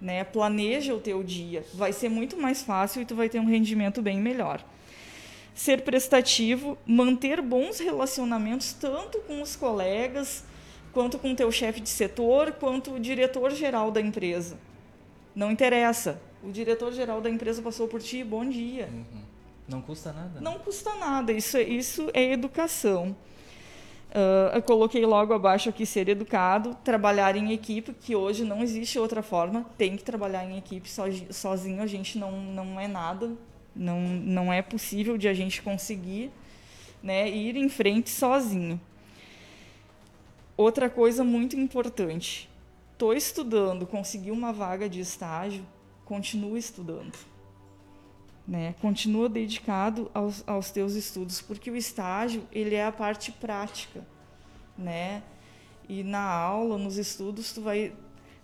Né? 0.00 0.24
Planeja 0.24 0.94
o 0.94 1.00
teu 1.00 1.22
dia. 1.22 1.64
Vai 1.72 1.92
ser 1.92 2.08
muito 2.08 2.36
mais 2.36 2.64
fácil 2.64 3.02
e 3.02 3.04
tu 3.04 3.14
vai 3.14 3.28
ter 3.28 3.38
um 3.38 3.46
rendimento 3.46 4.02
bem 4.02 4.20
melhor. 4.20 4.64
Ser 5.54 5.82
prestativo, 5.82 6.76
manter 6.84 7.40
bons 7.40 7.78
relacionamentos 7.78 8.72
tanto 8.72 9.20
com 9.20 9.40
os 9.40 9.54
colegas, 9.54 10.44
quanto 10.96 11.18
com 11.18 11.32
o 11.32 11.36
teu 11.36 11.52
chefe 11.52 11.78
de 11.78 11.90
setor, 11.90 12.52
quanto 12.52 12.94
o 12.94 12.98
diretor-geral 12.98 13.90
da 13.90 14.00
empresa. 14.00 14.56
Não 15.34 15.52
interessa. 15.52 16.18
O 16.42 16.50
diretor-geral 16.50 17.20
da 17.20 17.28
empresa 17.28 17.60
passou 17.60 17.86
por 17.86 18.00
ti, 18.00 18.24
bom 18.24 18.48
dia. 18.48 18.88
Uhum. 18.90 19.20
Não 19.68 19.82
custa 19.82 20.10
nada. 20.10 20.40
Não 20.40 20.58
custa 20.58 20.94
nada. 20.94 21.34
Isso, 21.34 21.58
é, 21.58 21.62
isso 21.64 22.08
é 22.14 22.32
educação. 22.32 23.14
Uh, 24.08 24.56
eu 24.56 24.62
coloquei 24.62 25.04
logo 25.04 25.34
abaixo 25.34 25.68
aqui 25.68 25.84
ser 25.84 26.08
educado, 26.08 26.74
trabalhar 26.82 27.36
em 27.36 27.52
equipe, 27.52 27.92
que 27.92 28.16
hoje 28.16 28.42
não 28.42 28.62
existe 28.62 28.98
outra 28.98 29.22
forma. 29.22 29.66
Tem 29.76 29.98
que 29.98 30.02
trabalhar 30.02 30.46
em 30.46 30.56
equipe 30.56 30.88
sozinho, 31.30 31.82
a 31.82 31.86
gente 31.86 32.18
não, 32.18 32.40
não 32.40 32.80
é 32.80 32.88
nada. 32.88 33.32
Não, 33.74 34.00
não 34.00 34.50
é 34.50 34.62
possível 34.62 35.18
de 35.18 35.28
a 35.28 35.34
gente 35.34 35.60
conseguir 35.60 36.30
né, 37.02 37.28
ir 37.28 37.54
em 37.54 37.68
frente 37.68 38.08
sozinho. 38.08 38.80
Outra 40.56 40.88
coisa 40.88 41.22
muito 41.22 41.56
importante: 41.56 42.48
estou 42.92 43.12
estudando, 43.12 43.86
consegui 43.86 44.30
uma 44.30 44.52
vaga 44.52 44.88
de 44.88 45.00
estágio, 45.00 45.64
continua 46.04 46.58
estudando. 46.58 47.16
Né? 48.46 48.74
Continua 48.80 49.28
dedicado 49.28 50.10
aos, 50.14 50.44
aos 50.46 50.70
teus 50.70 50.94
estudos, 50.94 51.42
porque 51.42 51.70
o 51.70 51.76
estágio 51.76 52.46
ele 52.52 52.76
é 52.76 52.86
a 52.86 52.92
parte 52.92 53.32
prática, 53.32 54.06
né? 54.78 55.22
E 55.88 56.04
na 56.04 56.22
aula, 56.22 56.78
nos 56.78 56.96
estudos, 56.96 57.52
tu 57.52 57.60
vai, 57.60 57.92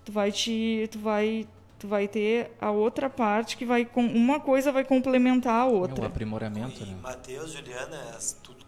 tu 0.04 0.10
vai 0.10 0.32
te, 0.32 0.88
tu 0.90 0.98
vai 0.98 1.46
tu 1.78 1.88
vai 1.88 2.06
ter 2.06 2.52
a 2.60 2.70
outra 2.70 3.10
parte 3.10 3.56
que 3.56 3.64
vai 3.64 3.84
com 3.84 4.06
uma 4.06 4.38
coisa 4.38 4.70
vai 4.70 4.84
complementar 4.84 5.62
a 5.62 5.66
outra. 5.66 6.04
É 6.04 6.06
o 6.06 6.06
aprimoramento, 6.06 6.84
e, 6.84 6.86
né? 6.86 6.96
Matheus, 7.02 7.50
Juliana, 7.50 8.16
tudo 8.40 8.64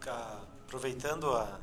aproveitando 0.65 1.31
a, 1.31 1.59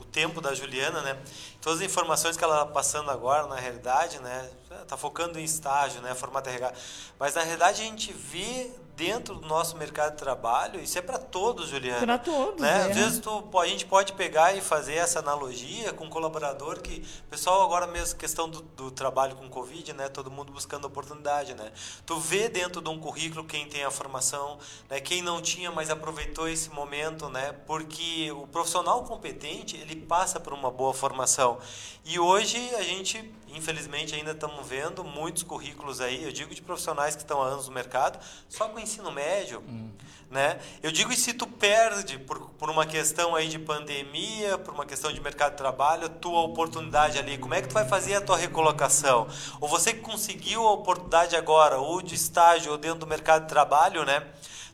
o 0.00 0.04
tempo 0.04 0.40
da 0.40 0.54
Juliana, 0.54 1.02
né? 1.02 1.18
Todas 1.60 1.80
as 1.80 1.84
informações 1.84 2.36
que 2.36 2.44
ela 2.44 2.62
está 2.62 2.66
passando 2.66 3.10
agora, 3.10 3.46
na 3.46 3.56
realidade, 3.56 4.18
né? 4.20 4.50
Tá 4.88 4.96
focando 4.96 5.38
em 5.38 5.44
estágio, 5.44 6.00
né? 6.00 6.14
Formato 6.14 6.48
RH. 6.48 6.72
Mas 7.18 7.34
na 7.34 7.42
realidade 7.42 7.82
a 7.82 7.84
gente 7.84 8.12
vê 8.12 8.70
dentro 9.00 9.36
do 9.36 9.48
nosso 9.48 9.78
mercado 9.78 10.10
de 10.12 10.18
trabalho, 10.18 10.78
isso 10.78 10.98
é 10.98 11.00
para 11.00 11.16
todos, 11.16 11.70
Juliana. 11.70 12.00
Para 12.00 12.18
todos. 12.18 12.60
Né? 12.60 12.70
É. 12.70 12.90
Às 12.90 12.96
vezes 12.96 13.18
tu, 13.18 13.58
a 13.58 13.66
gente 13.66 13.86
pode 13.86 14.12
pegar 14.12 14.54
e 14.54 14.60
fazer 14.60 14.96
essa 14.96 15.20
analogia 15.20 15.94
com 15.94 16.04
um 16.04 16.10
colaborador 16.10 16.82
que. 16.82 17.00
Pessoal, 17.30 17.62
agora 17.62 17.86
mesmo, 17.86 18.18
questão 18.18 18.46
do, 18.46 18.60
do 18.60 18.90
trabalho 18.90 19.36
com 19.36 19.48
Covid, 19.48 19.94
né? 19.94 20.10
Todo 20.10 20.30
mundo 20.30 20.52
buscando 20.52 20.84
oportunidade, 20.84 21.54
né? 21.54 21.72
Tu 22.04 22.18
vê 22.18 22.50
dentro 22.50 22.82
de 22.82 22.90
um 22.90 23.00
currículo 23.00 23.42
quem 23.42 23.66
tem 23.66 23.84
a 23.84 23.90
formação, 23.90 24.58
né? 24.90 25.00
quem 25.00 25.22
não 25.22 25.40
tinha, 25.40 25.70
mas 25.70 25.88
aproveitou 25.88 26.46
esse 26.46 26.68
momento, 26.68 27.30
né? 27.30 27.52
Porque 27.66 28.30
o 28.32 28.46
profissional 28.48 29.04
competente, 29.04 29.78
ele 29.78 29.96
passa 29.96 30.38
por 30.38 30.52
uma 30.52 30.70
boa 30.70 30.92
formação. 30.92 31.58
E 32.04 32.18
hoje 32.18 32.58
a 32.74 32.82
gente, 32.82 33.32
infelizmente, 33.48 34.14
ainda 34.14 34.32
estamos 34.32 34.66
vendo 34.66 35.04
muitos 35.04 35.42
currículos 35.42 36.00
aí, 36.00 36.24
eu 36.24 36.32
digo 36.32 36.54
de 36.54 36.60
profissionais 36.60 37.14
que 37.14 37.22
estão 37.22 37.40
há 37.42 37.46
anos 37.46 37.66
no 37.68 37.72
mercado, 37.72 38.18
só 38.48 38.68
com 38.68 38.78
ensino 38.90 39.12
médio, 39.12 39.62
hum. 39.68 39.88
né? 40.28 40.58
Eu 40.82 40.90
digo, 40.90 41.12
e 41.12 41.16
se 41.16 41.32
tu 41.32 41.46
perde 41.46 42.18
por, 42.18 42.50
por 42.50 42.68
uma 42.68 42.84
questão 42.84 43.36
aí 43.36 43.48
de 43.48 43.58
pandemia, 43.58 44.58
por 44.58 44.74
uma 44.74 44.84
questão 44.84 45.12
de 45.12 45.20
mercado 45.20 45.52
de 45.52 45.58
trabalho, 45.58 46.08
tua 46.08 46.40
oportunidade 46.40 47.18
ali, 47.18 47.38
como 47.38 47.54
é 47.54 47.62
que 47.62 47.68
tu 47.68 47.74
vai 47.74 47.86
fazer 47.86 48.16
a 48.16 48.20
tua 48.20 48.36
recolocação? 48.36 49.28
Ou 49.60 49.68
você 49.68 49.94
que 49.94 50.00
conseguiu 50.00 50.66
a 50.66 50.72
oportunidade 50.72 51.36
agora, 51.36 51.78
ou 51.78 52.02
de 52.02 52.16
estágio, 52.16 52.72
ou 52.72 52.78
dentro 52.78 52.98
do 52.98 53.06
mercado 53.06 53.42
de 53.42 53.48
trabalho, 53.48 54.04
né? 54.04 54.26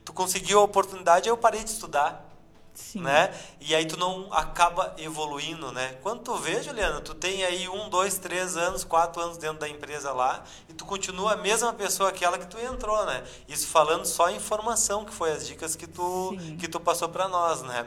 Tu 0.05 0.13
conseguiu 0.13 0.61
a 0.61 0.63
oportunidade, 0.63 1.29
eu 1.29 1.37
parei 1.37 1.63
de 1.63 1.71
estudar. 1.71 2.26
Sim. 2.77 3.01
né? 3.01 3.35
E 3.59 3.75
aí 3.75 3.87
tu 3.87 3.97
não 3.97 4.31
acaba 4.33 4.95
evoluindo, 4.99 5.73
né? 5.73 5.97
Quando 6.03 6.21
tu 6.21 6.37
vê, 6.37 6.63
Juliana, 6.63 7.01
tu 7.01 7.15
tem 7.15 7.43
aí 7.43 7.67
um, 7.69 7.89
dois, 7.89 8.19
três 8.19 8.57
anos, 8.57 8.85
quatro 8.85 9.21
anos 9.23 9.39
dentro 9.39 9.59
da 9.59 9.69
empresa 9.69 10.13
lá 10.13 10.45
e 10.69 10.75
tu 10.75 10.85
continua 10.85 11.33
a 11.33 11.37
mesma 11.37 11.73
pessoa 11.73 12.11
aquela 12.11 12.39
que 12.39 12.47
tu 12.47 12.59
entrou, 12.59 13.07
né? 13.07 13.25
Isso 13.49 13.67
falando 13.69 14.05
só 14.05 14.29
em 14.29 14.39
formação, 14.39 15.07
que 15.07 15.13
foi 15.13 15.33
as 15.33 15.47
dicas 15.47 15.75
que 15.75 15.87
tu, 15.87 16.37
que 16.59 16.69
tu 16.69 16.79
passou 16.79 17.09
para 17.09 17.27
nós, 17.27 17.63
né? 17.63 17.87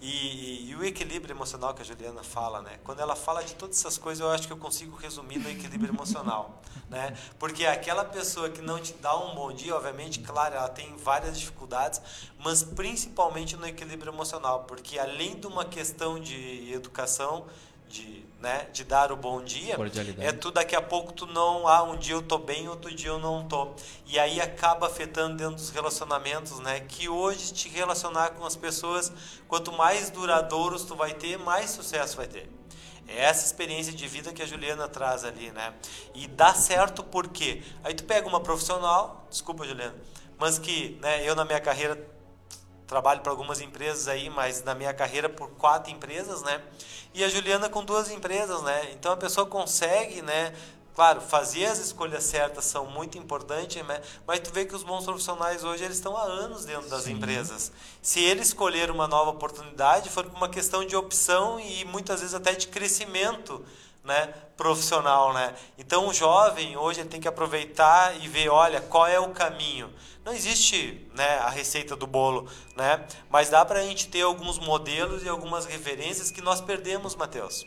E, 0.00 0.70
e, 0.70 0.76
o 0.76 0.84
equilíbrio 0.84 1.34
emocional 1.34 1.72
que 1.72 1.80
a 1.80 1.84
Juliana 1.84 2.22
fala, 2.22 2.60
né? 2.60 2.78
Quando 2.84 3.00
ela 3.00 3.16
fala 3.16 3.42
de 3.42 3.54
todas 3.54 3.78
essas 3.78 3.96
coisas, 3.96 4.20
eu 4.20 4.30
acho 4.30 4.46
que 4.46 4.52
eu 4.52 4.58
consigo 4.58 4.94
resumir 4.96 5.38
no 5.38 5.48
equilíbrio 5.48 5.90
emocional, 5.90 6.60
né? 6.90 7.16
Porque 7.38 7.64
aquela 7.64 8.04
pessoa 8.04 8.50
que 8.50 8.60
não 8.60 8.78
te 8.78 8.92
dá 8.94 9.16
um 9.16 9.34
bom 9.34 9.52
dia, 9.52 9.74
obviamente, 9.74 10.20
claro, 10.20 10.54
ela 10.54 10.68
tem 10.68 10.94
várias 10.98 11.38
dificuldades, 11.38 12.02
mas 12.38 12.62
principalmente 12.62 13.56
no 13.56 13.66
equilíbrio 13.66 14.12
emocional, 14.12 14.64
porque 14.64 14.98
além 14.98 15.40
de 15.40 15.46
uma 15.46 15.64
questão 15.64 16.20
de 16.20 16.70
educação, 16.72 17.46
de 17.88 18.25
né, 18.40 18.66
de 18.72 18.84
dar 18.84 19.10
o 19.10 19.16
bom 19.16 19.42
dia, 19.42 19.76
é 20.18 20.32
tu 20.32 20.50
daqui 20.50 20.76
a 20.76 20.82
pouco 20.82 21.12
tu 21.12 21.26
não, 21.26 21.66
ah, 21.66 21.82
um 21.82 21.96
dia 21.96 22.14
eu 22.14 22.22
tô 22.22 22.36
bem, 22.36 22.68
outro 22.68 22.94
dia 22.94 23.08
eu 23.08 23.18
não 23.18 23.48
tô. 23.48 23.74
E 24.06 24.18
aí 24.18 24.40
acaba 24.40 24.86
afetando 24.86 25.36
dentro 25.36 25.54
dos 25.54 25.70
relacionamentos, 25.70 26.58
né? 26.60 26.80
Que 26.80 27.08
hoje 27.08 27.52
te 27.52 27.68
relacionar 27.68 28.30
com 28.30 28.44
as 28.44 28.54
pessoas, 28.54 29.10
quanto 29.48 29.72
mais 29.72 30.10
duradouros 30.10 30.84
tu 30.84 30.94
vai 30.94 31.14
ter, 31.14 31.38
mais 31.38 31.70
sucesso 31.70 32.16
vai 32.16 32.26
ter. 32.26 32.48
É 33.08 33.24
essa 33.24 33.46
experiência 33.46 33.92
de 33.92 34.06
vida 34.06 34.32
que 34.32 34.42
a 34.42 34.46
Juliana 34.46 34.88
traz 34.88 35.24
ali, 35.24 35.50
né? 35.52 35.72
E 36.14 36.26
dá 36.26 36.52
certo 36.54 37.02
porque 37.02 37.62
aí 37.82 37.94
tu 37.94 38.04
pega 38.04 38.26
uma 38.28 38.40
profissional, 38.40 39.26
desculpa, 39.30 39.64
Juliana, 39.64 39.94
mas 40.38 40.58
que, 40.58 40.98
né, 41.00 41.26
eu 41.26 41.34
na 41.34 41.44
minha 41.44 41.60
carreira 41.60 41.96
trabalho 42.86 43.20
para 43.20 43.32
algumas 43.32 43.60
empresas 43.60 44.08
aí, 44.08 44.30
mas 44.30 44.62
na 44.62 44.74
minha 44.74 44.94
carreira 44.94 45.28
por 45.28 45.50
quatro 45.50 45.92
empresas, 45.92 46.42
né? 46.42 46.62
E 47.12 47.24
a 47.24 47.28
Juliana 47.28 47.68
com 47.68 47.84
duas 47.84 48.10
empresas, 48.10 48.62
né? 48.62 48.90
Então 48.92 49.12
a 49.12 49.16
pessoa 49.16 49.46
consegue, 49.46 50.22
né? 50.22 50.54
Claro, 50.96 51.20
fazer 51.20 51.66
as 51.66 51.78
escolhas 51.78 52.24
certas 52.24 52.64
são 52.64 52.86
muito 52.86 53.18
importantes, 53.18 53.84
né? 53.84 54.00
mas 54.26 54.40
tu 54.40 54.50
vê 54.50 54.64
que 54.64 54.74
os 54.74 54.82
bons 54.82 55.04
profissionais 55.04 55.62
hoje 55.62 55.84
eles 55.84 55.98
estão 55.98 56.16
há 56.16 56.22
anos 56.22 56.64
dentro 56.64 56.88
das 56.88 57.02
Sim. 57.02 57.12
empresas. 57.12 57.70
Se 58.00 58.18
eles 58.20 58.46
escolher 58.46 58.90
uma 58.90 59.06
nova 59.06 59.28
oportunidade, 59.28 60.08
for 60.08 60.24
por 60.24 60.34
uma 60.34 60.48
questão 60.48 60.86
de 60.86 60.96
opção 60.96 61.60
e 61.60 61.84
muitas 61.84 62.20
vezes 62.20 62.34
até 62.34 62.54
de 62.54 62.68
crescimento, 62.68 63.62
né, 64.06 64.32
profissional, 64.56 65.34
né? 65.34 65.54
Então 65.76 66.08
o 66.08 66.14
jovem 66.14 66.76
hoje 66.76 67.04
tem 67.04 67.20
que 67.20 67.28
aproveitar 67.28 68.16
e 68.22 68.28
ver, 68.28 68.48
olha, 68.48 68.80
qual 68.80 69.06
é 69.06 69.18
o 69.18 69.30
caminho. 69.30 69.92
Não 70.24 70.32
existe, 70.32 71.06
né, 71.14 71.38
a 71.38 71.50
receita 71.50 71.94
do 71.94 72.06
bolo, 72.06 72.48
né? 72.76 73.04
Mas 73.28 73.50
dá 73.50 73.64
para 73.64 73.80
a 73.80 73.82
gente 73.82 74.08
ter 74.08 74.22
alguns 74.22 74.58
modelos 74.58 75.22
e 75.22 75.28
algumas 75.28 75.66
referências 75.66 76.30
que 76.30 76.40
nós 76.40 76.60
perdemos, 76.60 77.14
Mateus. 77.14 77.66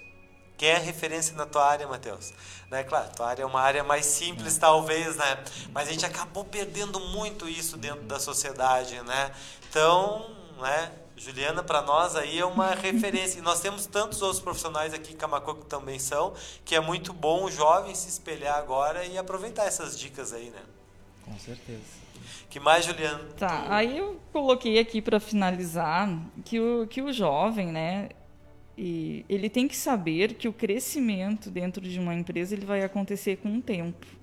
Quem 0.58 0.70
é 0.70 0.78
referência 0.78 1.34
na 1.38 1.46
tua 1.46 1.66
área, 1.66 1.88
Matheus? 1.88 2.34
Né? 2.70 2.84
Claro, 2.84 3.10
tua 3.16 3.30
área 3.30 3.44
é 3.44 3.46
uma 3.46 3.62
área 3.62 3.82
mais 3.82 4.06
simples, 4.06 4.58
é. 4.58 4.60
talvez, 4.60 5.16
né? 5.16 5.44
Mas 5.72 5.88
a 5.88 5.92
gente 5.92 6.06
acabou 6.06 6.44
perdendo 6.44 7.00
muito 7.00 7.48
isso 7.48 7.78
dentro 7.78 8.02
da 8.02 8.20
sociedade, 8.20 9.02
né? 9.04 9.32
Então, 9.70 10.30
né? 10.60 10.92
Juliana, 11.20 11.62
para 11.62 11.82
nós 11.82 12.16
aí 12.16 12.40
é 12.40 12.46
uma 12.46 12.74
referência. 12.74 13.40
E 13.40 13.42
nós 13.42 13.60
temos 13.60 13.86
tantos 13.86 14.22
outros 14.22 14.40
profissionais 14.40 14.94
aqui 14.94 15.14
em 15.14 15.18
Camacô 15.18 15.54
que 15.54 15.66
também 15.66 16.00
são, 16.00 16.34
que 16.64 16.74
é 16.74 16.80
muito 16.80 17.12
bom 17.12 17.44
o 17.44 17.52
jovem 17.52 17.94
se 17.94 18.08
espelhar 18.08 18.58
agora 18.58 19.06
e 19.06 19.18
aproveitar 19.18 19.66
essas 19.66 20.00
dicas 20.00 20.32
aí, 20.32 20.50
né? 20.50 20.62
Com 21.26 21.38
certeza. 21.38 22.00
Que 22.50 22.60
mais, 22.60 22.86
Juliana? 22.86 23.24
Tá, 23.38 23.64
tu... 23.64 23.72
aí 23.72 23.98
eu 23.98 24.20
coloquei 24.32 24.80
aqui 24.80 25.02
para 25.02 25.20
finalizar 25.20 26.10
que 26.46 26.60
o, 26.60 26.88
que 26.88 27.02
o 27.02 27.12
jovem, 27.12 27.68
né, 27.68 28.10
e 28.78 29.26
ele 29.28 29.50
tem 29.50 29.68
que 29.68 29.76
saber 29.76 30.36
que 30.36 30.48
o 30.48 30.54
crescimento 30.54 31.52
dentro 31.52 31.82
de 31.82 32.00
uma 32.00 32.16
empresa 32.16 32.56
ele 32.56 32.66
vai 32.66 32.82
acontecer 32.82 33.38
com 33.38 33.58
o 33.58 33.62
tempo 33.62 34.19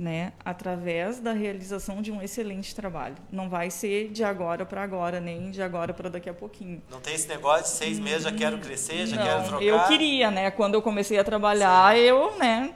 né, 0.00 0.32
através 0.42 1.20
da 1.20 1.32
realização 1.32 2.00
de 2.00 2.10
um 2.10 2.22
excelente 2.22 2.74
trabalho. 2.74 3.16
Não 3.30 3.50
vai 3.50 3.70
ser 3.70 4.08
de 4.08 4.24
agora 4.24 4.64
para 4.64 4.82
agora, 4.82 5.20
nem 5.20 5.50
de 5.50 5.60
agora 5.60 5.92
para 5.92 6.08
daqui 6.08 6.30
a 6.30 6.32
pouquinho. 6.32 6.82
Não 6.90 7.00
tem 7.00 7.14
esse 7.14 7.28
negócio 7.28 7.64
de 7.64 7.68
seis 7.68 7.98
meses, 7.98 8.22
já 8.22 8.32
quero 8.32 8.56
crescer, 8.58 9.06
já 9.06 9.16
não, 9.16 9.22
quero 9.22 9.44
trocar. 9.44 9.62
Eu 9.62 9.86
queria, 9.86 10.30
né? 10.30 10.50
Quando 10.50 10.72
eu 10.72 10.80
comecei 10.80 11.18
a 11.18 11.22
trabalhar, 11.22 11.94
Sim. 11.94 12.00
eu, 12.00 12.38
né? 12.38 12.74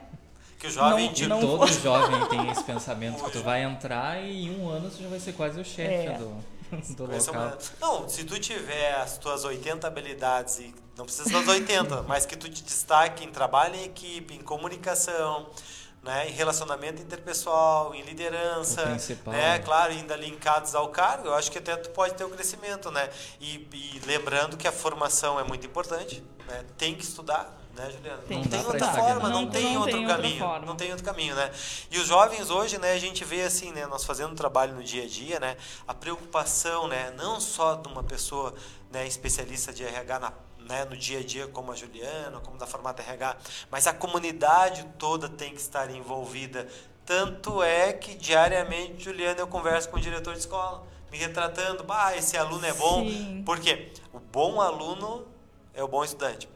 Que 0.59 0.67
o 0.67 0.69
jovem 0.69 1.07
não, 1.07 1.13
de 1.13 1.27
não 1.27 1.41
todo 1.41 1.67
jovem 1.67 2.27
tem 2.27 2.47
esse 2.51 2.63
pensamento 2.63 3.23
que 3.23 3.31
tu 3.31 3.41
vai 3.41 3.63
entrar 3.63 4.23
e 4.23 4.45
em 4.45 4.59
um 4.59 4.69
ano 4.69 4.91
tu 4.91 5.01
já 5.01 5.09
vai 5.09 5.19
ser 5.19 5.33
quase 5.33 5.59
o 5.59 5.65
chefe 5.65 6.07
é. 6.07 6.17
do, 6.19 6.95
do 6.95 7.05
local. 7.07 7.57
Não, 7.81 8.07
se 8.07 8.23
tu 8.23 8.39
tiver 8.39 8.93
as 8.97 9.17
tuas 9.17 9.43
80 9.43 9.87
habilidades 9.87 10.59
e 10.59 10.71
não 10.95 11.05
precisa 11.05 11.27
das 11.31 11.47
80, 11.47 12.03
mas 12.03 12.27
que 12.27 12.37
tu 12.37 12.47
te 12.47 12.63
destaque 12.63 13.25
em 13.25 13.31
trabalho 13.31 13.75
em 13.75 13.85
equipe, 13.85 14.35
em 14.35 14.41
comunicação, 14.41 15.47
né, 16.05 16.29
em 16.29 16.31
relacionamento 16.31 17.01
interpessoal, 17.01 17.95
em 17.95 18.03
liderança, 18.03 18.85
né, 19.25 19.57
claro, 19.59 19.91
ainda 19.91 20.15
linkados 20.15 20.75
ao 20.75 20.89
cargo, 20.89 21.29
eu 21.29 21.33
acho 21.33 21.51
que 21.51 21.57
até 21.57 21.75
tu 21.75 21.89
pode 21.89 22.13
ter 22.13 22.23
o 22.23 22.27
um 22.27 22.29
crescimento, 22.29 22.91
né, 22.91 23.09
e, 23.41 23.67
e, 23.73 24.01
lembrando 24.05 24.55
que 24.55 24.67
a 24.67 24.71
formação 24.71 25.39
é 25.39 25.43
muito 25.43 25.65
importante, 25.65 26.23
né, 26.47 26.63
tem 26.77 26.93
que 26.93 27.03
estudar, 27.03 27.59
né, 27.75 27.89
Juliana? 27.91 28.21
Tem, 28.27 28.37
não 28.37 28.47
tem 28.47 28.65
outra 28.65 28.87
forma, 28.93 29.29
não, 29.29 29.41
não, 29.41 29.49
tem 29.49 29.73
não 29.73 29.81
outro 29.81 29.97
tem 29.97 30.07
caminho, 30.07 30.59
não 30.59 30.75
tem 30.75 30.91
outro 30.91 31.03
caminho, 31.03 31.35
né? 31.35 31.51
E 31.91 31.99
os 31.99 32.07
jovens 32.07 32.49
hoje, 32.49 32.77
né, 32.77 32.93
a 32.93 32.99
gente 32.99 33.25
vê 33.25 33.41
assim, 33.41 33.71
né, 33.71 33.87
nós 33.87 34.05
fazendo 34.05 34.33
trabalho 34.35 34.75
no 34.75 34.83
dia 34.83 35.03
a 35.03 35.07
dia, 35.07 35.39
né, 35.39 35.57
a 35.87 35.93
preocupação, 35.93 36.87
né, 36.87 37.11
não 37.17 37.41
só 37.41 37.73
de 37.73 37.87
uma 37.87 38.03
pessoa, 38.03 38.53
né, 38.91 39.07
especialista 39.07 39.73
de 39.73 39.83
RH 39.83 40.19
na 40.19 40.31
né, 40.67 40.85
no 40.85 40.97
dia 40.97 41.19
a 41.19 41.23
dia, 41.23 41.47
como 41.47 41.71
a 41.71 41.75
Juliana, 41.75 42.39
como 42.39 42.57
da 42.57 42.67
Formata 42.67 43.01
RH, 43.01 43.37
mas 43.69 43.87
a 43.87 43.93
comunidade 43.93 44.85
toda 44.97 45.29
tem 45.29 45.53
que 45.53 45.61
estar 45.61 45.89
envolvida. 45.89 46.67
Tanto 47.05 47.61
é 47.61 47.93
que 47.93 48.15
diariamente, 48.15 49.03
Juliana, 49.03 49.39
eu 49.39 49.47
converso 49.47 49.89
com 49.89 49.97
o 49.97 50.01
diretor 50.01 50.33
de 50.33 50.39
escola, 50.39 50.83
me 51.11 51.17
retratando, 51.17 51.83
bah, 51.83 52.15
esse 52.17 52.35
aluno 52.35 52.65
é 52.65 52.73
bom. 52.73 53.07
Sim. 53.07 53.43
Porque 53.45 53.91
o 54.11 54.19
bom 54.19 54.59
aluno 54.59 55.27
é 55.73 55.83
o 55.83 55.87
bom 55.87 56.03
estudante. 56.03 56.49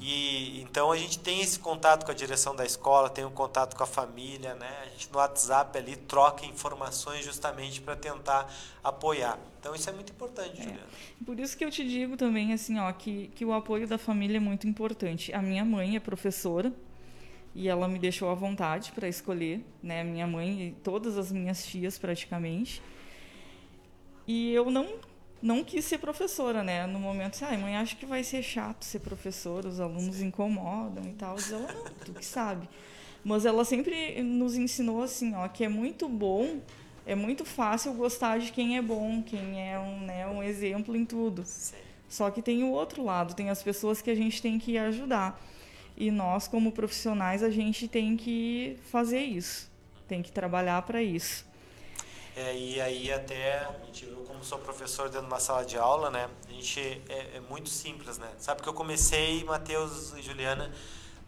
E 0.00 0.60
então 0.62 0.92
a 0.92 0.96
gente 0.96 1.18
tem 1.18 1.40
esse 1.40 1.58
contato 1.58 2.04
com 2.04 2.12
a 2.12 2.14
direção 2.14 2.54
da 2.54 2.64
escola, 2.64 3.10
tem 3.10 3.24
um 3.24 3.30
contato 3.30 3.76
com 3.76 3.82
a 3.82 3.86
família, 3.86 4.54
né? 4.54 4.68
A 4.82 4.88
gente 4.90 5.10
no 5.10 5.18
WhatsApp 5.18 5.76
ali 5.76 5.96
troca 5.96 6.46
informações 6.46 7.24
justamente 7.24 7.80
para 7.80 7.96
tentar 7.96 8.52
apoiar. 8.82 9.38
Então 9.58 9.74
isso 9.74 9.90
é 9.90 9.92
muito 9.92 10.12
importante, 10.12 10.60
é. 10.60 10.62
Juliana. 10.62 10.86
Por 11.26 11.40
isso 11.40 11.56
que 11.56 11.64
eu 11.64 11.70
te 11.70 11.86
digo 11.86 12.16
também 12.16 12.52
assim, 12.52 12.78
ó, 12.78 12.92
que 12.92 13.28
que 13.34 13.44
o 13.44 13.52
apoio 13.52 13.88
da 13.88 13.98
família 13.98 14.36
é 14.36 14.40
muito 14.40 14.68
importante. 14.68 15.32
A 15.32 15.42
minha 15.42 15.64
mãe 15.64 15.96
é 15.96 16.00
professora 16.00 16.72
e 17.54 17.68
ela 17.68 17.88
me 17.88 17.98
deixou 17.98 18.30
à 18.30 18.34
vontade 18.34 18.92
para 18.92 19.08
escolher, 19.08 19.64
né? 19.82 20.04
Minha 20.04 20.26
mãe 20.26 20.68
e 20.68 20.72
todas 20.84 21.18
as 21.18 21.32
minhas 21.32 21.64
tias 21.64 21.98
praticamente. 21.98 22.80
E 24.28 24.52
eu 24.52 24.70
não 24.70 24.86
não 25.40 25.62
quis 25.62 25.84
ser 25.84 25.98
professora, 25.98 26.62
né? 26.62 26.86
No 26.86 26.98
momento, 26.98 27.34
assim, 27.34 27.44
ai, 27.44 27.56
mãe, 27.56 27.76
acho 27.76 27.96
que 27.96 28.06
vai 28.06 28.24
ser 28.24 28.42
chato 28.42 28.84
ser 28.84 29.00
professora, 29.00 29.68
os 29.68 29.80
alunos 29.80 30.20
incomodam 30.20 31.04
e 31.04 31.12
tal. 31.12 31.36
Diz 31.36 31.52
ela, 31.52 31.72
não, 31.72 31.84
tu 32.04 32.12
que 32.12 32.24
sabe. 32.24 32.68
Mas 33.24 33.44
ela 33.44 33.64
sempre 33.64 34.22
nos 34.22 34.56
ensinou 34.56 35.02
assim, 35.02 35.34
ó, 35.34 35.48
que 35.48 35.64
é 35.64 35.68
muito 35.68 36.08
bom, 36.08 36.60
é 37.06 37.14
muito 37.14 37.44
fácil 37.44 37.92
gostar 37.94 38.38
de 38.38 38.52
quem 38.52 38.76
é 38.76 38.82
bom, 38.82 39.22
quem 39.22 39.70
é 39.70 39.78
um, 39.78 40.00
né, 40.00 40.26
um 40.26 40.42
exemplo 40.42 40.96
em 40.96 41.04
tudo. 41.04 41.44
Sim. 41.44 41.76
Só 42.08 42.30
que 42.30 42.40
tem 42.40 42.62
o 42.64 42.70
outro 42.70 43.04
lado, 43.04 43.34
tem 43.34 43.50
as 43.50 43.62
pessoas 43.62 44.00
que 44.00 44.10
a 44.10 44.14
gente 44.14 44.40
tem 44.40 44.58
que 44.58 44.78
ajudar. 44.78 45.40
E 45.96 46.10
nós, 46.10 46.46
como 46.46 46.72
profissionais, 46.72 47.42
a 47.42 47.50
gente 47.50 47.88
tem 47.88 48.16
que 48.16 48.76
fazer 48.90 49.20
isso, 49.20 49.70
tem 50.06 50.22
que 50.22 50.30
trabalhar 50.30 50.82
para 50.82 51.02
isso. 51.02 51.47
É, 52.38 52.56
e 52.56 52.80
aí 52.80 53.12
até, 53.12 53.68
eu 54.00 54.24
como 54.24 54.44
sou 54.44 54.60
professor 54.60 55.08
dentro 55.08 55.22
de 55.22 55.26
uma 55.26 55.40
sala 55.40 55.64
de 55.64 55.76
aula, 55.76 56.08
né, 56.08 56.30
a 56.48 56.52
gente 56.52 57.02
é, 57.08 57.38
é 57.38 57.40
muito 57.40 57.68
simples, 57.68 58.16
né? 58.16 58.30
Sabe 58.38 58.62
que 58.62 58.68
eu 58.68 58.72
comecei, 58.72 59.42
Matheus 59.42 60.12
e 60.14 60.22
Juliana, 60.22 60.72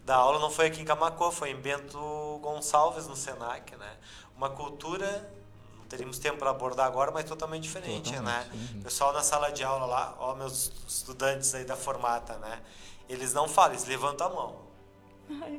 da 0.05 0.15
aula 0.15 0.39
não 0.39 0.49
foi 0.49 0.67
aqui 0.67 0.79
em 0.79 0.85
Camacô, 0.85 1.29
foi 1.29 1.49
em 1.49 1.55
Bento 1.57 1.99
Gonçalves, 2.41 3.07
no 3.07 3.17
Senac, 3.17 3.75
né? 3.75 3.97
Uma 4.37 4.51
cultura, 4.51 5.29
não 5.77 5.85
teríamos 5.85 6.17
tempo 6.17 6.37
para 6.37 6.51
abordar 6.51 6.87
agora, 6.87 7.11
mas 7.11 7.25
totalmente 7.25 7.63
diferente, 7.63 8.13
Totalmente, 8.13 8.47
né? 8.47 8.69
uhum. 8.75 8.81
Pessoal 8.81 9.11
na 9.11 9.21
sala 9.21 9.51
de 9.51 9.65
aula 9.65 9.85
lá, 9.85 10.15
ó 10.17 10.33
meus 10.33 10.71
estudantes 10.87 11.53
aí 11.53 11.65
da 11.65 11.75
formata, 11.75 12.37
né? 12.37 12.61
Eles 13.09 13.33
não 13.33 13.49
falam, 13.49 13.71
eles 13.73 13.83
levantam 13.83 14.27
a 14.27 14.29
mão. 14.29 14.71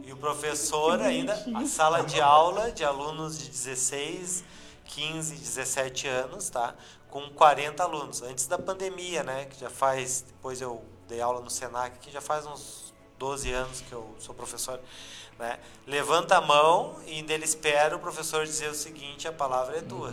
E 0.03 0.13
o 0.13 0.17
professor 0.17 0.99
ainda, 1.03 1.35
a 1.55 1.67
sala 1.67 2.03
de 2.03 2.23
aula 2.23 2.73
de 2.73 2.85
alunos 2.85 3.39
de 3.39 3.51
16, 3.51 4.45
15, 4.87 5.35
17 5.35 6.07
anos, 6.09 6.49
tá? 6.51 6.75
Com 7.11 7.29
40 7.31 7.83
alunos, 7.83 8.23
antes 8.23 8.47
da 8.47 8.59
pandemia, 8.59 9.23
né? 9.23 9.47
Que 9.47 9.61
já 9.61 9.71
faz, 9.71 10.23
depois 10.27 10.61
eu 10.61 10.83
dei 11.09 11.21
aula 11.21 11.41
no 11.41 11.51
Senac, 11.51 11.99
que 11.99 12.11
já 12.11 12.21
faz 12.21 12.47
uns 12.47 12.93
12 13.19 13.53
anos 13.53 13.81
que 13.83 13.93
eu 13.93 14.15
sou 14.19 14.35
professor, 14.35 14.81
né? 15.39 15.59
Levanta 15.87 16.37
a 16.37 16.41
mão 16.41 16.99
e 17.07 17.13
ainda 17.19 17.33
ele 17.33 17.45
espera 17.45 17.95
o 17.97 17.99
professor 17.99 18.45
dizer 18.45 18.71
o 18.71 18.75
seguinte, 18.75 19.29
a 19.29 19.33
palavra 19.33 19.79
é 19.79 19.83
tua. 19.83 20.13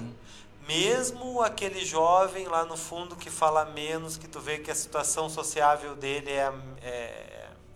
Mesmo 0.67 1.41
aquele 1.41 1.83
jovem 1.83 2.45
lá 2.47 2.63
no 2.63 2.77
fundo 2.77 3.15
que 3.15 3.29
fala 3.29 3.65
menos, 3.65 4.17
que 4.17 4.27
tu 4.27 4.39
vê 4.39 4.59
que 4.59 4.69
a 4.69 4.75
situação 4.75 5.27
sociável 5.29 5.95
dele 5.95 6.29
é, 6.31 6.51
é- 6.83 6.89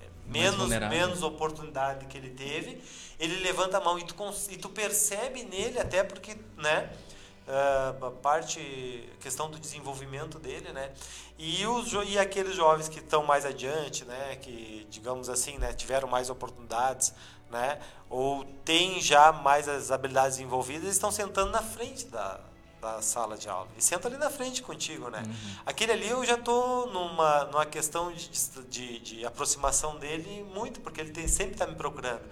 é 0.02 0.10
menos, 0.28 0.70
menos 0.90 1.24
oportunidade 1.24 2.06
que 2.06 2.18
ele 2.18 2.30
teve, 2.30 2.84
ele 3.20 3.40
levanta 3.40 3.78
a 3.78 3.82
mão 3.82 3.98
e 3.98 4.04
tu, 4.04 4.16
e 4.50 4.58
tu 4.58 4.70
percebe 4.70 5.44
nele, 5.44 5.80
até 5.80 6.04
porque, 6.04 6.38
né, 6.58 6.92
ah, 7.48 7.96
a 8.02 8.12
parte, 8.12 9.10
questão 9.20 9.50
do 9.50 9.60
desenvolvimento 9.60 10.40
dele, 10.40 10.72
né, 10.72 10.92
e, 11.38 11.66
os, 11.66 11.92
e 12.08 12.18
aqueles 12.18 12.56
jovens 12.56 12.88
que 12.88 13.00
estão 13.00 13.26
mais 13.26 13.46
adiante, 13.46 14.06
né, 14.06 14.38
que, 14.38 14.88
digamos 14.90 15.30
assim, 15.30 15.58
né, 15.58 15.74
tiveram 15.74 16.08
mais 16.08 16.30
oportunidades, 16.30 17.14
né, 17.50 17.80
ou 18.10 18.46
têm 18.64 19.02
já 19.02 19.32
mais 19.32 19.68
as 19.68 19.92
habilidades 19.92 20.40
envolvidas, 20.40 20.90
estão 20.90 21.12
sentando 21.12 21.52
na 21.52 21.62
frente 21.62 22.06
da, 22.06 22.40
da 22.84 23.02
sala 23.02 23.38
de 23.38 23.48
aula. 23.48 23.68
E 23.78 23.82
senta 23.82 24.08
ali 24.08 24.18
na 24.18 24.30
frente 24.30 24.62
contigo, 24.62 25.10
né? 25.10 25.24
Aquele 25.66 25.94
ali 25.94 26.10
eu 26.10 26.26
já 26.26 26.38
tô 26.38 26.88
numa, 26.88 27.46
numa 27.46 27.66
questão 27.66 28.12
de, 28.12 28.30
de, 28.70 29.00
de 29.00 29.26
aproximação 29.26 29.98
dele 29.98 30.44
muito, 30.54 30.82
porque 30.82 31.00
ele 31.00 31.12
tem, 31.12 31.28
sempre 31.28 31.54
está 31.54 31.66
me 31.66 31.76
procurando. 31.76 32.24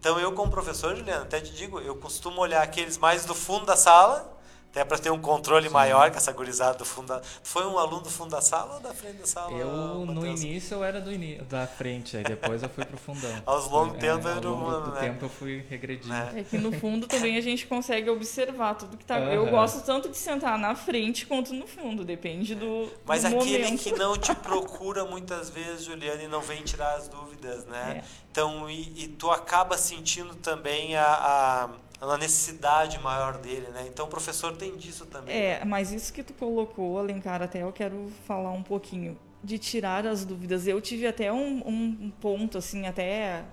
Então 0.00 0.18
eu, 0.18 0.32
como 0.32 0.50
professor, 0.50 0.96
Juliana, 0.96 1.24
até 1.24 1.42
te 1.42 1.52
digo, 1.52 1.78
eu 1.78 1.94
costumo 1.94 2.40
olhar 2.40 2.62
aqueles 2.62 2.96
mais 2.96 3.26
do 3.26 3.34
fundo 3.34 3.66
da 3.66 3.76
sala, 3.76 4.34
até 4.70 4.84
para 4.84 4.98
ter 4.98 5.10
um 5.10 5.20
controle 5.20 5.68
maior 5.68 6.10
que 6.12 6.16
essa 6.16 6.30
gurizada 6.32 6.78
do 6.78 6.84
fundo 6.84 7.08
da... 7.08 7.20
Foi 7.42 7.66
um 7.66 7.76
aluno 7.76 8.02
do 8.02 8.10
fundo 8.10 8.30
da 8.30 8.40
sala 8.40 8.74
ou 8.74 8.80
da 8.80 8.94
frente 8.94 9.16
da 9.16 9.26
sala? 9.26 9.50
Eu, 9.50 9.66
no 10.06 10.14
Matheus? 10.14 10.40
início, 10.42 10.74
eu 10.76 10.84
era 10.84 11.00
do 11.00 11.10
ini- 11.12 11.38
da 11.48 11.66
frente, 11.66 12.16
aí 12.16 12.22
depois 12.22 12.62
eu 12.62 12.68
fui 12.68 12.84
pro 12.84 12.96
fundão. 12.96 13.30
Aos 13.44 13.68
longos 13.68 13.96
É, 13.96 13.98
tempos 13.98 14.26
ao 14.26 14.36
era 14.36 14.48
longo 14.48 14.62
humano, 14.64 14.84
do 14.86 14.92
né? 14.92 15.00
tempo 15.00 15.24
eu 15.24 15.28
fui 15.28 15.64
regredindo. 15.68 16.08
Né? 16.14 16.32
É 16.36 16.42
que 16.44 16.56
no 16.56 16.70
fundo 16.70 17.08
também 17.08 17.36
a 17.36 17.40
gente 17.40 17.66
consegue 17.66 18.08
observar 18.10 18.74
tudo 18.76 18.96
que 18.96 19.04
tá. 19.04 19.18
Eu 19.18 19.42
Aham. 19.42 19.50
gosto 19.50 19.84
tanto 19.84 20.08
de 20.08 20.16
sentar 20.16 20.56
na 20.56 20.76
frente 20.76 21.26
quanto 21.26 21.52
no 21.52 21.66
fundo, 21.66 22.04
depende 22.04 22.54
do, 22.54 22.88
Mas 23.04 23.22
do 23.22 23.26
aquele 23.36 23.64
momento. 23.64 23.82
que 23.82 23.92
não 23.92 24.14
te 24.18 24.32
procura 24.36 25.04
muitas 25.04 25.50
vezes, 25.50 25.84
Juliana, 25.84 26.22
e 26.22 26.28
não 26.28 26.40
vem 26.42 26.62
tirar 26.62 26.94
as 26.94 27.08
dúvidas, 27.08 27.64
né? 27.66 28.04
É. 28.04 28.04
Então, 28.30 28.70
e, 28.70 29.04
e 29.04 29.08
tu 29.08 29.28
acaba 29.32 29.76
sentindo 29.76 30.36
também 30.36 30.94
a, 30.96 31.04
a, 31.04 31.68
a 32.00 32.18
necessidade 32.18 32.98
maior 32.98 33.38
dele, 33.38 33.68
né? 33.68 33.84
Então, 33.88 34.06
o 34.06 34.08
professor 34.08 34.56
tem 34.56 34.76
disso 34.76 35.06
também. 35.06 35.34
É, 35.36 35.64
mas 35.64 35.92
isso 35.92 36.12
que 36.12 36.22
tu 36.22 36.32
colocou, 36.32 36.98
Alencar, 36.98 37.42
até 37.42 37.62
eu 37.62 37.72
quero 37.72 38.10
falar 38.26 38.52
um 38.52 38.62
pouquinho. 38.62 39.18
De 39.42 39.58
tirar 39.58 40.06
as 40.06 40.24
dúvidas. 40.24 40.66
Eu 40.66 40.80
tive 40.80 41.06
até 41.06 41.32
um, 41.32 41.62
um 41.66 42.12
ponto, 42.20 42.58
assim, 42.58 42.86
até 42.86 43.44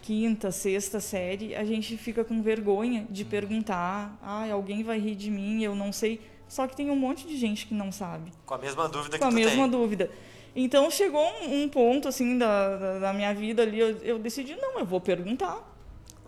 quinta, 0.00 0.50
sexta 0.50 1.00
série, 1.00 1.54
a 1.54 1.64
gente 1.64 1.96
fica 1.96 2.24
com 2.24 2.42
vergonha 2.42 3.06
de 3.08 3.24
perguntar. 3.24 4.18
Ah, 4.20 4.50
alguém 4.50 4.82
vai 4.82 4.98
rir 4.98 5.14
de 5.14 5.30
mim, 5.30 5.62
eu 5.62 5.74
não 5.74 5.92
sei. 5.92 6.20
Só 6.48 6.66
que 6.66 6.76
tem 6.76 6.90
um 6.90 6.96
monte 6.96 7.26
de 7.26 7.36
gente 7.36 7.66
que 7.66 7.72
não 7.72 7.90
sabe. 7.90 8.32
Com 8.44 8.54
a 8.54 8.58
mesma 8.58 8.88
dúvida 8.88 9.18
com 9.18 9.24
a 9.24 9.28
que 9.28 9.34
tu 9.34 9.38
mesma 9.38 9.62
tem. 9.62 9.70
dúvida. 9.70 10.10
Então 10.54 10.90
chegou 10.90 11.22
um, 11.22 11.62
um 11.62 11.68
ponto 11.68 12.08
assim 12.08 12.36
da, 12.36 12.76
da, 12.76 12.98
da 12.98 13.12
minha 13.12 13.32
vida 13.32 13.62
ali, 13.62 13.78
eu, 13.78 13.96
eu 13.98 14.18
decidi 14.18 14.54
não, 14.56 14.78
eu 14.78 14.84
vou 14.84 15.00
perguntar. 15.00 15.71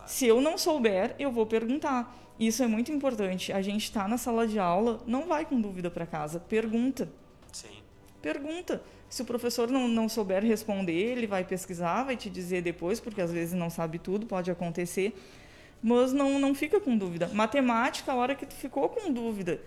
Se 0.06 0.26
eu 0.26 0.40
não 0.40 0.58
souber, 0.58 1.14
eu 1.18 1.30
vou 1.30 1.46
perguntar. 1.46 2.14
Isso 2.38 2.62
é 2.62 2.66
muito 2.66 2.90
importante. 2.90 3.52
A 3.52 3.62
gente 3.62 3.84
está 3.84 4.08
na 4.08 4.18
sala 4.18 4.46
de 4.46 4.58
aula, 4.58 5.00
não 5.06 5.26
vai 5.26 5.44
com 5.44 5.60
dúvida 5.60 5.90
para 5.90 6.04
casa, 6.04 6.40
pergunta, 6.40 7.08
Sim. 7.52 7.82
pergunta. 8.20 8.82
Se 9.08 9.22
o 9.22 9.24
professor 9.24 9.70
não, 9.70 9.86
não 9.86 10.08
souber 10.08 10.42
responder, 10.42 10.92
ele 10.92 11.26
vai 11.26 11.44
pesquisar, 11.44 12.02
vai 12.02 12.16
te 12.16 12.28
dizer 12.28 12.62
depois, 12.62 12.98
porque 12.98 13.20
às 13.20 13.30
vezes 13.30 13.54
não 13.54 13.70
sabe 13.70 13.98
tudo, 13.98 14.26
pode 14.26 14.50
acontecer. 14.50 15.14
Mas 15.80 16.12
não, 16.12 16.38
não 16.40 16.54
fica 16.54 16.80
com 16.80 16.96
dúvida. 16.96 17.30
Matemática, 17.32 18.10
a 18.10 18.14
hora 18.16 18.34
que 18.34 18.46
tu 18.46 18.54
ficou 18.54 18.88
com 18.88 19.12
dúvida, 19.12 19.60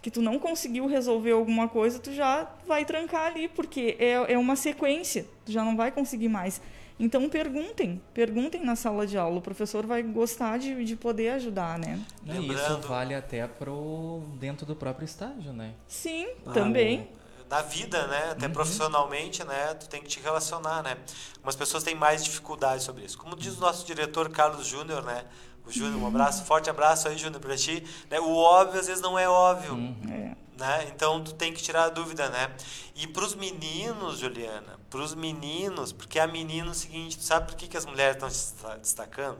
que 0.00 0.10
tu 0.10 0.22
não 0.22 0.38
conseguiu 0.38 0.86
resolver 0.86 1.32
alguma 1.32 1.68
coisa, 1.68 1.98
tu 1.98 2.12
já 2.12 2.48
vai 2.66 2.84
trancar 2.84 3.26
ali, 3.26 3.48
porque 3.48 3.96
é, 3.98 4.32
é 4.32 4.38
uma 4.38 4.56
sequência, 4.56 5.26
tu 5.44 5.52
já 5.52 5.64
não 5.64 5.76
vai 5.76 5.90
conseguir 5.90 6.28
mais. 6.28 6.62
Então 6.98 7.28
perguntem, 7.28 8.00
perguntem 8.14 8.64
na 8.64 8.74
sala 8.74 9.06
de 9.06 9.18
aula, 9.18 9.38
o 9.38 9.42
professor 9.42 9.84
vai 9.86 10.02
gostar 10.02 10.58
de, 10.58 10.82
de 10.84 10.96
poder 10.96 11.30
ajudar, 11.30 11.78
né? 11.78 12.00
E 12.24 12.50
isso 12.52 12.78
vale 12.78 13.14
até 13.14 13.46
pro 13.46 14.22
dentro 14.40 14.64
do 14.64 14.74
próprio 14.74 15.04
estágio, 15.04 15.52
né? 15.52 15.74
Sim, 15.86 16.26
Ah, 16.46 16.52
também. 16.52 17.08
Na 17.50 17.60
vida, 17.62 18.06
né? 18.08 18.30
Até 18.32 18.48
profissionalmente, 18.48 19.44
né? 19.44 19.74
Tu 19.74 19.88
tem 19.88 20.02
que 20.02 20.08
te 20.08 20.20
relacionar, 20.20 20.82
né? 20.82 20.96
Algumas 21.36 21.54
pessoas 21.54 21.84
têm 21.84 21.94
mais 21.94 22.24
dificuldade 22.24 22.82
sobre 22.82 23.04
isso. 23.04 23.16
Como 23.18 23.36
diz 23.36 23.56
o 23.58 23.60
nosso 23.60 23.86
diretor 23.86 24.28
Carlos 24.30 24.66
Júnior, 24.66 25.04
né? 25.04 25.24
O 25.64 25.70
Júnior, 25.70 26.00
um 26.02 26.06
abraço, 26.06 26.44
forte 26.44 26.70
abraço 26.70 27.08
aí, 27.08 27.18
Júnior, 27.18 27.40
pra 27.40 27.56
ti. 27.56 27.84
Né? 28.10 28.18
O 28.18 28.34
óbvio 28.36 28.80
às 28.80 28.86
vezes 28.86 29.02
não 29.02 29.18
é 29.18 29.28
óbvio. 29.28 29.76
É. 30.10 30.34
né? 30.56 30.86
Então 30.94 31.22
tu 31.22 31.34
tem 31.34 31.52
que 31.52 31.62
tirar 31.62 31.84
a 31.84 31.88
dúvida, 31.88 32.28
né? 32.30 32.50
E 32.94 33.06
para 33.06 33.24
os 33.24 33.34
meninos, 33.34 34.18
Juliana, 34.18 34.78
para 34.90 35.00
os 35.00 35.14
meninos, 35.14 35.92
porque 35.92 36.18
a 36.18 36.26
menina 36.26 36.68
é 36.68 36.70
o 36.70 36.74
seguinte, 36.74 37.22
sabe 37.22 37.46
por 37.48 37.56
que, 37.56 37.66
que 37.68 37.76
as 37.76 37.84
mulheres 37.86 38.16
estão 38.16 38.30
se 38.30 38.52
desta- 38.54 38.76
destacando? 38.78 39.38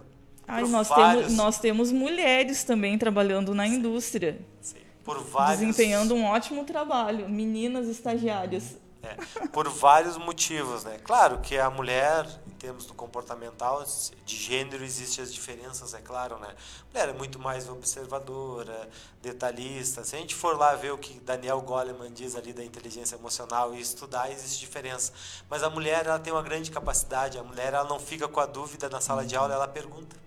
Ai, 0.49 0.63
Por 0.63 0.71
nós, 0.71 0.89
vários- 0.89 1.23
temos, 1.25 1.37
nós 1.37 1.59
temos 1.59 1.91
mulheres 1.93 2.63
também 2.65 2.97
trabalhando 2.97 3.53
na 3.55 3.67
indústria, 3.67 4.39
Sim, 4.61 4.77
por 5.05 5.21
vários 5.25 5.61
desempenhando 5.61 6.15
um 6.15 6.25
ótimo 6.25 6.65
trabalho, 6.65 7.29
meninas 7.29 7.89
estagiárias. 7.89 8.77
É, 9.07 9.47
por 9.49 9.69
vários 9.69 10.17
motivos, 10.17 10.83
né? 10.83 10.99
Claro 11.05 11.39
que 11.39 11.57
a 11.57 11.71
mulher, 11.71 12.27
em 12.47 12.55
termos 12.55 12.87
do 12.87 12.95
comportamental, 12.95 13.85
de 14.25 14.37
gênero, 14.37 14.83
existem 14.83 15.23
as 15.23 15.33
diferenças, 15.33 15.95
é 15.95 16.01
claro, 16.01 16.39
né? 16.39 16.49
A 16.49 16.93
mulher 16.93 17.09
é 17.11 17.13
muito 17.13 17.39
mais 17.39 17.69
observadora, 17.69 18.89
detalhista. 19.23 20.03
Se 20.03 20.17
a 20.17 20.19
gente 20.19 20.35
for 20.35 20.59
lá 20.59 20.75
ver 20.75 20.93
o 20.93 20.99
que 20.99 21.21
Daniel 21.21 21.61
Goleman 21.61 22.13
diz 22.13 22.35
ali 22.35 22.53
da 22.53 22.65
inteligência 22.65 23.15
emocional 23.15 23.75
e 23.75 23.81
estudar, 23.81 24.31
existe 24.33 24.59
diferença. 24.59 25.13
Mas 25.49 25.63
a 25.63 25.71
mulher, 25.71 26.07
ela 26.07 26.19
tem 26.19 26.33
uma 26.33 26.43
grande 26.43 26.71
capacidade. 26.71 27.39
A 27.39 27.45
mulher, 27.45 27.75
ela 27.75 27.89
não 27.89 28.01
fica 28.01 28.27
com 28.27 28.41
a 28.41 28.47
dúvida 28.47 28.89
na 28.89 29.01
sala 29.01 29.25
de 29.25 29.37
aula, 29.37 29.55
ela 29.55 29.69
pergunta. 29.69 30.26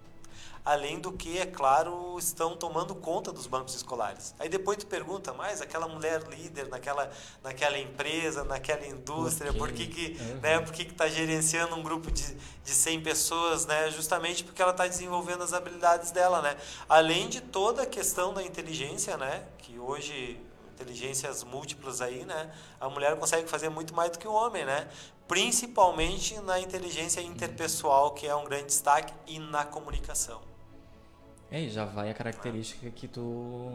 Além 0.69 0.99
do 0.99 1.11
que, 1.11 1.39
é 1.39 1.47
claro, 1.47 2.15
estão 2.19 2.55
tomando 2.55 2.93
conta 2.93 3.31
dos 3.31 3.47
bancos 3.47 3.73
escolares. 3.73 4.35
Aí 4.37 4.47
depois 4.47 4.77
tu 4.77 4.85
pergunta, 4.85 5.33
mas 5.33 5.63
aquela 5.63 5.87
mulher 5.87 6.21
líder 6.29 6.67
naquela, 6.67 7.09
naquela 7.43 7.79
empresa, 7.79 8.43
naquela 8.43 8.85
indústria, 8.85 9.51
por 9.51 9.71
que 9.71 9.87
que, 9.87 10.21
Uhum. 10.21 10.39
né, 10.41 10.59
por 10.59 10.71
que 10.71 10.85
que 10.85 10.91
está 10.91 11.07
gerenciando 11.07 11.75
um 11.75 11.81
grupo 11.81 12.11
de, 12.11 12.35
de 12.35 12.71
100 12.71 13.01
pessoas, 13.01 13.65
né? 13.65 13.89
Justamente 13.89 14.43
porque 14.43 14.61
ela 14.61 14.69
está 14.69 14.85
desenvolvendo 14.85 15.43
as 15.43 15.53
habilidades 15.53 16.11
dela, 16.11 16.39
né? 16.39 16.55
Além 16.87 17.27
de 17.29 17.41
toda 17.41 17.81
a 17.81 17.85
questão 17.87 18.31
da 18.31 18.43
inteligência, 18.43 19.17
né? 19.17 19.45
Que 19.57 19.79
hoje 19.79 20.39
inteligências 20.75 21.43
múltiplas 21.43 21.99
aí, 21.99 22.25
né? 22.25 22.51
A 22.79 22.87
mulher 22.89 23.17
consegue 23.17 23.49
fazer 23.49 23.69
muito 23.69 23.95
mais 23.95 24.11
do 24.11 24.19
que 24.19 24.27
o 24.27 24.33
homem, 24.33 24.65
né? 24.65 24.87
Principalmente 25.27 26.39
na 26.41 26.59
inteligência 26.59 27.21
interpessoal, 27.21 28.11
que 28.11 28.27
é 28.27 28.35
um 28.35 28.45
grande 28.45 28.67
destaque, 28.67 29.13
e 29.25 29.39
na 29.39 29.65
comunicação. 29.65 30.48
É, 31.51 31.61
e 31.61 31.69
já 31.69 31.85
vai 31.85 32.09
a 32.09 32.13
característica 32.13 32.89
que 32.91 33.07
tu 33.07 33.71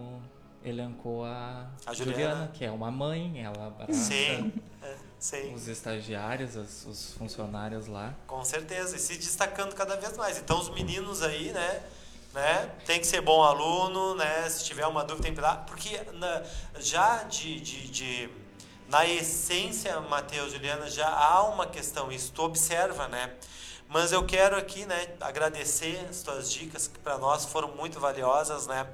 elencou 0.64 1.24
a, 1.24 1.66
A 1.84 1.92
Juliana. 1.92 2.50
que 2.54 2.64
é 2.64 2.70
uma 2.70 2.90
mãe, 2.90 3.42
ela 3.44 3.66
abraça. 3.66 3.92
Sim, 3.92 4.52
é, 4.82 4.96
Sim. 5.18 5.54
Os 5.54 5.68
estagiários, 5.68 6.54
os, 6.56 6.86
os 6.86 7.14
funcionários 7.14 7.86
lá. 7.86 8.14
Com 8.26 8.44
certeza, 8.44 8.96
e 8.96 8.98
se 8.98 9.16
destacando 9.16 9.74
cada 9.74 9.96
vez 9.96 10.16
mais. 10.16 10.38
Então 10.38 10.58
os 10.60 10.70
meninos 10.70 11.22
aí, 11.22 11.52
né? 11.52 11.82
Né? 12.32 12.70
Tem 12.84 12.98
que 12.98 13.06
ser 13.06 13.20
bom 13.20 13.42
aluno, 13.42 14.16
né? 14.16 14.48
Se 14.50 14.64
tiver 14.64 14.86
uma 14.86 15.04
dúvida, 15.04 15.24
tem 15.26 15.34
que 15.34 15.40
dar. 15.40 15.64
Porque 15.66 16.00
na, 16.14 16.42
já 16.80 17.22
de, 17.22 17.60
de, 17.60 17.88
de, 17.88 18.30
na 18.88 19.06
essência, 19.06 20.00
Matheus, 20.00 20.52
Juliana, 20.52 20.90
já 20.90 21.08
há 21.08 21.44
uma 21.48 21.66
questão, 21.66 22.10
isso 22.10 22.32
tu 22.32 22.42
observa, 22.42 23.06
né? 23.08 23.32
Mas 23.88 24.12
eu 24.12 24.24
quero 24.24 24.56
aqui, 24.56 24.84
né, 24.86 25.14
agradecer 25.20 26.04
as 26.10 26.22
tuas 26.22 26.50
dicas 26.50 26.88
que 26.88 26.98
para 26.98 27.16
nós 27.18 27.44
foram 27.44 27.68
muito 27.76 28.00
valiosas, 28.00 28.66
né? 28.66 28.86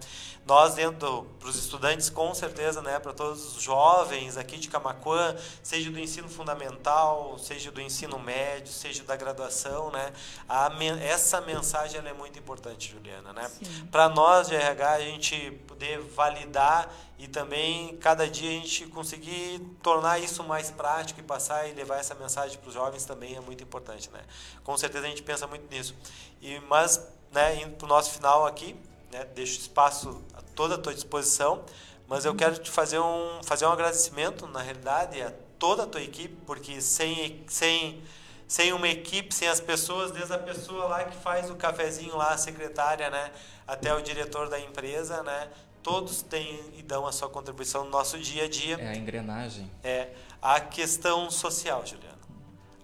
Nós 0.51 0.74
dentro 0.74 1.28
para 1.38 1.48
os 1.48 1.55
estudantes 1.55 2.11
com 2.11 2.34
certeza, 2.34 2.82
né, 2.82 2.98
para 2.98 3.12
todos 3.12 3.57
os 3.57 3.62
jovens 3.62 4.36
aqui 4.36 4.59
de 4.59 4.68
Camaquã, 4.68 5.36
seja 5.62 5.92
do 5.92 6.01
ensino 6.01 6.28
fundamental, 6.28 7.38
seja 7.38 7.70
do 7.70 7.80
ensino 7.80 8.18
médio, 8.18 8.72
seja 8.72 9.05
da 9.05 9.14
graduação, 9.14 9.92
né? 9.92 10.12
A, 10.48 10.68
essa 11.05 11.40
mensagem 11.40 12.01
ela 12.01 12.09
é 12.09 12.12
muito 12.12 12.36
importante, 12.36 12.90
Juliana, 12.90 13.32
né? 13.32 13.48
Para 13.92 14.09
nós 14.09 14.48
de 14.48 14.57
RH 14.57 14.90
a 14.90 15.01
gente 15.03 15.53
poder 15.68 16.01
validar 16.01 16.92
e 17.16 17.28
também 17.28 17.96
cada 17.98 18.26
dia 18.26 18.51
a 18.51 18.55
gente 18.55 18.86
conseguir 18.86 19.61
tornar 19.80 20.18
isso 20.18 20.42
mais 20.42 20.68
prático 20.68 21.20
e 21.20 21.22
passar 21.22 21.68
e 21.68 21.74
levar 21.74 21.98
essa 21.98 22.16
mensagem 22.16 22.59
para 22.59 22.66
os 22.66 22.74
jovens 22.74 23.05
também 23.05 23.36
é 23.36 23.40
muito 23.40 23.62
importante, 23.62 24.11
né? 24.11 24.24
Com 24.64 24.76
certeza 24.76 25.07
a 25.07 25.11
gente 25.11 25.22
pensa 25.22 25.46
muito 25.46 25.72
nisso. 25.72 25.94
E 26.42 26.59
mas, 26.68 27.01
né, 27.30 27.62
indo 27.62 27.76
para 27.76 27.86
o 27.86 27.88
nosso 27.88 28.11
final 28.11 28.44
aqui, 28.44 28.76
né, 29.12 29.24
deixo 29.34 29.61
espaço 29.61 30.22
a 30.34 30.42
toda 30.54 30.74
a 30.76 30.78
tua 30.78 30.94
disposição, 30.94 31.64
mas 32.06 32.24
eu 32.24 32.34
quero 32.34 32.58
te 32.58 32.70
fazer 32.70 32.98
um 32.98 33.40
fazer 33.42 33.66
um 33.66 33.72
agradecimento 33.72 34.46
na 34.46 34.61
realidade 34.61 35.20
a 35.22 35.32
toda 35.58 35.84
a 35.84 35.86
tua 35.86 36.02
equipe, 36.02 36.36
porque 36.46 36.80
sem 36.80 37.44
sem 37.48 38.02
sem 38.48 38.72
uma 38.72 38.88
equipe, 38.88 39.32
sem 39.32 39.46
as 39.46 39.61
pessoas, 39.61 40.11
desde 40.11 40.32
a 40.32 40.38
pessoa 40.38 40.86
lá 40.86 41.04
que 41.04 41.16
faz 41.16 41.48
o 41.48 41.54
cafezinho 41.54 42.16
lá, 42.16 42.30
a 42.30 42.38
secretária, 42.38 43.08
né, 43.08 43.30
até 43.64 43.94
o 43.94 44.02
diretor 44.02 44.48
da 44.48 44.58
empresa, 44.58 45.22
né, 45.22 45.48
todos 45.82 46.22
têm 46.22 46.61
e 46.76 46.82
dão 46.82 47.06
a 47.06 47.12
sua 47.12 47.28
contribuição 47.28 47.84
no 47.84 47.90
nosso 47.90 48.18
dia 48.18 48.44
a 48.44 48.48
dia. 48.48 48.76
É 48.80 48.88
a 48.88 48.96
engrenagem. 48.96 49.70
É 49.84 50.08
a 50.42 50.61
questão 50.61 51.30
social, 51.30 51.86
Juliano. 51.86 52.18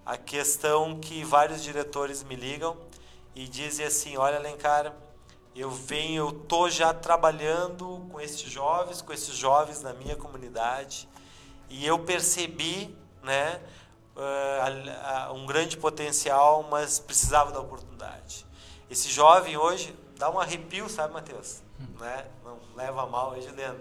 A 0.05 0.15
questão 0.15 0.99
que 1.01 1.23
vários 1.25 1.61
diretores 1.61 2.23
me 2.23 2.35
ligam 2.35 2.77
e 3.35 3.45
dizem 3.45 3.85
assim: 3.85 4.15
olha, 4.15 4.37
Alencar, 4.37 4.93
eu 5.59 5.71
venho, 5.71 6.27
eu 6.27 6.31
tô 6.31 6.69
já 6.69 6.93
trabalhando 6.93 8.07
com 8.11 8.21
esses 8.21 8.41
jovens, 8.41 9.01
com 9.01 9.11
esses 9.11 9.35
jovens 9.35 9.81
na 9.81 9.93
minha 9.93 10.15
comunidade 10.15 11.07
e 11.69 11.85
eu 11.85 11.99
percebi, 11.99 12.95
né, 13.23 13.59
uh, 14.15 15.33
um 15.33 15.45
grande 15.45 15.77
potencial, 15.77 16.63
mas 16.69 16.99
precisava 16.99 17.51
da 17.51 17.59
oportunidade. 17.59 18.45
Esse 18.89 19.09
jovem 19.09 19.57
hoje 19.57 19.95
dá 20.17 20.29
um 20.29 20.39
arrepio, 20.39 20.87
sabe, 20.89 21.13
Matheus? 21.13 21.61
Né? 21.99 22.25
Não 22.43 22.57
leva 22.75 23.05
mal 23.05 23.33
aí, 23.33 23.41
Juliano. 23.41 23.79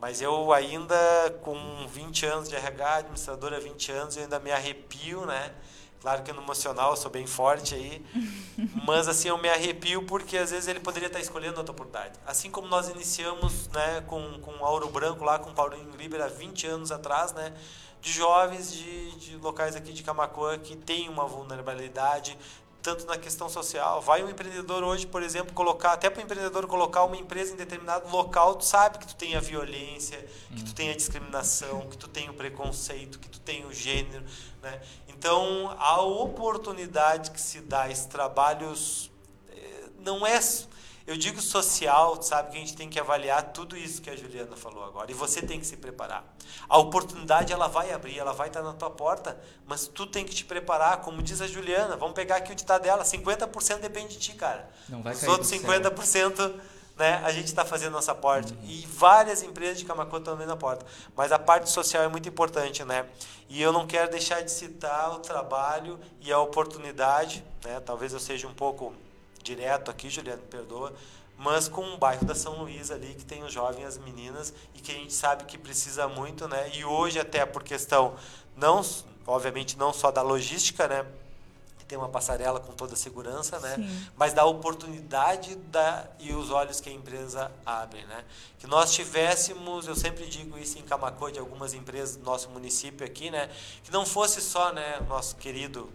Mas 0.00 0.22
eu 0.22 0.52
ainda, 0.52 0.96
com 1.42 1.86
20 1.88 2.26
anos 2.26 2.48
de 2.48 2.54
RH, 2.54 2.94
administradora 2.94 3.56
há 3.56 3.60
20 3.60 3.92
anos, 3.92 4.16
eu 4.16 4.22
ainda 4.22 4.38
me 4.38 4.50
arrepio, 4.50 5.26
né? 5.26 5.52
Claro 6.00 6.22
que 6.22 6.32
no 6.32 6.42
emocional 6.42 6.90
eu 6.90 6.96
sou 6.96 7.10
bem 7.10 7.26
forte 7.26 7.74
aí, 7.74 8.04
mas 8.86 9.08
assim 9.08 9.28
eu 9.28 9.38
me 9.38 9.48
arrepio 9.48 10.02
porque 10.04 10.36
às 10.38 10.50
vezes 10.50 10.68
ele 10.68 10.80
poderia 10.80 11.08
estar 11.08 11.20
escolhendo 11.20 11.58
outra 11.58 11.72
oportunidade. 11.72 12.18
Assim 12.26 12.50
como 12.50 12.68
nós 12.68 12.88
iniciamos, 12.88 13.68
né, 13.68 14.00
com 14.06 14.40
com 14.40 14.64
Auro 14.64 14.88
Branco 14.88 15.24
lá 15.24 15.38
com 15.38 15.52
Paulinho 15.52 15.90
Liber 15.96 16.22
há 16.22 16.28
20 16.28 16.66
anos 16.66 16.92
atrás, 16.92 17.32
né, 17.32 17.52
de 18.00 18.12
jovens 18.12 18.72
de, 18.72 19.10
de 19.18 19.36
locais 19.36 19.74
aqui 19.74 19.92
de 19.92 20.02
Camacuã 20.02 20.58
que 20.58 20.76
têm 20.76 21.08
uma 21.08 21.26
vulnerabilidade, 21.26 22.38
tanto 22.82 23.06
na 23.06 23.18
questão 23.18 23.48
social. 23.48 24.00
Vai 24.00 24.22
um 24.22 24.30
empreendedor 24.30 24.82
hoje, 24.82 25.06
por 25.06 25.22
exemplo, 25.22 25.52
colocar, 25.52 25.92
até 25.92 26.08
para 26.08 26.20
o 26.20 26.24
empreendedor 26.24 26.66
colocar 26.66 27.04
uma 27.04 27.16
empresa 27.16 27.52
em 27.52 27.56
determinado 27.56 28.08
local, 28.10 28.54
tu 28.54 28.64
sabe 28.64 28.98
que 28.98 29.06
tu 29.06 29.16
tem 29.16 29.34
a 29.34 29.40
violência, 29.40 30.18
que 30.56 30.64
tu 30.64 30.74
tem 30.74 30.90
a 30.90 30.96
discriminação, 30.96 31.88
que 31.88 31.98
tu 31.98 32.08
tem 32.08 32.30
o 32.30 32.34
preconceito, 32.34 33.18
que 33.18 33.28
tu 33.28 33.40
tem 33.40 33.66
o 33.66 33.72
gênero, 33.72 34.24
né? 34.62 34.80
Então, 35.08 35.74
a 35.78 36.00
oportunidade 36.00 37.30
que 37.30 37.40
se 37.40 37.60
dá, 37.60 37.90
esses 37.90 38.06
trabalhos 38.06 39.10
eh, 39.50 39.88
não 40.00 40.26
é 40.26 40.40
eu 41.08 41.16
digo 41.16 41.40
social, 41.40 42.22
sabe 42.22 42.50
que 42.50 42.58
a 42.58 42.60
gente 42.60 42.76
tem 42.76 42.86
que 42.86 43.00
avaliar 43.00 43.42
tudo 43.44 43.74
isso 43.74 44.02
que 44.02 44.10
a 44.10 44.14
Juliana 44.14 44.54
falou 44.54 44.84
agora. 44.84 45.10
E 45.10 45.14
você 45.14 45.40
tem 45.40 45.58
que 45.58 45.66
se 45.66 45.78
preparar. 45.78 46.22
A 46.68 46.76
oportunidade 46.76 47.50
ela 47.50 47.66
vai 47.66 47.90
abrir, 47.92 48.18
ela 48.18 48.34
vai 48.34 48.48
estar 48.48 48.60
na 48.60 48.74
tua 48.74 48.90
porta, 48.90 49.40
mas 49.66 49.86
tu 49.88 50.06
tem 50.06 50.22
que 50.22 50.34
te 50.34 50.44
preparar, 50.44 51.00
como 51.00 51.22
diz 51.22 51.40
a 51.40 51.46
Juliana. 51.46 51.96
Vamos 51.96 52.14
pegar 52.14 52.36
aqui 52.36 52.52
o 52.52 52.54
ditado 52.54 52.82
dela, 52.82 53.04
50% 53.04 53.78
depende 53.78 54.08
de 54.08 54.18
ti, 54.18 54.34
cara. 54.34 54.68
Não 54.86 55.02
vai 55.02 55.14
Os 55.14 55.20
cair 55.20 55.30
outros 55.30 55.50
50% 55.50 56.60
né, 56.98 57.22
a 57.24 57.30
gente 57.30 57.46
está 57.46 57.64
fazendo 57.64 57.92
nossa. 57.92 58.12
Uhum. 58.12 58.42
E 58.64 58.84
várias 58.86 59.42
empresas 59.42 59.78
de 59.78 59.84
Camacuã 59.84 60.18
estão 60.18 60.34
abrindo 60.34 60.52
a 60.52 60.56
porta. 60.56 60.84
Mas 61.16 61.30
a 61.30 61.38
parte 61.38 61.70
social 61.70 62.02
é 62.02 62.08
muito 62.08 62.28
importante, 62.28 62.84
né? 62.84 63.06
E 63.48 63.62
eu 63.62 63.72
não 63.72 63.86
quero 63.86 64.10
deixar 64.10 64.42
de 64.42 64.50
citar 64.50 65.14
o 65.14 65.20
trabalho 65.20 65.98
e 66.20 66.32
a 66.32 66.38
oportunidade, 66.40 67.44
né? 67.64 67.80
Talvez 67.80 68.12
eu 68.12 68.18
seja 68.18 68.48
um 68.48 68.54
pouco 68.54 68.92
direto 69.42 69.90
aqui, 69.90 70.10
Juliano, 70.10 70.42
perdoa, 70.42 70.92
mas 71.36 71.68
com 71.68 71.82
o 71.94 71.96
bairro 71.96 72.26
da 72.26 72.34
São 72.34 72.60
Luís 72.60 72.90
ali, 72.90 73.14
que 73.14 73.24
tem 73.24 73.44
os 73.44 73.52
jovens 73.52 73.86
as 73.86 73.98
meninas, 73.98 74.52
e 74.74 74.80
que 74.80 74.90
a 74.90 74.94
gente 74.96 75.14
sabe 75.14 75.44
que 75.44 75.56
precisa 75.56 76.08
muito, 76.08 76.48
né? 76.48 76.70
E 76.74 76.84
hoje, 76.84 77.20
até 77.20 77.46
por 77.46 77.62
questão, 77.62 78.16
não, 78.56 78.84
obviamente, 79.24 79.78
não 79.78 79.92
só 79.92 80.10
da 80.10 80.20
logística, 80.20 80.88
né? 80.88 81.06
Tem 81.88 81.96
uma 81.96 82.08
passarela 82.08 82.60
com 82.60 82.72
toda 82.72 82.92
a 82.92 82.96
segurança, 82.96 83.58
né? 83.58 83.76
Sim. 83.76 84.08
Mas 84.16 84.34
da 84.34 84.44
oportunidade 84.44 85.56
da, 85.56 86.06
e 86.20 86.32
os 86.32 86.50
olhos 86.50 86.80
que 86.80 86.90
a 86.90 86.92
empresa 86.92 87.50
abre, 87.64 88.04
né? 88.04 88.24
Que 88.58 88.66
nós 88.66 88.92
tivéssemos, 88.92 89.88
eu 89.88 89.96
sempre 89.96 90.26
digo 90.26 90.58
isso 90.58 90.78
em 90.78 90.82
Camacô, 90.82 91.30
de 91.30 91.38
algumas 91.38 91.72
empresas 91.72 92.16
do 92.16 92.24
nosso 92.24 92.50
município 92.50 93.06
aqui, 93.06 93.30
né? 93.30 93.50
Que 93.82 93.90
não 93.90 94.04
fosse 94.04 94.40
só, 94.40 94.72
né, 94.72 95.00
nosso 95.08 95.36
querido 95.36 95.90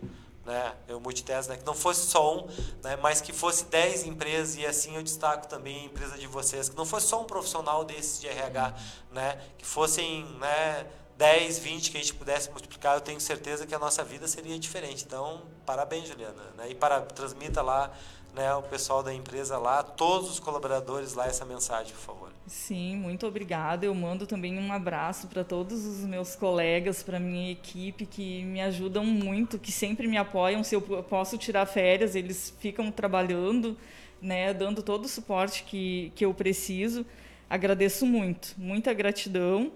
né, 0.45 0.73
eu 0.87 0.99
multitese, 0.99 1.49
né, 1.49 1.57
que 1.57 1.65
não 1.65 1.73
fosse 1.73 2.07
só 2.07 2.37
um, 2.37 2.47
né, 2.83 2.97
mas 2.97 3.21
que 3.21 3.31
fosse 3.31 3.65
10 3.65 4.05
empresas, 4.05 4.57
e 4.57 4.65
assim 4.65 4.95
eu 4.95 5.03
destaco 5.03 5.47
também 5.47 5.83
a 5.83 5.85
empresa 5.85 6.17
de 6.17 6.27
vocês, 6.27 6.67
que 6.67 6.75
não 6.75 6.85
fosse 6.85 7.07
só 7.07 7.21
um 7.21 7.25
profissional 7.25 7.85
desses 7.85 8.19
de 8.19 8.27
RH, 8.27 8.73
né, 9.11 9.41
que 9.57 9.65
fossem 9.65 10.25
né, 10.39 10.85
10, 11.23 11.59
20 11.59 11.91
que 11.91 11.97
a 11.97 12.01
gente 12.01 12.13
pudesse 12.15 12.51
multiplicar, 12.51 12.95
eu 12.97 13.01
tenho 13.01 13.17
certeza 13.17 13.65
que 13.65 13.73
a 13.73 13.79
nossa 13.79 14.03
vida 14.03 14.27
seria 14.27 14.59
diferente. 14.59 15.05
Então, 15.07 15.43
parabéns, 15.65 16.09
Juliana. 16.09 16.43
Né, 16.57 16.71
e 16.71 16.75
para, 16.75 16.99
transmita 16.99 17.61
lá 17.61 17.93
né, 18.35 18.53
o 18.55 18.61
pessoal 18.63 19.01
da 19.01 19.13
empresa 19.13 19.57
lá, 19.57 19.81
todos 19.81 20.29
os 20.29 20.37
colaboradores 20.37 21.13
lá, 21.13 21.25
essa 21.25 21.45
mensagem, 21.45 21.93
por 21.93 22.01
favor. 22.01 22.29
Sim, 22.45 22.97
muito 22.97 23.25
obrigada. 23.25 23.85
Eu 23.85 23.95
mando 23.95 24.27
também 24.27 24.59
um 24.59 24.73
abraço 24.73 25.27
para 25.27 25.45
todos 25.45 25.85
os 25.85 25.99
meus 25.99 26.35
colegas, 26.35 27.01
para 27.01 27.21
minha 27.21 27.53
equipe 27.53 28.05
que 28.05 28.43
me 28.43 28.59
ajudam 28.59 29.05
muito, 29.05 29.57
que 29.57 29.71
sempre 29.71 30.09
me 30.09 30.17
apoiam. 30.17 30.61
Se 30.61 30.75
eu 30.75 30.81
posso 30.81 31.37
tirar 31.37 31.65
férias, 31.65 32.15
eles 32.15 32.53
ficam 32.59 32.91
trabalhando, 32.91 33.77
né, 34.21 34.53
dando 34.53 34.83
todo 34.83 35.05
o 35.05 35.07
suporte 35.07 35.63
que, 35.63 36.11
que 36.15 36.25
eu 36.25 36.33
preciso. 36.33 37.05
Agradeço 37.49 38.05
muito, 38.05 38.55
muita 38.57 38.93
gratidão, 38.93 39.71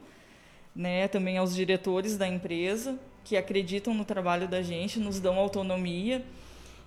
né, 0.78 1.07
também 1.07 1.39
aos 1.39 1.55
diretores 1.55 2.15
da 2.15 2.28
empresa 2.28 2.99
que 3.23 3.36
acreditam 3.36 3.95
no 3.95 4.05
trabalho 4.05 4.47
da 4.47 4.61
gente, 4.61 4.99
nos 4.99 5.19
dão 5.19 5.38
autonomia 5.39 6.23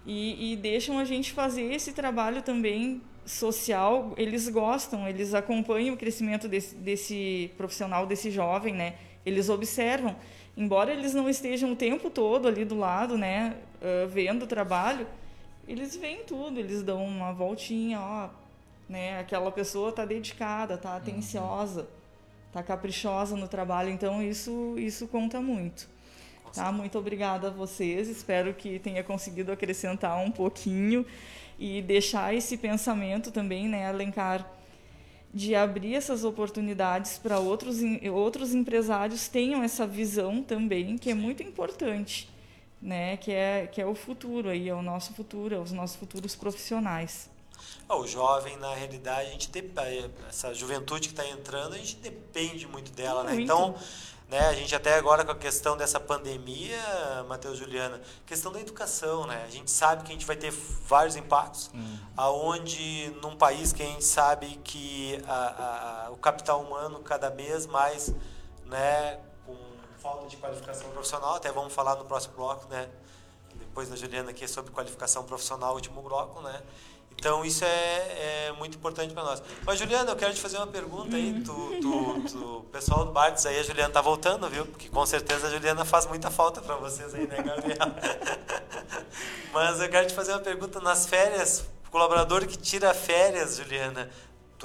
e, 0.06 0.52
e 0.52 0.56
deixam 0.56 0.98
a 0.98 1.04
gente 1.04 1.32
fazer 1.32 1.64
esse 1.74 1.92
trabalho 1.92 2.40
também 2.40 3.02
social, 3.26 4.14
eles 4.16 4.48
gostam, 4.48 5.06
eles 5.08 5.34
acompanham 5.34 5.94
o 5.94 5.98
crescimento 5.98 6.48
desse, 6.48 6.74
desse 6.76 7.50
profissional, 7.58 8.06
desse 8.06 8.30
jovem, 8.30 8.72
né? 8.74 8.94
Eles 9.26 9.50
observam, 9.50 10.16
embora 10.56 10.92
eles 10.92 11.12
não 11.12 11.28
estejam 11.28 11.72
o 11.72 11.76
tempo 11.76 12.08
todo 12.08 12.48
ali 12.48 12.64
do 12.64 12.78
lado, 12.78 13.18
né, 13.18 13.56
uh, 13.82 14.08
vendo 14.08 14.44
o 14.44 14.46
trabalho, 14.46 15.06
eles 15.68 15.94
veem 15.94 16.24
tudo, 16.24 16.58
eles 16.58 16.82
dão 16.82 17.04
uma 17.04 17.32
voltinha, 17.32 18.00
ó, 18.00 18.30
né? 18.88 19.20
Aquela 19.20 19.52
pessoa 19.52 19.90
está 19.90 20.04
dedicada, 20.04 20.74
está 20.74 20.96
atenciosa, 20.96 21.86
está 22.50 22.62
caprichosa 22.62 23.36
no 23.36 23.46
trabalho, 23.46 23.90
então 23.90 24.22
isso 24.22 24.74
isso 24.76 25.06
conta 25.06 25.40
muito. 25.40 25.88
Tá? 26.52 26.72
Muito 26.72 26.98
obrigada 26.98 27.46
a 27.46 27.50
vocês. 27.50 28.08
Espero 28.08 28.52
que 28.52 28.80
tenha 28.80 29.04
conseguido 29.04 29.52
acrescentar 29.52 30.18
um 30.18 30.32
pouquinho 30.32 31.06
e 31.58 31.80
deixar 31.80 32.34
esse 32.34 32.56
pensamento 32.56 33.30
também, 33.30 33.68
né, 33.68 33.86
Alencar, 33.86 34.50
de 35.32 35.54
abrir 35.54 35.94
essas 35.94 36.24
oportunidades 36.24 37.18
para 37.18 37.38
outros, 37.38 37.78
outros 38.12 38.52
empresários 38.52 39.28
tenham 39.28 39.62
essa 39.62 39.86
visão 39.86 40.42
também, 40.42 40.98
que 40.98 41.10
é 41.10 41.14
muito 41.14 41.42
importante, 41.42 42.28
né, 42.82 43.16
que 43.18 43.30
é, 43.30 43.68
que 43.70 43.80
é 43.80 43.86
o 43.86 43.94
futuro 43.94 44.48
aí, 44.48 44.68
é 44.68 44.74
o 44.74 44.82
nosso 44.82 45.12
futuro, 45.12 45.54
é 45.54 45.58
os 45.58 45.70
nossos 45.70 45.96
futuros 45.96 46.34
profissionais. 46.34 47.30
Ah, 47.88 47.96
o 47.96 48.06
jovem, 48.06 48.56
na 48.56 48.74
realidade, 48.74 49.28
a 49.28 49.32
gente 49.32 49.50
essa 50.28 50.54
juventude 50.54 51.08
que 51.08 51.14
está 51.14 51.26
entrando, 51.26 51.74
a 51.74 51.78
gente 51.78 51.96
depende 51.96 52.66
muito 52.66 52.92
dela, 52.92 53.24
né? 53.24 53.32
muito. 53.32 53.38
né? 53.38 53.44
Então, 53.44 53.74
né? 54.30 54.46
A 54.46 54.54
gente 54.54 54.72
até 54.74 54.94
agora 54.94 55.24
com 55.24 55.32
a 55.32 55.36
questão 55.36 55.76
dessa 55.76 55.98
pandemia, 55.98 56.78
Matheus 57.28 57.58
Juliana, 57.58 58.00
questão 58.24 58.52
da 58.52 58.60
educação, 58.60 59.26
né? 59.26 59.42
A 59.44 59.50
gente 59.50 59.70
sabe 59.70 60.04
que 60.04 60.10
a 60.10 60.12
gente 60.12 60.24
vai 60.24 60.36
ter 60.36 60.52
vários 60.52 61.16
impactos, 61.16 61.68
hum. 61.74 61.98
aonde 62.16 63.12
num 63.20 63.36
país 63.36 63.72
que 63.72 63.82
a 63.82 63.86
gente 63.86 64.04
sabe 64.04 64.60
que 64.62 65.20
a, 65.26 66.06
a, 66.06 66.10
o 66.12 66.16
capital 66.16 66.62
humano 66.62 67.00
cada 67.00 67.28
vez 67.28 67.66
mais, 67.66 68.14
né, 68.66 69.18
com 69.44 69.56
falta 69.98 70.28
de 70.28 70.36
qualificação 70.36 70.88
profissional, 70.90 71.34
até 71.34 71.50
vamos 71.50 71.72
falar 71.72 71.96
no 71.96 72.04
próximo 72.04 72.34
bloco, 72.36 72.68
né? 72.68 72.88
Depois 73.56 73.88
da 73.88 73.96
Juliana 73.96 74.30
aqui 74.30 74.46
sobre 74.46 74.70
qualificação 74.70 75.24
profissional, 75.24 75.74
último 75.74 76.00
bloco, 76.02 76.40
né? 76.40 76.62
Então 77.20 77.44
isso 77.44 77.62
é, 77.66 78.48
é 78.48 78.52
muito 78.56 78.78
importante 78.78 79.12
para 79.12 79.22
nós. 79.22 79.42
Mas 79.66 79.78
Juliana, 79.78 80.10
eu 80.10 80.16
quero 80.16 80.32
te 80.32 80.40
fazer 80.40 80.56
uma 80.56 80.66
pergunta 80.66 81.14
aí. 81.14 81.42
Tu, 81.44 81.52
tu, 81.82 82.22
tu, 82.32 82.64
pessoal 82.72 83.04
do 83.04 83.12
Bartes 83.12 83.44
aí, 83.44 83.58
a 83.58 83.62
Juliana 83.62 83.92
tá 83.92 84.00
voltando, 84.00 84.48
viu? 84.48 84.64
Porque 84.64 84.88
com 84.88 85.04
certeza 85.04 85.46
a 85.46 85.50
Juliana 85.50 85.84
faz 85.84 86.06
muita 86.06 86.30
falta 86.30 86.62
para 86.62 86.76
vocês 86.76 87.14
aí, 87.14 87.26
né, 87.26 87.36
Gabriel? 87.42 87.76
Mas 89.52 89.80
eu 89.82 89.90
quero 89.90 90.06
te 90.06 90.14
fazer 90.14 90.32
uma 90.32 90.40
pergunta 90.40 90.80
nas 90.80 91.06
férias. 91.06 91.66
Colaborador 91.90 92.46
que 92.46 92.56
tira 92.56 92.94
férias, 92.94 93.58
Juliana, 93.58 94.08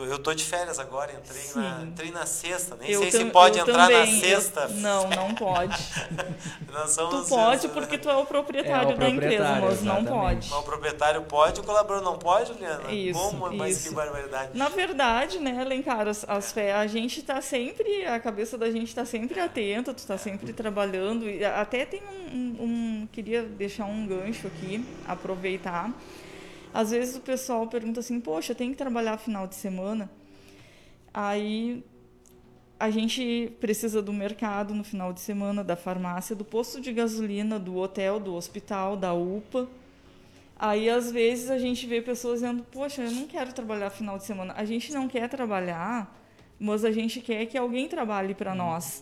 eu 0.03 0.19
tô 0.19 0.33
de 0.33 0.43
férias 0.43 0.79
agora, 0.79 1.13
entrei, 1.13 1.43
na, 1.55 1.83
entrei 1.83 2.11
na 2.11 2.25
sexta. 2.25 2.75
Nem 2.75 2.91
eu 2.91 3.01
sei 3.01 3.11
se 3.11 3.25
pode 3.25 3.59
entrar 3.59 3.87
também. 3.87 4.15
na 4.15 4.19
sexta. 4.19 4.61
Eu, 4.61 4.75
não, 4.77 5.09
não 5.09 5.35
pode. 5.35 5.77
tu 7.09 7.25
pode 7.29 7.67
porque 7.69 7.97
tu 7.97 8.09
é 8.09 8.15
o 8.15 8.25
proprietário, 8.25 8.91
é 8.91 8.93
o 8.93 8.97
da 8.97 9.09
empresa, 9.09 9.59
mas 9.61 9.81
não 9.83 10.03
pode. 10.03 10.51
o 10.53 10.63
proprietário 10.63 11.21
pode, 11.23 11.61
o 11.61 11.63
colaborador 11.63 12.03
não 12.03 12.17
pode, 12.17 12.53
Juliana? 12.53 12.91
Isso, 12.91 13.19
Como? 13.19 13.47
Isso. 13.47 13.57
Mas 13.57 13.83
que 13.83 13.93
barbaridade. 13.93 14.57
Na 14.57 14.69
verdade, 14.69 15.39
né, 15.39 15.61
Alencar, 15.61 16.07
as, 16.07 16.25
as, 16.27 16.53
a 16.57 16.87
gente 16.87 17.19
está 17.19 17.41
sempre, 17.41 18.05
a 18.05 18.19
cabeça 18.19 18.57
da 18.57 18.69
gente 18.69 18.89
está 18.89 19.05
sempre 19.05 19.39
atenta, 19.39 19.93
tu 19.93 19.99
está 19.99 20.17
sempre 20.17 20.51
trabalhando. 20.51 21.29
E 21.29 21.43
até 21.45 21.85
tem 21.85 22.01
um, 22.03 22.35
um, 22.35 22.63
um, 22.63 23.07
queria 23.11 23.43
deixar 23.43 23.85
um 23.85 24.05
gancho 24.05 24.47
aqui, 24.47 24.85
aproveitar 25.07 25.91
às 26.75 26.91
vezes 26.91 27.15
o 27.15 27.21
pessoal 27.21 27.65
pergunta 27.67 28.01
assim: 28.01 28.19
Poxa, 28.19 28.53
tem 28.53 28.71
que 28.71 28.75
trabalhar 28.75 29.17
final 29.17 29.47
de 29.47 29.55
semana. 29.55 30.11
Aí 31.13 31.81
a 32.77 32.89
gente 32.89 33.53
precisa 33.61 34.01
do 34.01 34.11
mercado 34.11 34.73
no 34.75 34.83
final 34.83 35.13
de 35.13 35.21
semana, 35.21 35.63
da 35.63 35.77
farmácia, 35.77 36.35
do 36.35 36.43
posto 36.43 36.81
de 36.81 36.91
gasolina, 36.91 37.57
do 37.57 37.77
hotel, 37.77 38.19
do 38.19 38.35
hospital, 38.35 38.97
da 38.97 39.13
UPA. 39.13 39.69
Aí, 40.59 40.89
às 40.89 41.09
vezes, 41.09 41.49
a 41.49 41.57
gente 41.57 41.87
vê 41.87 42.01
pessoas 42.01 42.41
dizendo: 42.41 42.61
Poxa, 42.63 43.03
eu 43.03 43.11
não 43.11 43.25
quero 43.25 43.53
trabalhar 43.53 43.89
final 43.89 44.17
de 44.17 44.25
semana. 44.25 44.53
A 44.57 44.65
gente 44.65 44.91
não 44.91 45.07
quer 45.07 45.29
trabalhar, 45.29 46.13
mas 46.59 46.83
a 46.83 46.91
gente 46.91 47.21
quer 47.21 47.45
que 47.45 47.57
alguém 47.57 47.87
trabalhe 47.87 48.35
para 48.35 48.51
uhum. 48.51 48.57
nós. 48.57 49.01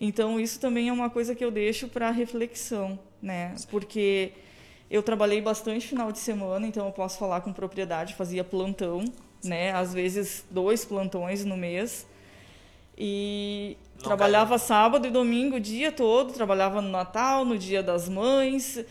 Então, 0.00 0.40
isso 0.40 0.58
também 0.58 0.88
é 0.88 0.92
uma 0.92 1.10
coisa 1.10 1.34
que 1.34 1.44
eu 1.44 1.50
deixo 1.50 1.86
para 1.86 2.10
reflexão, 2.10 2.98
né? 3.20 3.54
Porque 3.70 4.32
eu 4.94 5.02
trabalhei 5.02 5.40
bastante 5.40 5.88
final 5.88 6.12
de 6.12 6.20
semana, 6.20 6.68
então 6.68 6.86
eu 6.86 6.92
posso 6.92 7.18
falar 7.18 7.40
com 7.40 7.52
propriedade, 7.52 8.14
fazia 8.14 8.44
plantão, 8.44 9.04
né? 9.42 9.72
Às 9.72 9.92
vezes 9.92 10.44
dois 10.48 10.84
plantões 10.84 11.44
no 11.44 11.56
mês. 11.56 12.06
E 12.96 13.76
Não 13.96 14.04
trabalhava 14.04 14.50
caiu. 14.50 14.58
sábado 14.60 15.08
e 15.08 15.10
domingo 15.10 15.56
o 15.56 15.60
dia 15.60 15.90
todo, 15.90 16.32
trabalhava 16.32 16.80
no 16.80 16.90
Natal, 16.90 17.44
no 17.44 17.58
Dia 17.58 17.82
das 17.82 18.08
Mães. 18.08 18.84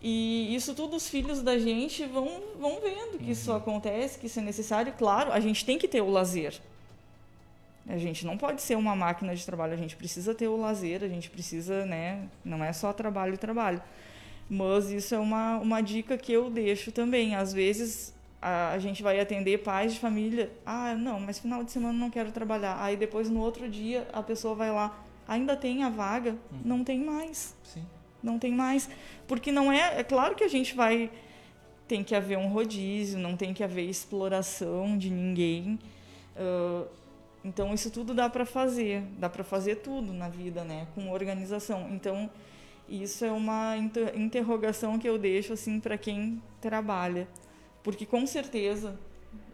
E 0.00 0.54
isso 0.54 0.74
tudo 0.74 0.96
os 0.96 1.06
filhos 1.06 1.42
da 1.42 1.58
gente 1.58 2.06
vão, 2.06 2.30
vão 2.58 2.80
vendo 2.80 3.18
que 3.18 3.24
uhum. 3.24 3.30
isso 3.32 3.52
acontece, 3.52 4.18
que 4.18 4.28
isso 4.28 4.38
é 4.38 4.42
necessário. 4.42 4.94
Claro, 4.96 5.32
a 5.32 5.38
gente 5.38 5.66
tem 5.66 5.76
que 5.76 5.86
ter 5.86 6.00
o 6.00 6.08
lazer. 6.08 6.58
A 7.86 7.98
gente 7.98 8.24
não 8.24 8.38
pode 8.38 8.62
ser 8.62 8.78
uma 8.78 8.96
máquina 8.96 9.34
de 9.36 9.44
trabalho, 9.44 9.74
a 9.74 9.76
gente 9.76 9.96
precisa 9.96 10.34
ter 10.34 10.48
o 10.48 10.56
lazer, 10.56 11.04
a 11.04 11.08
gente 11.08 11.28
precisa, 11.28 11.84
né? 11.84 12.26
Não 12.42 12.64
é 12.64 12.72
só 12.72 12.90
trabalho 12.90 13.34
e 13.34 13.36
trabalho. 13.36 13.82
Mas 14.54 14.90
isso 14.90 15.14
é 15.14 15.18
uma, 15.18 15.56
uma 15.56 15.80
dica 15.80 16.18
que 16.18 16.30
eu 16.30 16.50
deixo 16.50 16.92
também. 16.92 17.34
Às 17.34 17.54
vezes 17.54 18.14
a, 18.40 18.72
a 18.72 18.78
gente 18.78 19.02
vai 19.02 19.18
atender 19.18 19.62
pais 19.62 19.94
de 19.94 19.98
família. 19.98 20.52
Ah, 20.66 20.94
não, 20.94 21.18
mas 21.18 21.38
final 21.38 21.64
de 21.64 21.72
semana 21.72 21.98
não 21.98 22.10
quero 22.10 22.30
trabalhar. 22.32 22.76
Aí 22.78 22.94
depois 22.94 23.30
no 23.30 23.40
outro 23.40 23.66
dia 23.66 24.06
a 24.12 24.22
pessoa 24.22 24.54
vai 24.54 24.70
lá. 24.70 25.02
Ainda 25.26 25.56
tem 25.56 25.82
a 25.84 25.88
vaga? 25.88 26.32
Hum. 26.52 26.60
Não 26.66 26.84
tem 26.84 27.02
mais. 27.02 27.56
Sim. 27.64 27.82
Não 28.22 28.38
tem 28.38 28.52
mais. 28.52 28.90
Porque 29.26 29.50
não 29.50 29.72
é. 29.72 30.00
É 30.00 30.04
claro 30.04 30.34
que 30.34 30.44
a 30.44 30.48
gente 30.48 30.74
vai. 30.74 31.10
Tem 31.88 32.04
que 32.04 32.14
haver 32.14 32.36
um 32.36 32.48
rodízio, 32.48 33.18
não 33.18 33.38
tem 33.38 33.54
que 33.54 33.64
haver 33.64 33.88
exploração 33.88 34.98
de 34.98 35.08
ninguém. 35.08 35.78
Uh, 36.36 36.86
então 37.42 37.72
isso 37.72 37.90
tudo 37.90 38.12
dá 38.12 38.28
para 38.28 38.44
fazer, 38.44 39.02
dá 39.18 39.30
para 39.30 39.44
fazer 39.44 39.76
tudo 39.76 40.12
na 40.12 40.28
vida, 40.28 40.62
né? 40.62 40.88
Com 40.94 41.10
organização. 41.10 41.88
Então 41.90 42.30
isso 42.88 43.24
é 43.24 43.32
uma 43.32 43.76
interrogação 44.14 44.98
que 44.98 45.08
eu 45.08 45.18
deixo 45.18 45.52
assim 45.52 45.80
para 45.80 45.96
quem 45.96 46.42
trabalha, 46.60 47.28
porque 47.82 48.04
com 48.04 48.26
certeza, 48.26 48.98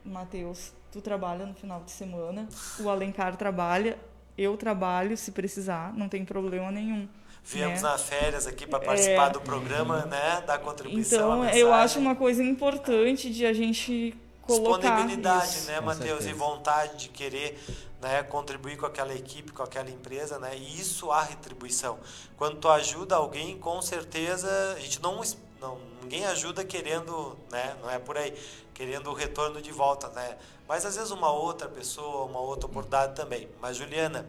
Matheus, 0.04 0.72
tu 0.90 1.00
trabalha 1.00 1.46
no 1.46 1.54
final 1.54 1.82
de 1.82 1.90
semana, 1.90 2.48
o 2.80 2.88
Alencar 2.88 3.36
trabalha, 3.36 3.98
eu 4.36 4.56
trabalho 4.56 5.16
se 5.16 5.32
precisar, 5.32 5.92
não 5.94 6.08
tem 6.08 6.24
problema 6.24 6.70
nenhum. 6.70 7.08
Viemos 7.44 7.82
né? 7.82 7.88
nas 7.88 8.02
férias 8.02 8.46
aqui 8.46 8.66
para 8.66 8.78
participar 8.78 9.28
é... 9.28 9.30
do 9.30 9.40
programa, 9.40 10.04
né, 10.04 10.42
da 10.46 10.58
contribuição. 10.58 11.44
Então, 11.44 11.58
eu 11.58 11.72
acho 11.72 11.98
uma 11.98 12.14
coisa 12.14 12.42
importante 12.42 13.32
de 13.32 13.46
a 13.46 13.52
gente 13.52 14.14
colocar 14.48 14.88
disponibilidade, 14.88 15.56
isso. 15.56 15.66
né, 15.66 15.80
Matheus, 15.80 16.24
e 16.24 16.32
vontade 16.32 16.96
de 16.96 17.08
querer 17.10 17.58
né, 18.00 18.22
contribuir 18.22 18.76
com 18.76 18.86
aquela 18.86 19.14
equipe, 19.14 19.52
com 19.52 19.62
aquela 19.62 19.90
empresa, 19.90 20.38
né, 20.38 20.56
e 20.56 20.80
isso 20.80 21.10
há 21.10 21.22
retribuição. 21.22 21.98
Quando 22.36 22.56
tu 22.56 22.68
ajuda 22.68 23.16
alguém, 23.16 23.58
com 23.58 23.80
certeza, 23.82 24.48
a 24.76 24.80
gente 24.80 25.02
não, 25.02 25.20
não 25.60 25.78
ninguém 26.02 26.24
ajuda 26.26 26.64
querendo, 26.64 27.36
né, 27.50 27.76
não 27.82 27.90
é 27.90 27.98
por 27.98 28.16
aí, 28.16 28.32
querendo 28.72 29.10
o 29.10 29.14
retorno 29.14 29.60
de 29.60 29.70
volta, 29.70 30.08
né, 30.08 30.38
mas 30.66 30.86
às 30.86 30.96
vezes 30.96 31.10
uma 31.10 31.30
outra 31.30 31.68
pessoa, 31.68 32.24
uma 32.24 32.40
outra 32.40 32.66
oportunidade 32.66 33.14
também. 33.14 33.48
Mas 33.60 33.76
Juliana, 33.76 34.28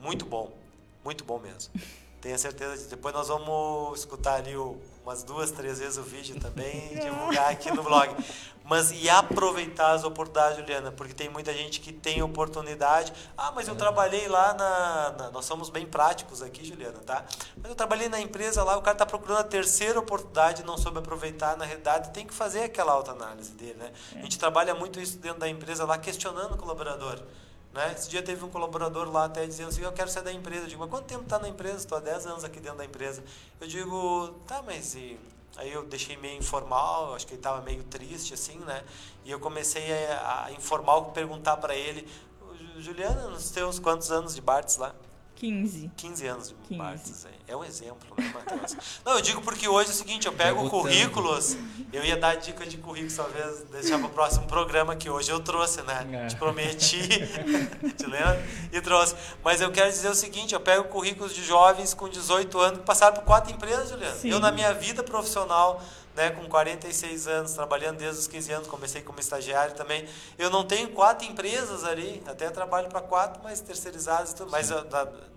muito 0.00 0.24
bom, 0.24 0.52
muito 1.04 1.24
bom 1.24 1.38
mesmo. 1.38 1.72
Tenho 2.20 2.38
certeza 2.38 2.84
que 2.84 2.90
depois 2.90 3.14
nós 3.14 3.28
vamos 3.28 4.00
escutar 4.00 4.34
ali 4.34 4.54
o, 4.54 4.78
umas 5.10 5.24
duas, 5.24 5.50
três 5.50 5.80
vezes 5.80 5.98
o 5.98 6.02
vídeo 6.02 6.38
também 6.38 6.90
e 6.94 7.00
divulgar 7.00 7.50
aqui 7.50 7.70
no 7.72 7.82
blog. 7.82 8.14
Mas 8.64 8.92
e 8.92 9.10
aproveitar 9.10 9.90
as 9.92 10.04
oportunidades, 10.04 10.58
Juliana, 10.58 10.92
porque 10.92 11.12
tem 11.12 11.28
muita 11.28 11.52
gente 11.52 11.80
que 11.80 11.92
tem 11.92 12.22
oportunidade. 12.22 13.12
Ah, 13.36 13.50
mas 13.50 13.66
eu 13.66 13.74
trabalhei 13.74 14.28
lá 14.28 14.54
na, 14.54 15.10
na, 15.18 15.30
Nós 15.32 15.44
somos 15.44 15.68
bem 15.68 15.84
práticos 15.84 16.40
aqui, 16.40 16.64
Juliana, 16.64 17.00
tá? 17.04 17.24
Mas 17.56 17.68
eu 17.68 17.74
trabalhei 17.74 18.08
na 18.08 18.20
empresa 18.20 18.62
lá, 18.62 18.76
o 18.76 18.82
cara 18.82 18.94
está 18.94 19.04
procurando 19.04 19.40
a 19.40 19.44
terceira 19.44 19.98
oportunidade, 19.98 20.62
não 20.62 20.78
soube 20.78 21.00
aproveitar. 21.00 21.56
Na 21.56 21.64
realidade, 21.64 22.10
tem 22.10 22.24
que 22.24 22.32
fazer 22.32 22.62
aquela 22.62 22.92
autoanálise 22.92 23.50
dele, 23.52 23.74
né? 23.74 23.90
A 24.14 24.22
gente 24.22 24.38
trabalha 24.38 24.72
muito 24.72 25.00
isso 25.00 25.18
dentro 25.18 25.40
da 25.40 25.48
empresa 25.48 25.84
lá, 25.84 25.98
questionando 25.98 26.54
o 26.54 26.56
colaborador. 26.56 27.20
Né? 27.72 27.92
Esse 27.96 28.08
dia 28.08 28.22
teve 28.22 28.44
um 28.44 28.50
colaborador 28.50 29.10
lá 29.10 29.26
até 29.26 29.46
dizendo 29.46 29.68
assim, 29.68 29.82
eu 29.82 29.92
quero 29.92 30.10
sair 30.10 30.24
da 30.24 30.32
empresa. 30.32 30.64
Eu 30.64 30.68
digo, 30.68 30.80
mas 30.80 30.90
quanto 30.90 31.06
tempo 31.06 31.22
está 31.22 31.38
na 31.38 31.48
empresa? 31.48 31.78
Estou 31.78 31.98
há 31.98 32.00
10 32.00 32.26
anos 32.26 32.44
aqui 32.44 32.60
dentro 32.60 32.78
da 32.78 32.84
empresa. 32.84 33.22
Eu 33.60 33.66
digo, 33.66 34.34
tá, 34.46 34.62
mas 34.62 34.94
e 34.94 35.18
Aí 35.56 35.72
eu 35.72 35.84
deixei 35.84 36.16
meio 36.16 36.38
informal, 36.38 37.14
acho 37.14 37.26
que 37.26 37.34
ele 37.34 37.40
estava 37.40 37.60
meio 37.60 37.82
triste, 37.84 38.32
assim, 38.32 38.58
né? 38.60 38.84
E 39.24 39.30
eu 39.30 39.40
comecei 39.40 39.92
a, 40.06 40.44
a 40.46 40.52
informal 40.52 41.06
perguntar 41.06 41.56
para 41.56 41.74
ele, 41.74 42.08
Juliana, 42.78 43.28
nos 43.28 43.50
teus 43.50 43.78
quantos 43.78 44.10
anos 44.10 44.34
de 44.34 44.40
Bartz 44.40 44.76
lá? 44.76 44.94
15. 45.40 45.90
15 45.96 46.26
anos 46.26 46.48
de 46.50 46.54
15. 46.68 46.78
Bartz. 46.78 47.26
É 47.48 47.56
um 47.56 47.64
exemplo, 47.64 48.14
né, 48.14 48.30
Matheus? 48.34 48.76
Não, 49.02 49.14
eu 49.14 49.22
digo 49.22 49.40
porque 49.40 49.66
hoje 49.66 49.88
é 49.88 49.92
o 49.92 49.96
seguinte, 49.96 50.26
eu 50.26 50.34
pego 50.34 50.68
currículos, 50.68 51.56
eu 51.90 52.04
ia 52.04 52.14
dar 52.14 52.34
dica 52.34 52.66
de 52.66 52.76
currículos, 52.76 53.16
talvez 53.16 53.62
deixar 53.72 53.98
para 53.98 54.06
o 54.06 54.10
próximo 54.10 54.46
programa 54.46 54.94
que 54.94 55.08
hoje 55.08 55.30
eu 55.30 55.40
trouxe, 55.40 55.80
né? 55.80 56.06
É. 56.12 56.26
Te 56.26 56.36
prometi, 56.36 57.08
te 57.96 58.06
lembra? 58.06 58.44
E 58.70 58.80
trouxe. 58.82 59.16
Mas 59.42 59.62
eu 59.62 59.72
quero 59.72 59.88
dizer 59.88 60.10
o 60.10 60.14
seguinte, 60.14 60.52
eu 60.52 60.60
pego 60.60 60.84
currículos 60.84 61.34
de 61.34 61.42
jovens 61.42 61.94
com 61.94 62.06
18 62.06 62.58
anos 62.58 62.78
que 62.80 62.84
passaram 62.84 63.16
por 63.16 63.24
quatro 63.24 63.50
empresas, 63.50 63.88
Juliana. 63.88 64.14
Sim. 64.16 64.28
Eu, 64.28 64.40
na 64.40 64.52
minha 64.52 64.74
vida 64.74 65.02
profissional, 65.02 65.82
né, 66.14 66.30
com 66.30 66.48
46 66.48 67.26
anos, 67.26 67.52
trabalhando 67.52 67.98
desde 67.98 68.20
os 68.20 68.26
15 68.26 68.52
anos, 68.52 68.68
comecei 68.68 69.02
como 69.02 69.20
estagiário 69.20 69.74
também. 69.74 70.06
Eu 70.38 70.50
não 70.50 70.66
tenho 70.66 70.90
quatro 70.90 71.26
empresas 71.26 71.84
ali, 71.84 72.22
até 72.26 72.50
trabalho 72.50 72.88
para 72.88 73.00
quatro, 73.00 73.42
mas 73.42 73.60
terceirizadas 73.60 74.32
e 74.32 74.36
tudo, 74.36 74.50
mas 74.50 74.70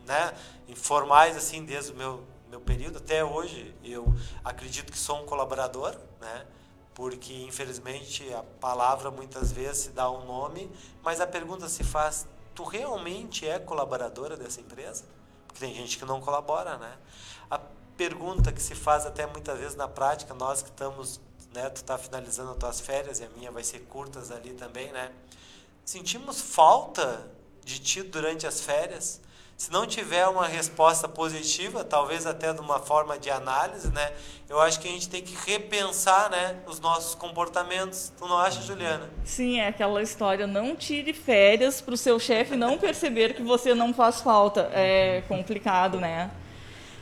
né, 0.06 0.34
informais 0.68 1.38
assim 1.38 1.64
desde 1.64 1.92
o 1.92 1.96
meu 1.96 2.34
meu 2.54 2.62
período 2.62 3.00
até 3.00 3.26
hoje. 3.26 3.74
Eu 3.84 4.14
acredito 4.46 4.92
que 4.92 4.98
sou 4.98 5.24
um 5.24 5.26
colaborador, 5.26 5.98
né? 6.22 6.46
Porque 6.94 7.34
infelizmente 7.34 8.32
a 8.32 8.44
palavra 8.60 9.10
muitas 9.10 9.52
vezes 9.52 9.86
se 9.86 9.90
dá 9.90 10.10
um 10.12 10.24
nome, 10.26 10.72
mas 11.02 11.20
a 11.20 11.26
pergunta 11.26 11.68
se 11.68 11.84
faz: 11.84 12.28
tu 12.54 12.64
realmente 12.64 13.48
é 13.48 13.58
colaboradora 13.58 14.38
dessa 14.38 14.62
empresa? 14.62 15.04
Porque 15.48 15.60
tem 15.60 15.74
gente 15.74 15.98
que 15.98 16.06
não 16.06 16.22
colabora, 16.22 16.78
né? 16.78 16.96
Pergunta 17.98 18.52
que 18.52 18.62
se 18.62 18.76
faz 18.76 19.06
até 19.06 19.26
muitas 19.26 19.60
vezes 19.60 19.76
na 19.76 19.88
prática, 19.88 20.34
nós 20.34 20.62
que 20.62 20.70
estamos, 20.70 21.22
né, 21.54 21.70
tu 21.70 21.78
está 21.78 21.98
finalizando 21.98 22.52
as 22.52 22.58
tuas 22.58 22.80
férias 22.82 23.20
e 23.20 23.24
a 23.24 23.30
minha 23.38 23.52
vai 23.52 23.64
ser 23.64 23.80
curtas 23.82 24.32
ali 24.32 24.54
também, 24.54 24.92
né? 24.92 25.12
Sentimos 25.86 26.42
falta 26.42 27.28
de 27.64 27.80
ti 27.80 28.02
durante 28.02 28.48
as 28.48 28.62
férias? 28.62 29.22
Se 29.56 29.72
não 29.72 29.86
tiver 29.86 30.28
uma 30.28 30.48
resposta 30.48 31.08
positiva, 31.08 31.84
talvez 31.84 32.26
até 32.26 32.52
de 32.52 32.60
uma 32.60 32.80
forma 32.80 33.18
de 33.18 33.30
análise, 33.30 33.90
né? 33.90 34.12
Eu 34.50 34.60
acho 34.60 34.80
que 34.80 34.88
a 34.88 34.92
gente 34.92 35.08
tem 35.08 35.22
que 35.22 35.36
repensar, 35.50 36.30
né, 36.30 36.60
os 36.66 36.80
nossos 36.80 37.16
comportamentos. 37.16 38.12
Tu 38.18 38.28
não 38.28 38.38
acha, 38.38 38.62
Juliana? 38.62 39.10
Sim, 39.24 39.60
é 39.60 39.68
aquela 39.68 40.02
história, 40.02 40.48
não 40.48 40.76
tire 40.76 41.14
férias 41.14 41.80
para 41.80 41.94
o 41.94 41.98
seu 41.98 42.20
chefe 42.20 42.56
não 42.56 42.78
perceber 42.78 43.36
que 43.36 43.44
você 43.44 43.74
não 43.76 43.94
faz 43.94 44.22
falta. 44.22 44.70
É 44.74 45.24
complicado, 45.28 46.00
né? 46.00 46.32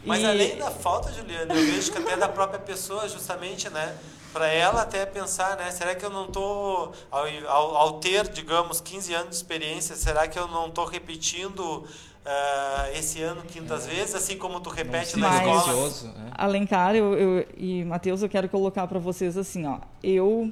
Mas 0.05 0.21
e... 0.21 0.25
além 0.25 0.57
da 0.57 0.71
falta, 0.71 1.11
Juliana, 1.11 1.53
eu 1.53 1.65
vejo 1.65 1.91
que 1.91 1.97
até 1.97 2.17
da 2.17 2.27
própria 2.27 2.59
pessoa, 2.59 3.07
justamente, 3.07 3.69
né? 3.69 3.95
Para 4.33 4.47
ela 4.47 4.81
até 4.81 5.05
pensar, 5.05 5.57
né? 5.57 5.69
Será 5.71 5.93
que 5.93 6.05
eu 6.05 6.09
não 6.09 6.25
estou, 6.25 6.93
ao, 7.11 7.25
ao, 7.47 7.75
ao, 7.75 7.93
ter, 7.99 8.27
digamos, 8.29 8.79
15 8.79 9.13
anos 9.13 9.29
de 9.29 9.35
experiência, 9.35 9.95
será 9.95 10.27
que 10.27 10.39
eu 10.39 10.47
não 10.47 10.67
estou 10.67 10.85
repetindo 10.85 11.85
uh, 12.25 12.97
esse 12.97 13.21
ano 13.21 13.41
quintas 13.43 13.87
é. 13.87 13.91
vezes, 13.91 14.15
assim 14.15 14.37
como 14.37 14.59
tu 14.59 14.69
repete 14.69 15.17
na 15.17 15.35
escola. 15.35 15.91
É. 16.05 16.43
Alencar 16.43 16.95
eu, 16.95 17.13
eu, 17.17 17.47
e 17.57 17.83
Matheus, 17.83 18.21
eu 18.21 18.29
quero 18.29 18.47
colocar 18.49 18.87
para 18.87 18.99
vocês 18.99 19.37
assim, 19.37 19.65
ó, 19.65 19.79
eu 20.03 20.51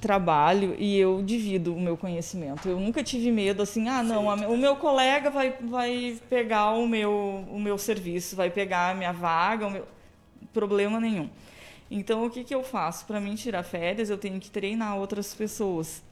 trabalho 0.00 0.74
e 0.78 0.98
eu 0.98 1.22
divido 1.22 1.74
o 1.74 1.80
meu 1.80 1.96
conhecimento. 1.96 2.68
Eu 2.68 2.80
nunca 2.80 3.04
tive 3.04 3.30
medo 3.30 3.62
assim, 3.62 3.88
ah, 3.88 4.02
não, 4.02 4.30
a, 4.30 4.34
o 4.48 4.56
meu 4.56 4.76
colega 4.76 5.30
vai, 5.30 5.54
vai 5.60 6.18
pegar 6.28 6.72
o 6.72 6.88
meu, 6.88 7.44
o 7.50 7.60
meu 7.60 7.76
serviço, 7.76 8.34
vai 8.34 8.50
pegar 8.50 8.90
a 8.90 8.94
minha 8.94 9.12
vaga, 9.12 9.66
o 9.66 9.70
meu... 9.70 9.86
problema 10.52 10.98
nenhum. 10.98 11.28
Então, 11.90 12.24
o 12.24 12.30
que, 12.30 12.44
que 12.44 12.54
eu 12.54 12.62
faço? 12.62 13.04
Para 13.04 13.20
mim 13.20 13.34
tirar 13.34 13.62
férias, 13.62 14.10
eu 14.10 14.18
tenho 14.18 14.40
que 14.40 14.50
treinar 14.50 14.96
outras 14.96 15.34
pessoas. 15.34 16.02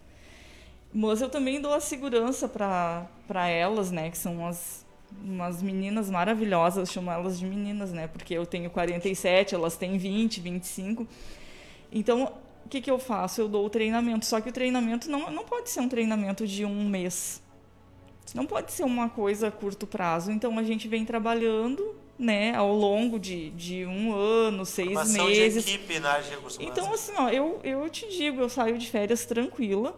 Mas 0.92 1.20
eu 1.20 1.28
também 1.28 1.60
dou 1.60 1.72
a 1.72 1.80
segurança 1.80 2.48
para 2.48 3.48
elas, 3.48 3.90
né? 3.90 4.10
Que 4.10 4.18
são 4.18 4.34
umas, 4.38 4.84
umas 5.22 5.62
meninas 5.62 6.10
maravilhosas, 6.10 6.90
chamo 6.90 7.10
elas 7.10 7.38
de 7.38 7.46
meninas, 7.46 7.92
né? 7.92 8.08
Porque 8.08 8.34
eu 8.34 8.44
tenho 8.44 8.70
47, 8.70 9.54
elas 9.54 9.76
têm 9.76 9.96
20, 9.98 10.40
25. 10.40 11.06
Então, 11.92 12.32
o 12.64 12.68
que, 12.68 12.80
que 12.80 12.90
eu 12.90 12.98
faço? 12.98 13.40
Eu 13.40 13.48
dou 13.48 13.66
o 13.66 13.70
treinamento. 13.70 14.26
Só 14.26 14.40
que 14.40 14.48
o 14.48 14.52
treinamento 14.52 15.10
não, 15.10 15.30
não 15.30 15.44
pode 15.44 15.70
ser 15.70 15.80
um 15.80 15.88
treinamento 15.88 16.46
de 16.46 16.64
um 16.64 16.88
mês. 16.88 17.42
Não 18.34 18.44
pode 18.44 18.72
ser 18.72 18.84
uma 18.84 19.08
coisa 19.08 19.48
a 19.48 19.50
curto 19.50 19.86
prazo. 19.86 20.30
Então, 20.30 20.58
a 20.58 20.62
gente 20.62 20.86
vem 20.86 21.04
trabalhando 21.04 21.96
né, 22.18 22.54
ao 22.54 22.74
longo 22.74 23.18
de, 23.18 23.50
de 23.50 23.86
um 23.86 24.14
ano, 24.14 24.66
seis 24.66 24.88
Formação 24.88 25.26
meses. 25.26 25.64
De 25.64 25.74
equipe 25.74 25.98
na 25.98 26.10
área 26.10 26.24
de 26.24 26.30
recursos 26.30 26.58
Então, 26.60 26.92
assim, 26.92 27.12
ó, 27.16 27.30
eu, 27.30 27.60
eu 27.64 27.88
te 27.88 28.06
digo, 28.08 28.40
eu 28.40 28.48
saio 28.48 28.76
de 28.76 28.88
férias 28.90 29.24
tranquila 29.24 29.96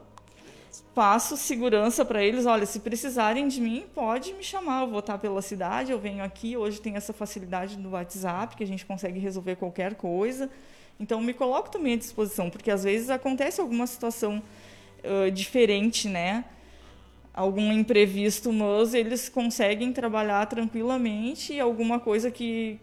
passo 0.94 1.36
segurança 1.36 2.04
para 2.04 2.22
eles. 2.22 2.46
Olha, 2.46 2.66
se 2.66 2.80
precisarem 2.80 3.48
de 3.48 3.60
mim, 3.60 3.86
pode 3.94 4.32
me 4.34 4.42
chamar. 4.42 4.82
Eu 4.82 4.90
vou 4.90 5.00
estar 5.00 5.18
pela 5.18 5.42
cidade, 5.42 5.92
eu 5.92 5.98
venho 5.98 6.22
aqui. 6.22 6.56
Hoje 6.56 6.80
tem 6.80 6.96
essa 6.96 7.12
facilidade 7.12 7.76
do 7.76 7.90
WhatsApp, 7.90 8.56
que 8.56 8.62
a 8.62 8.66
gente 8.66 8.84
consegue 8.84 9.18
resolver 9.18 9.56
qualquer 9.56 9.94
coisa. 9.94 10.50
Então, 11.00 11.20
me 11.20 11.32
coloco 11.32 11.70
também 11.70 11.94
à 11.94 11.96
disposição, 11.96 12.50
porque 12.50 12.70
às 12.70 12.84
vezes 12.84 13.08
acontece 13.08 13.60
alguma 13.60 13.86
situação 13.86 14.42
uh, 15.02 15.30
diferente, 15.30 16.08
né? 16.08 16.44
Algum 17.32 17.72
imprevisto, 17.72 18.52
mas 18.52 18.92
eles 18.92 19.28
conseguem 19.28 19.92
trabalhar 19.92 20.44
tranquilamente 20.46 21.54
e 21.54 21.60
alguma 21.60 21.98
coisa 21.98 22.30
que, 22.30 22.78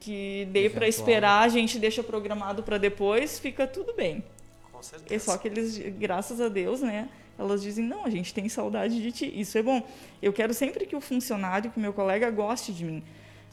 que 0.00 0.48
dê 0.50 0.68
para 0.68 0.88
esperar, 0.88 1.44
a 1.44 1.48
gente 1.48 1.78
deixa 1.78 2.02
programado 2.02 2.64
para 2.64 2.78
depois, 2.78 3.38
fica 3.38 3.64
tudo 3.64 3.94
bem. 3.94 4.24
Com 4.72 4.82
certeza. 4.82 5.14
É 5.14 5.18
só 5.20 5.38
que 5.38 5.46
eles, 5.46 5.78
graças 5.96 6.40
a 6.40 6.48
Deus, 6.48 6.80
né? 6.80 7.08
elas 7.38 7.62
dizem: 7.62 7.84
não, 7.84 8.04
a 8.04 8.10
gente 8.10 8.32
tem 8.32 8.48
saudade 8.48 9.00
de 9.00 9.12
ti. 9.12 9.32
Isso 9.40 9.56
é 9.58 9.62
bom. 9.62 9.82
Eu 10.20 10.32
quero 10.32 10.54
sempre 10.54 10.86
que 10.86 10.96
o 10.96 11.00
funcionário, 11.00 11.70
que 11.70 11.78
o 11.78 11.80
meu 11.80 11.92
colega 11.92 12.30
goste 12.30 12.72
de 12.72 12.84
mim. 12.84 13.02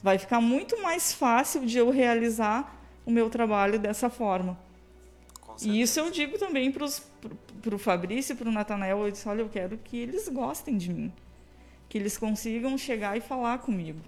Vai 0.02 0.18
ficar 0.18 0.40
muito 0.40 0.82
mais 0.82 1.14
fácil 1.14 1.66
de 1.66 1.78
eu 1.78 1.90
realizar 1.90 2.79
o 3.10 3.12
meu 3.12 3.30
trabalho 3.30 3.80
dessa 3.80 4.10
forma. 4.10 4.58
E 5.62 5.82
isso 5.82 6.00
eu 6.00 6.10
digo 6.10 6.38
também 6.38 6.72
para 6.72 6.86
o 6.86 7.78
Fabrício 7.78 8.34
e 8.34 8.36
para 8.36 8.48
o 8.48 8.52
Natanael. 8.52 9.04
Eu 9.04 9.12
disse: 9.12 9.28
olha, 9.28 9.42
eu 9.42 9.50
quero 9.50 9.78
que 9.78 9.98
eles 9.98 10.30
gostem 10.30 10.78
de 10.78 10.94
mim. 10.94 11.12
Que 11.90 11.98
eles 11.98 12.18
consigam 12.18 12.78
chegar 12.78 13.18
e 13.18 13.22
falar 13.22 13.58
comigo. 13.58 14.00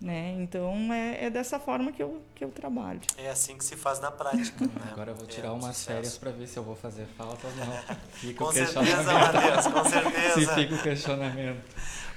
Né? 0.00 0.34
Então 0.40 0.92
é, 0.92 1.26
é, 1.26 1.30
dessa 1.30 1.58
forma 1.58 1.92
que 1.92 2.02
eu, 2.02 2.20
que 2.34 2.44
eu 2.44 2.50
trabalho. 2.50 3.00
É 3.16 3.30
assim 3.30 3.56
que 3.56 3.64
se 3.64 3.76
faz 3.76 4.00
na 4.00 4.10
prática. 4.10 4.66
Né? 4.66 4.72
Agora 4.92 5.12
eu 5.12 5.14
vou 5.14 5.26
tirar 5.26 5.48
é 5.48 5.52
umas 5.52 5.84
férias 5.84 6.18
para 6.18 6.30
ver 6.32 6.46
se 6.46 6.58
eu 6.58 6.62
vou 6.62 6.76
fazer 6.76 7.06
falta 7.16 7.46
ou 7.46 7.54
não. 7.54 7.96
Fica 8.12 8.44
com 8.44 8.52
certeza, 8.52 9.12
Matheus, 9.12 9.66
com 9.68 9.84
certeza. 9.88 10.40
Se 10.40 10.54
fica 10.54 10.74
o 10.74 10.82
questionamento. 10.82 11.62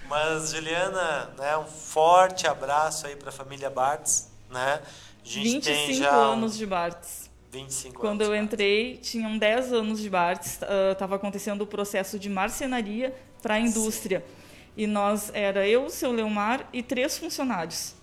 Mas, 0.10 0.52
Juliana, 0.52 1.30
né, 1.38 1.56
um 1.58 1.66
forte 1.66 2.48
abraço 2.48 3.06
aí 3.06 3.16
para 3.16 3.30
a 3.30 3.32
família 3.32 3.70
Bartz. 3.70 4.30
Né? 4.50 4.82
A 5.24 5.28
gente 5.28 5.70
25 5.70 5.86
tem 5.88 5.94
já 5.96 6.16
anos 6.16 6.58
de 6.58 6.66
Bartz. 6.66 7.30
25 7.52 8.00
Quando 8.00 8.22
anos 8.22 8.36
eu 8.36 8.44
entrei, 8.44 8.98
tinham 8.98 9.38
10 9.38 9.74
anos 9.74 10.00
de 10.00 10.10
Bartz. 10.10 10.60
Estava 10.92 11.14
uh, 11.14 11.18
acontecendo 11.18 11.62
o 11.62 11.68
processo 11.68 12.20
de 12.20 12.30
marcenaria 12.30 13.16
para 13.42 13.56
a 13.56 13.60
indústria. 13.60 14.20
Sim. 14.20 14.50
E 14.78 14.88
nós 14.88 15.32
era 15.34 15.68
eu, 15.68 15.86
o 15.86 15.90
seu 15.90 16.12
Leomar 16.12 16.70
e 16.72 16.82
três 16.82 17.18
funcionários. 17.18 17.96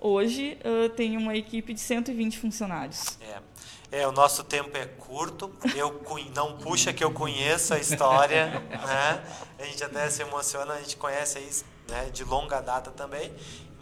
Hoje 0.00 0.56
uh, 0.64 0.88
tem 0.90 1.16
uma 1.16 1.36
equipe 1.36 1.74
de 1.74 1.80
120 1.80 2.38
funcionários. 2.38 3.18
É. 3.90 4.00
é, 4.00 4.06
o 4.06 4.12
nosso 4.12 4.44
tempo 4.44 4.76
é 4.76 4.86
curto. 4.86 5.52
Eu 5.74 6.00
não 6.34 6.56
puxa 6.56 6.92
que 6.92 7.02
eu 7.02 7.10
conheço 7.10 7.74
a 7.74 7.78
história, 7.78 8.46
né? 8.70 9.22
A 9.58 9.64
gente 9.64 9.82
até 9.82 10.08
se 10.08 10.22
emociona, 10.22 10.74
a 10.74 10.78
gente 10.78 10.96
conhece 10.96 11.38
aí 11.38 11.50
né, 11.90 12.10
de 12.12 12.22
longa 12.22 12.60
data 12.60 12.92
também. 12.92 13.32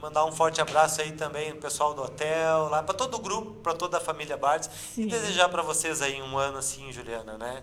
Mandar 0.01 0.25
um 0.25 0.33
forte 0.33 0.61
abraço 0.61 1.01
aí 1.01 1.13
também 1.13 1.53
pro 1.53 1.63
pessoal 1.63 1.95
do 1.95 2.03
hotel, 2.03 2.69
lá 2.69 2.83
para 2.83 2.95
todo 2.95 3.15
o 3.15 3.19
grupo, 3.19 3.53
para 3.55 3.75
toda 3.75 3.97
a 3.97 4.01
família 4.01 4.37
Bartes 4.37 4.71
e 4.97 5.07
desejar 5.07 5.49
para 5.49 5.63
vocês 5.63 6.03
aí 6.03 6.21
um 6.21 6.37
ano 6.37 6.59
assim, 6.59 6.93
Juliana, 6.93 7.39
né? 7.39 7.63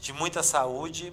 De 0.00 0.12
muita 0.12 0.42
saúde, 0.42 1.12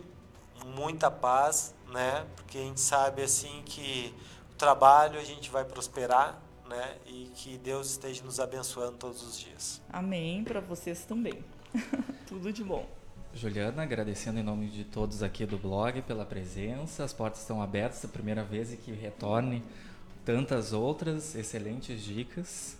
muita 0.65 1.11
paz 1.11 1.75
né? 1.95 2.25
Porque 2.35 2.57
a 2.57 2.61
gente 2.61 2.81
sabe 2.81 3.23
assim 3.23 3.61
que 3.65 4.13
o 4.51 4.55
trabalho 4.55 5.19
a 5.19 5.23
gente 5.23 5.49
vai 5.49 5.63
prosperar, 5.63 6.41
né? 6.67 6.95
E 7.05 7.31
que 7.35 7.57
Deus 7.57 7.91
esteja 7.91 8.23
nos 8.23 8.39
abençoando 8.39 8.97
todos 8.97 9.23
os 9.23 9.39
dias. 9.39 9.81
Amém 9.89 10.43
para 10.43 10.59
vocês 10.59 11.05
também. 11.05 11.43
Tudo 12.27 12.51
de 12.51 12.63
bom. 12.63 12.85
Juliana, 13.33 13.83
agradecendo 13.83 14.39
em 14.39 14.43
nome 14.43 14.69
de 14.69 14.85
todos 14.85 15.21
aqui 15.21 15.45
do 15.45 15.57
blog 15.57 16.01
pela 16.03 16.25
presença. 16.25 17.03
As 17.03 17.11
portas 17.11 17.41
estão 17.41 17.61
abertas, 17.61 18.03
a 18.05 18.07
primeira 18.07 18.43
vez 18.43 18.73
e 18.73 18.77
que 18.77 18.91
retorne 18.91 19.63
tantas 20.25 20.73
outras 20.73 21.35
excelentes 21.35 22.01
dicas. 22.03 22.77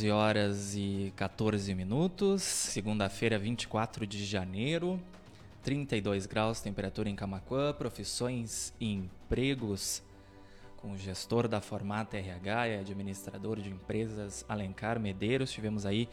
11 0.03 0.11
horas 0.11 0.75
e 0.75 1.13
14 1.15 1.73
minutos, 1.77 2.43
segunda-feira, 2.43 3.39
24 3.39 4.05
de 4.05 4.25
janeiro, 4.25 5.01
32 5.63 6.27
graus, 6.27 6.61
temperatura 6.61 7.09
em 7.09 7.15
Camacuã, 7.15 7.73
profissões 7.73 8.75
e 8.81 8.93
empregos 8.93 10.03
com 10.79 10.91
o 10.91 10.99
gestor 10.99 11.47
da 11.47 11.61
Formata 11.61 12.17
RH 12.17 12.69
e 12.69 12.79
administrador 12.81 13.61
de 13.61 13.71
empresas 13.71 14.45
Alencar 14.49 14.99
Medeiros. 14.99 15.53
Tivemos 15.53 15.87
aí 15.87 16.09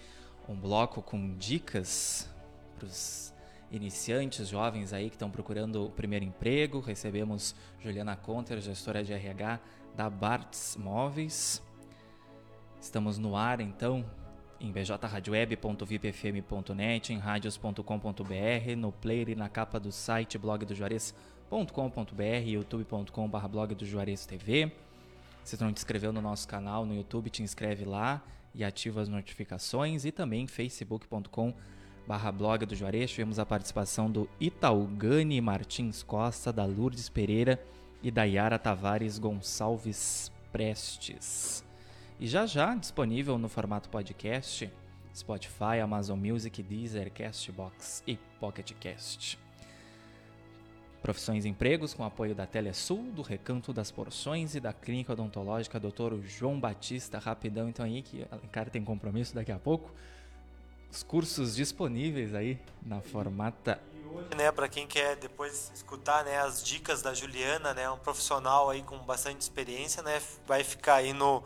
um 0.47 0.55
bloco 0.55 1.01
com 1.01 1.35
dicas 1.35 2.29
para 2.77 2.85
os 2.85 3.33
iniciantes, 3.71 4.49
jovens 4.49 4.93
aí 4.93 5.09
que 5.09 5.15
estão 5.15 5.31
procurando 5.31 5.85
o 5.85 5.89
primeiro 5.89 6.25
emprego. 6.25 6.79
Recebemos 6.79 7.55
Juliana 7.83 8.15
Conter, 8.15 8.61
gestora 8.61 9.03
de 9.03 9.13
RH 9.13 9.59
da 9.95 10.07
Bartz 10.11 10.77
Móveis. 10.77 11.67
Estamos 12.79 13.17
no 13.17 13.35
ar 13.35 13.59
então 13.59 14.05
em 14.59 14.71
bjradioweb.vipfm.net, 14.71 17.13
em 17.13 17.17
radios.com.br, 17.17 18.75
no 18.77 18.91
player 18.91 19.29
e 19.29 19.35
na 19.35 19.47
capa 19.47 19.79
do 19.79 19.91
site 19.91 20.37
blog 20.37 20.65
do 20.65 20.73
youtube.com.br 22.45 23.47
blog 23.47 23.75
do 23.75 23.85
Juarez 23.85 24.25
TV. 24.25 24.71
Se 25.43 25.59
não 25.59 25.73
te 25.73 25.77
inscreveu 25.77 26.11
no 26.11 26.21
nosso 26.21 26.47
canal 26.47 26.85
no 26.85 26.93
YouTube, 26.93 27.29
te 27.29 27.41
inscreve 27.41 27.85
lá 27.85 28.21
e 28.53 28.63
ativa 28.63 29.01
as 29.01 29.07
notificações 29.07 30.05
e 30.05 30.11
também 30.11 30.45
facebook.com 30.45 31.53
barra 32.05 32.31
blog 32.31 32.65
do 32.65 32.75
Juarez. 32.75 33.11
Tivemos 33.11 33.39
a 33.39 33.45
participação 33.45 34.11
do 34.11 34.29
Itaugani 34.39 35.39
Martins 35.39 36.03
Costa, 36.03 36.51
da 36.51 36.65
Lourdes 36.65 37.09
Pereira 37.09 37.63
e 38.03 38.11
da 38.11 38.23
Yara 38.23 38.59
Tavares 38.59 39.17
Gonçalves 39.17 40.31
Prestes. 40.51 41.68
E 42.19 42.27
já 42.27 42.45
já 42.45 42.75
disponível 42.75 43.37
no 43.37 43.47
formato 43.47 43.87
podcast, 43.87 44.69
Spotify, 45.15 45.79
Amazon 45.81 46.19
Music, 46.19 46.61
Deezer, 46.61 47.09
Castbox 47.13 48.03
e 48.05 48.17
Pocket 48.41 48.73
Cast. 48.73 49.39
Profissões 51.01 51.45
e 51.45 51.47
empregos 51.47 51.93
com 51.93 52.03
apoio 52.03 52.35
da 52.35 52.45
Telesul, 52.45 53.03
do 53.13 53.21
Recanto 53.21 53.71
das 53.71 53.89
Porções 53.89 54.53
e 54.53 54.59
da 54.59 54.73
Clínica 54.73 55.13
Odontológica 55.13 55.79
Dr. 55.79 56.21
João 56.25 56.59
Batista. 56.59 57.19
Rapidão, 57.19 57.69
então 57.69 57.85
aí 57.85 58.01
que 58.01 58.27
o 58.43 58.49
cara 58.49 58.69
tem 58.69 58.83
compromisso 58.83 59.33
daqui 59.33 59.53
a 59.53 59.57
pouco. 59.57 59.89
Os 60.91 61.01
cursos 61.01 61.55
disponíveis 61.55 62.35
aí 62.35 62.59
na 62.85 62.99
formata 62.99 63.79
né, 64.35 64.51
para 64.51 64.67
quem 64.67 64.87
quer 64.87 65.15
depois 65.15 65.71
escutar, 65.73 66.23
né, 66.23 66.39
as 66.39 66.63
dicas 66.63 67.01
da 67.01 67.13
Juliana, 67.13 67.73
né, 67.73 67.89
um 67.89 67.97
profissional 67.97 68.69
aí 68.69 68.81
com 68.81 68.97
bastante 68.99 69.41
experiência, 69.41 70.01
né, 70.01 70.21
vai 70.47 70.63
ficar 70.63 70.95
aí 70.95 71.13
no 71.13 71.43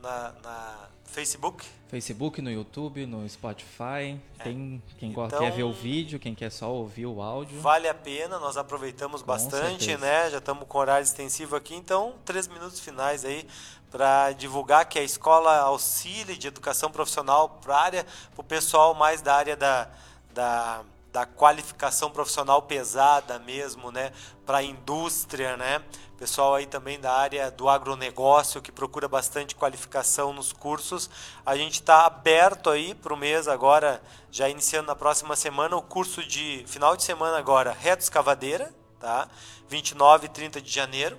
na, 0.00 0.32
na 0.42 0.88
Facebook. 1.04 1.64
Facebook, 1.88 2.42
no 2.42 2.50
YouTube, 2.50 3.06
no 3.06 3.28
Spotify. 3.28 4.20
É. 4.38 4.44
Tem 4.44 4.82
quem 4.98 5.10
então, 5.10 5.28
quer 5.28 5.50
ver 5.52 5.62
o 5.62 5.72
vídeo, 5.72 6.18
quem 6.18 6.34
quer 6.34 6.50
só 6.50 6.70
ouvir 6.70 7.06
o 7.06 7.22
áudio. 7.22 7.60
Vale 7.60 7.88
a 7.88 7.94
pena, 7.94 8.38
nós 8.38 8.56
aproveitamos 8.56 9.22
com 9.22 9.26
bastante, 9.26 9.84
certeza. 9.84 9.98
né? 9.98 10.30
Já 10.30 10.38
estamos 10.38 10.66
com 10.68 10.78
horário 10.78 11.04
extensivo 11.04 11.56
aqui, 11.56 11.74
então 11.74 12.14
três 12.24 12.46
minutos 12.46 12.78
finais 12.80 13.24
aí 13.24 13.46
para 13.90 14.32
divulgar 14.32 14.86
que 14.86 14.98
a 14.98 15.02
escola 15.02 15.56
auxilia 15.60 16.36
de 16.36 16.46
educação 16.46 16.90
profissional 16.90 17.48
para 17.48 17.76
área, 17.76 18.06
para 18.34 18.40
o 18.40 18.44
pessoal 18.44 18.94
mais 18.94 19.22
da 19.22 19.34
área 19.34 19.56
da, 19.56 19.88
da 20.34 20.82
da 21.18 21.26
qualificação 21.26 22.12
profissional 22.12 22.62
pesada 22.62 23.40
mesmo, 23.40 23.90
né, 23.90 24.12
para 24.46 24.58
a 24.58 24.62
indústria, 24.62 25.56
né, 25.56 25.82
pessoal 26.16 26.54
aí 26.54 26.64
também 26.64 27.00
da 27.00 27.12
área 27.12 27.50
do 27.50 27.68
agronegócio 27.68 28.62
que 28.62 28.70
procura 28.70 29.08
bastante 29.08 29.56
qualificação 29.56 30.32
nos 30.32 30.52
cursos, 30.52 31.10
a 31.44 31.56
gente 31.56 31.74
está 31.74 32.06
aberto 32.06 32.70
aí 32.70 32.94
para 32.94 33.12
o 33.12 33.16
mês 33.16 33.48
agora, 33.48 34.00
já 34.30 34.48
iniciando 34.48 34.86
na 34.86 34.94
próxima 34.94 35.34
semana 35.34 35.76
o 35.76 35.82
curso 35.82 36.24
de 36.24 36.64
final 36.68 36.96
de 36.96 37.02
semana 37.02 37.36
agora, 37.36 37.72
reto 37.72 38.04
escavadeira, 38.04 38.72
tá, 39.00 39.28
29 39.68 40.26
e 40.26 40.28
30 40.28 40.60
de 40.60 40.70
janeiro, 40.70 41.18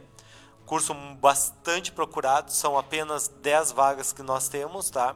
curso 0.66 0.94
bastante 1.20 1.92
procurado, 1.92 2.54
são 2.54 2.78
apenas 2.78 3.28
10 3.28 3.74
vagas 3.74 4.14
que 4.14 4.24
nós 4.24 4.48
temos, 4.48 4.90
tá? 4.90 5.14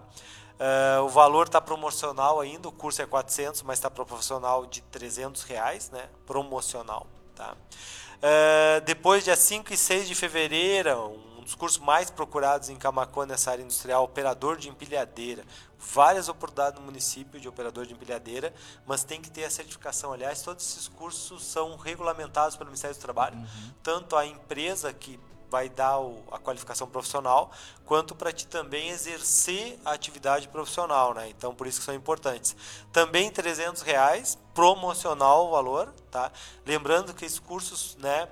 Uh, 0.54 1.04
o 1.04 1.10
valor 1.10 1.48
está 1.48 1.60
promocional 1.60 2.40
ainda, 2.40 2.70
o 2.70 2.72
curso 2.72 3.02
é 3.02 3.06
400, 3.06 3.64
mas 3.64 3.80
está 3.80 3.90
promocional 3.90 4.66
de 4.66 4.82
300 4.84 5.44
reais, 5.44 5.90
né? 5.90 6.08
Promocional, 6.26 7.08
tá? 7.36 7.54
Uh, 7.54 8.82
depois, 8.86 9.24
dia 9.24 9.36
5 9.36 9.74
e 9.74 9.78
6 9.78 10.08
de 10.08 10.16
fevereiro, 10.16 11.20
um 11.38 11.44
dos 11.44 11.56
cursos 11.56 11.80
mais 11.80 12.10
procurados 12.10 12.70
em 12.70 12.76
Camacuã 12.78 13.26
nessa 13.26 13.52
área 13.52 13.64
industrial, 13.64 14.04
operador 14.06 14.56
de 14.56 14.70
empilhadeira. 14.70 15.44
Várias 15.78 16.30
oportunidades 16.30 16.80
no 16.80 16.86
município 16.86 17.40
de 17.40 17.50
operador 17.50 17.86
de 17.86 17.94
empilhadeira, 17.94 18.54
mas 18.86 19.04
tem 19.04 19.22
que 19.22 19.30
ter 19.30 19.44
a 19.44 19.50
certificação. 19.50 20.14
Aliás, 20.14 20.42
todos 20.42 20.66
esses 20.66 20.88
cursos 20.88 21.44
são 21.44 21.76
regulamentados 21.76 22.56
pelo 22.56 22.70
Ministério 22.70 22.96
do 22.96 23.02
Trabalho. 23.02 23.36
Uhum. 23.36 23.72
Tanto 23.84 24.16
a 24.16 24.26
empresa 24.26 24.94
que 24.94 25.20
vai 25.54 25.70
dar 25.70 26.00
o, 26.00 26.24
a 26.32 26.40
qualificação 26.40 26.88
profissional, 26.88 27.52
quanto 27.86 28.16
para 28.16 28.34
ti 28.34 28.48
também 28.48 28.90
exercer 28.90 29.80
a 29.86 29.92
atividade 29.92 30.48
profissional, 30.48 31.14
né? 31.14 31.30
Então 31.30 31.54
por 31.54 31.68
isso 31.68 31.78
que 31.78 31.86
são 31.86 31.94
importantes. 31.94 32.56
Também 32.92 33.30
300 33.30 33.84
reais 33.84 34.36
promocional 34.56 35.46
o 35.46 35.52
valor, 35.52 35.94
tá? 36.10 36.32
Lembrando 36.66 37.14
que 37.14 37.24
esses 37.24 37.38
cursos, 37.38 37.96
né? 38.00 38.28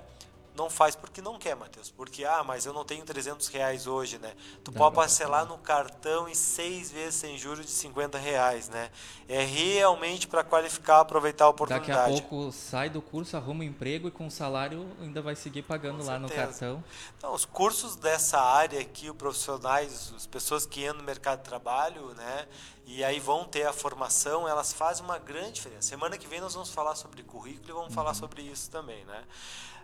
Não 0.62 0.70
faz 0.70 0.94
porque 0.94 1.20
não 1.20 1.38
quer, 1.38 1.56
Matheus. 1.56 1.90
Porque, 1.90 2.24
ah, 2.24 2.44
mas 2.44 2.64
eu 2.64 2.72
não 2.72 2.84
tenho 2.84 3.04
300 3.04 3.48
reais 3.48 3.86
hoje, 3.86 4.18
né? 4.18 4.32
Tu 4.62 4.70
pode 4.70 4.94
parcelar 4.94 5.44
no 5.44 5.58
cartão 5.58 6.28
em 6.28 6.34
seis 6.34 6.90
vezes 6.90 7.16
sem 7.16 7.36
juros 7.36 7.66
de 7.66 7.72
50 7.72 8.16
reais, 8.18 8.68
né? 8.68 8.90
É 9.28 9.42
realmente 9.42 10.28
para 10.28 10.44
qualificar, 10.44 11.00
aproveitar 11.00 11.46
a 11.46 11.48
oportunidade. 11.48 11.90
Daqui 11.90 12.24
a 12.24 12.28
pouco 12.28 12.52
sai 12.52 12.88
do 12.88 13.02
curso, 13.02 13.36
arruma 13.36 13.60
um 13.60 13.66
emprego 13.66 14.06
e 14.08 14.10
com 14.10 14.26
o 14.26 14.30
salário 14.30 14.88
ainda 15.00 15.20
vai 15.20 15.34
seguir 15.34 15.62
pagando 15.62 16.04
lá 16.04 16.18
no 16.18 16.28
cartão. 16.28 16.82
Então, 17.18 17.34
os 17.34 17.44
cursos 17.44 17.96
dessa 17.96 18.40
área 18.40 18.80
aqui, 18.80 19.10
os 19.10 19.16
profissionais, 19.16 20.12
as 20.16 20.26
pessoas 20.26 20.64
que 20.64 20.82
entram 20.84 20.98
no 20.98 21.04
mercado 21.04 21.38
de 21.38 21.44
trabalho, 21.44 22.14
né? 22.14 22.46
E 22.86 23.02
aí 23.04 23.20
vão 23.20 23.44
ter 23.44 23.64
a 23.64 23.72
formação, 23.72 24.46
elas 24.46 24.72
fazem 24.72 25.04
uma 25.04 25.18
grande 25.18 25.52
diferença. 25.52 25.88
Semana 25.88 26.18
que 26.18 26.26
vem 26.26 26.40
nós 26.40 26.54
vamos 26.54 26.70
falar 26.70 26.94
sobre 26.96 27.22
currículo 27.22 27.68
e 27.68 27.72
vamos 27.72 27.88
uhum. 27.88 27.94
falar 27.94 28.14
sobre 28.14 28.42
isso 28.42 28.70
também, 28.70 29.04
né? 29.04 29.22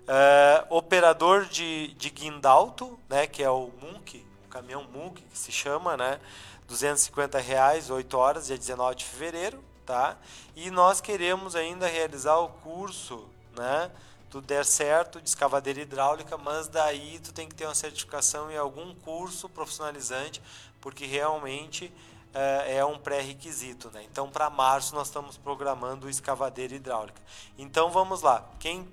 Uh, 0.08 0.64
operador 0.74 1.44
de, 1.44 1.88
de 1.88 2.08
guindalto, 2.08 2.98
né, 3.10 3.26
que 3.26 3.42
é 3.42 3.50
o 3.50 3.70
Munk, 3.78 4.24
o 4.46 4.48
caminhão 4.48 4.82
Munk 4.84 5.20
que 5.20 5.36
se 5.36 5.52
chama, 5.52 5.98
né, 5.98 6.18
250 6.66 7.38
reais, 7.38 7.90
8 7.90 8.16
horas, 8.16 8.46
dia 8.46 8.56
19 8.56 8.96
de 8.96 9.04
fevereiro, 9.04 9.62
tá? 9.84 10.16
E 10.56 10.70
nós 10.70 11.02
queremos 11.02 11.54
ainda 11.54 11.86
realizar 11.86 12.38
o 12.38 12.48
curso, 12.48 13.28
né, 13.54 13.90
tu 14.30 14.40
der 14.40 14.64
certo 14.64 15.20
de 15.20 15.28
escavadeira 15.28 15.82
hidráulica, 15.82 16.38
mas 16.38 16.68
daí 16.68 17.18
tu 17.18 17.30
tem 17.30 17.46
que 17.46 17.54
ter 17.54 17.66
uma 17.66 17.74
certificação 17.74 18.50
em 18.50 18.56
algum 18.56 18.94
curso 18.94 19.46
profissionalizante, 19.46 20.40
porque 20.80 21.04
realmente 21.04 21.92
uh, 22.34 22.64
é 22.66 22.82
um 22.82 22.98
pré-requisito, 22.98 23.90
né? 23.90 24.06
Então 24.10 24.30
para 24.30 24.48
março 24.48 24.94
nós 24.94 25.08
estamos 25.08 25.36
programando 25.36 26.08
escavadeira 26.08 26.74
hidráulica. 26.74 27.20
Então 27.58 27.90
vamos 27.90 28.22
lá, 28.22 28.48
quem 28.58 28.88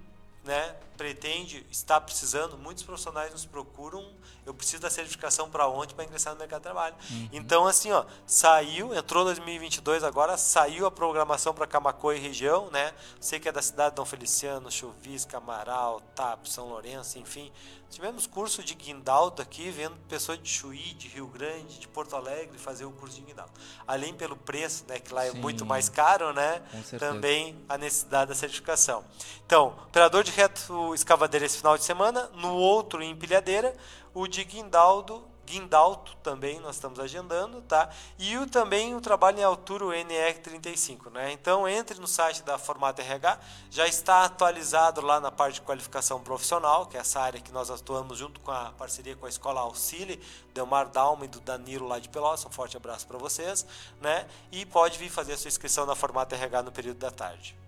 né, 0.46 0.76
pretende, 0.96 1.66
está 1.72 2.00
precisando, 2.00 2.58
muitos 2.58 2.84
profissionais 2.84 3.32
nos 3.32 3.46
procuram, 3.46 4.06
eu 4.46 4.54
preciso 4.54 4.82
da 4.82 4.90
certificação 4.90 5.50
para 5.50 5.68
onde 5.68 5.94
para 5.94 6.06
ingressar 6.06 6.34
no 6.34 6.40
mercado 6.40 6.60
de 6.60 6.64
trabalho. 6.64 6.96
Uhum. 7.10 7.30
Então 7.34 7.68
assim, 7.68 7.92
ó, 7.92 8.06
saiu, 8.26 8.94
entrou 8.96 9.26
2022 9.26 10.04
agora, 10.04 10.38
saiu 10.38 10.86
a 10.86 10.92
programação 10.92 11.54
para 11.54 11.68
Camacoa 11.68 12.16
e 12.16 12.20
região, 12.20 12.70
né? 12.72 12.94
Você 13.20 13.40
que 13.40 13.50
é 13.50 13.52
da 13.52 13.62
cidade 13.62 13.92
de 13.92 13.96
Dom 13.96 14.06
Feliciano, 14.06 14.72
Chuvisca, 14.72 15.38
Amaral, 15.38 16.00
Tap, 16.16 16.46
São 16.48 16.70
Lourenço, 16.70 17.18
enfim, 17.18 17.52
Tivemos 17.90 18.28
curso 18.28 18.64
de 18.64 18.74
guindaldo 18.74 19.42
aqui, 19.42 19.70
vendo 19.70 19.96
pessoas 20.10 20.42
de 20.42 20.50
Chuí, 20.50 20.94
de 20.96 21.08
Rio 21.08 21.28
Grande, 21.28 21.80
de 21.80 21.88
Porto 21.88 22.16
Alegre 22.16 22.58
fazer 22.58 22.84
o 22.84 22.92
curso 22.92 23.16
de 23.16 23.22
guindaldo. 23.22 23.54
Além 23.88 24.14
pelo 24.14 24.36
preço, 24.36 24.84
né, 24.88 25.00
que 25.00 25.14
lá 25.14 25.26
é 25.26 25.32
Sim, 25.32 25.40
muito 25.40 25.66
mais 25.66 25.88
caro, 25.88 26.34
né? 26.34 26.62
Também 27.00 27.58
a 27.70 27.78
necessidade 27.78 28.30
da 28.30 28.36
certificação. 28.36 29.04
Então, 29.46 29.68
operador 29.88 30.24
de 30.24 30.32
reto 30.32 30.94
escavadeira 30.94 31.46
esse 31.46 31.58
final 31.58 31.78
de 31.78 31.84
semana, 31.84 32.30
no 32.36 32.54
outro 32.56 33.02
em 33.02 33.12
empilhadeira, 33.12 33.76
o 34.14 34.28
de 34.28 34.44
guindaldo 34.44 35.26
Guindalto 35.46 36.16
também 36.18 36.60
nós 36.60 36.76
estamos 36.76 37.00
agendando, 37.00 37.62
tá? 37.62 37.90
E 38.18 38.38
o, 38.38 38.48
também 38.48 38.96
o 38.96 39.02
trabalho 39.02 39.40
em 39.40 39.44
altura, 39.44 39.86
o 39.86 39.90
NR35, 39.90 41.12
né? 41.12 41.32
Então 41.32 41.68
entre 41.68 42.00
no 42.00 42.08
site 42.08 42.44
da 42.44 42.58
Formata 42.58 43.02
RH, 43.02 43.40
já 43.70 43.88
está 43.88 44.26
atualizado 44.26 45.02
lá 45.02 45.20
na 45.20 45.32
parte 45.32 45.56
de 45.56 45.62
qualificação 45.62 46.20
profissional, 46.20 46.86
que 46.88 46.98
é 46.98 47.00
essa 47.00 47.20
área 47.20 47.40
que 47.40 47.52
nós 47.52 47.70
atuamos 47.70 48.18
junto 48.18 48.40
com 48.40 48.52
a 48.52 48.72
parceria 48.78 49.16
com 49.16 49.26
a 49.26 49.30
Escola 49.30 49.62
Auxílio, 49.62 50.20
Delmar 50.54 50.90
Dalma 50.90 51.26
e 51.26 51.28
do 51.28 51.40
Danilo 51.40 51.88
lá 51.88 52.00
de 52.00 52.10
Pelotas, 52.10 52.46
um 52.46 52.50
forte 52.50 52.76
abraço 52.76 53.06
para 53.08 53.18
vocês, 53.18 53.66
né? 54.02 54.28
E 54.52 54.66
pode 54.66 54.98
vir 54.98 55.10
fazer 55.10 55.34
a 55.34 55.38
sua 55.38 55.50
inscrição 55.50 55.86
na 55.86 55.96
Formata 55.96 56.36
RH 56.36 56.64
no 56.64 56.72
período 56.72 56.98
da 56.98 57.12
tarde. 57.12 57.65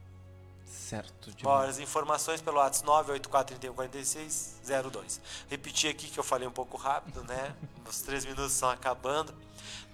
Certo. 0.68 1.31
De 1.31 1.44
Maiores 1.44 1.80
informações 1.80 2.39
pelo 2.41 2.57
WhatsApp 2.57 2.88
984314602. 2.88 5.19
Repetir 5.49 5.89
aqui 5.89 6.07
que 6.07 6.19
eu 6.19 6.23
falei 6.23 6.48
um 6.48 6.52
pouco 6.52 6.77
rápido, 6.77 7.23
né? 7.23 7.56
Os 7.88 8.02
três 8.02 8.23
minutos 8.26 8.53
estão 8.53 8.69
acabando. 8.69 9.34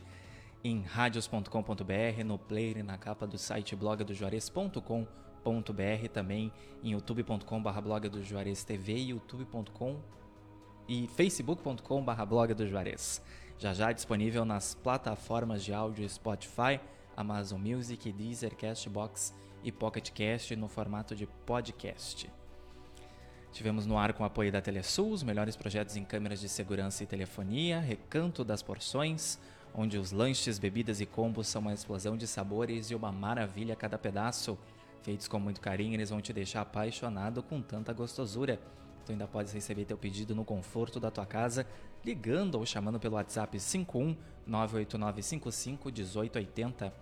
em 0.63 0.81
radios.com.br, 0.81 2.23
no 2.25 2.37
player 2.37 2.77
e 2.77 2.83
na 2.83 2.97
capa 2.97 3.25
do 3.25 3.37
site 3.37 3.75
blogdojuarez.com.br, 3.75 6.09
também 6.11 6.51
em 6.83 6.91
youtube.com.br 6.91 7.81
blog 7.81 8.09
do 8.09 8.23
Juarez 8.23 8.63
TV, 8.63 8.97
youtube.com 8.97 9.99
e 10.87 11.07
facebook.com.br 11.07 12.25
blog 12.27 12.53
do 12.53 12.67
Juarez. 12.67 13.21
Já 13.57 13.73
já 13.73 13.91
disponível 13.91 14.43
nas 14.43 14.73
plataformas 14.73 15.63
de 15.63 15.73
áudio 15.73 16.09
Spotify, 16.09 16.79
Amazon 17.15 17.61
Music, 17.61 18.11
Deezer, 18.11 18.55
Castbox 18.55 19.33
e 19.63 19.71
Pocket 19.71 20.11
Cast 20.11 20.55
no 20.55 20.67
formato 20.67 21.15
de 21.15 21.27
podcast. 21.45 22.38
Tivemos 23.51 23.85
no 23.85 23.97
ar 23.97 24.13
com 24.13 24.23
apoio 24.23 24.51
da 24.51 24.61
Telesul, 24.61 25.11
os 25.11 25.23
melhores 25.23 25.55
projetos 25.55 25.95
em 25.95 26.05
câmeras 26.05 26.39
de 26.39 26.47
segurança 26.47 27.03
e 27.03 27.07
telefonia, 27.07 27.79
Recanto 27.79 28.43
das 28.43 28.61
Porções, 28.61 29.39
onde 29.73 29.97
os 29.97 30.11
lanches, 30.11 30.59
bebidas 30.59 31.01
e 31.01 31.05
combos 31.05 31.47
são 31.47 31.61
uma 31.61 31.73
explosão 31.73 32.15
de 32.15 32.27
sabores 32.27 32.91
e 32.91 32.95
uma 32.95 33.11
maravilha 33.11 33.73
a 33.73 33.77
cada 33.77 33.97
pedaço. 33.97 34.57
Feitos 35.01 35.27
com 35.27 35.39
muito 35.39 35.59
carinho, 35.59 35.95
eles 35.95 36.09
vão 36.09 36.21
te 36.21 36.31
deixar 36.31 36.61
apaixonado 36.61 37.41
com 37.41 37.61
tanta 37.61 37.91
gostosura. 37.91 38.59
Tu 39.05 39.13
ainda 39.13 39.27
podes 39.27 39.51
receber 39.51 39.85
teu 39.85 39.97
pedido 39.97 40.35
no 40.35 40.45
conforto 40.45 40.99
da 40.99 41.09
tua 41.09 41.25
casa, 41.25 41.65
ligando 42.05 42.55
ou 42.55 42.65
chamando 42.65 42.99
pelo 42.99 43.15
WhatsApp 43.15 43.59
51 43.59 44.15
98955 44.45 45.85
1880. 45.85 46.93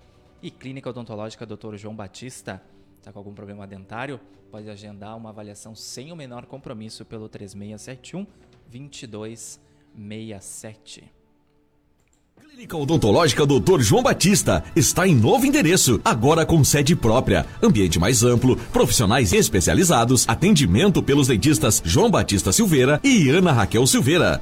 E 0.42 0.52
Clínica 0.52 0.90
Odontológica 0.90 1.46
Dr. 1.46 1.76
João 1.76 1.96
Batista. 1.96 2.62
Está 3.08 3.14
com 3.14 3.20
algum 3.20 3.34
problema 3.34 3.66
dentário? 3.66 4.20
Pode 4.52 4.70
agendar 4.70 5.16
uma 5.16 5.30
avaliação 5.30 5.74
sem 5.74 6.12
o 6.12 6.16
menor 6.16 6.46
compromisso 6.46 7.06
pelo 7.06 7.30
3671 7.30 8.28
2267. 8.70 11.10
Clínica 12.38 12.76
Odontológica 12.76 13.46
Dr. 13.46 13.80
João 13.80 14.04
Batista 14.04 14.62
está 14.76 15.08
em 15.08 15.16
novo 15.16 15.46
endereço, 15.46 16.02
agora 16.04 16.46
com 16.46 16.62
sede 16.66 16.98
própria, 16.98 17.46
ambiente 17.64 17.98
mais 17.98 18.24
amplo, 18.24 18.58
profissionais 18.74 19.32
especializados, 19.32 20.28
atendimento 20.28 21.02
pelos 21.02 21.30
dentistas 21.30 21.82
João 21.86 22.12
Batista 22.12 22.52
Silveira 22.52 23.00
e 23.02 23.30
Ana 23.30 23.54
Raquel 23.54 23.88
Silveira. 23.88 24.42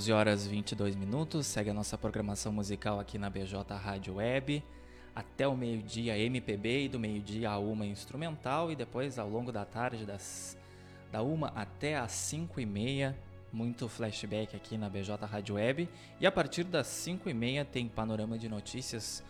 11 0.00 0.12
horas 0.14 0.46
22 0.46 0.96
minutos, 0.96 1.46
segue 1.46 1.68
a 1.68 1.74
nossa 1.74 1.98
programação 1.98 2.50
musical 2.50 2.98
aqui 2.98 3.18
na 3.18 3.28
BJ 3.28 3.74
Rádio 3.74 4.14
Web. 4.14 4.64
Até 5.14 5.46
o 5.46 5.54
meio-dia 5.54 6.18
MPB 6.18 6.84
e 6.84 6.88
do 6.88 6.98
meio-dia 6.98 7.50
a 7.50 7.58
uma 7.58 7.84
instrumental 7.84 8.72
e 8.72 8.76
depois 8.76 9.18
ao 9.18 9.28
longo 9.28 9.52
da 9.52 9.66
tarde 9.66 10.06
das 10.06 10.56
da 11.12 11.20
uma 11.20 11.48
até 11.48 11.98
as 11.98 12.12
5 12.12 12.58
e 12.58 12.64
meia 12.64 13.14
muito 13.52 13.90
flashback 13.90 14.56
aqui 14.56 14.78
na 14.78 14.88
BJ 14.88 15.22
Rádio 15.26 15.56
Web 15.56 15.86
e 16.18 16.26
a 16.26 16.32
partir 16.32 16.64
das 16.64 16.86
5 16.86 17.28
e 17.28 17.34
meia 17.34 17.62
tem 17.62 17.86
panorama 17.86 18.38
de 18.38 18.48
notícias 18.48 19.22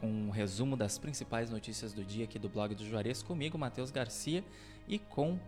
com 0.00 0.08
um 0.08 0.30
resumo 0.30 0.76
das 0.76 0.98
principais 0.98 1.50
notícias 1.50 1.92
do 1.92 2.04
dia 2.04 2.24
aqui 2.24 2.36
do 2.36 2.48
blog 2.48 2.74
do 2.74 2.84
Juarez 2.84 3.22
comigo, 3.22 3.56
Matheus 3.56 3.92
Garcia 3.92 4.42
e 4.88 4.98
com 4.98 5.38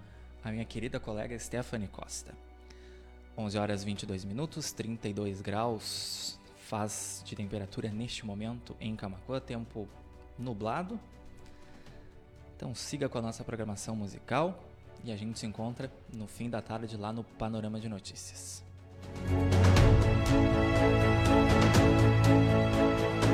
a 0.45 0.53
minha 0.53 0.65
querida 0.65 1.01
colega 1.01 1.37
Stephanie 1.37 1.89
Costa. 1.89 2.48
11 3.39 3.57
horas 3.57 3.85
22 3.85 4.25
minutos, 4.25 4.73
32 4.73 5.41
graus 5.41 6.41
faz 6.57 7.23
de 7.25 7.37
temperatura 7.37 7.89
neste 7.89 8.27
momento 8.27 8.77
em 8.81 8.97
Camacuã, 8.97 9.41
tempo 9.41 9.89
nublado. 10.37 10.99
Então 12.57 12.75
siga 12.75 13.09
com 13.09 13.17
a 13.19 13.23
nossa 13.23 13.45
programação 13.45 13.95
musical 13.95 14.61
e 15.05 15.13
a 15.13 15.17
gente 15.17 15.39
se 15.39 15.47
encontra 15.47 15.89
no 16.13 16.27
fim 16.27 16.51
da 16.51 16.61
tarde 16.61 16.97
lá 16.97 17.13
no 17.13 17.23
Panorama 17.23 17.79
de 17.79 17.89
Notícias. 17.89 18.65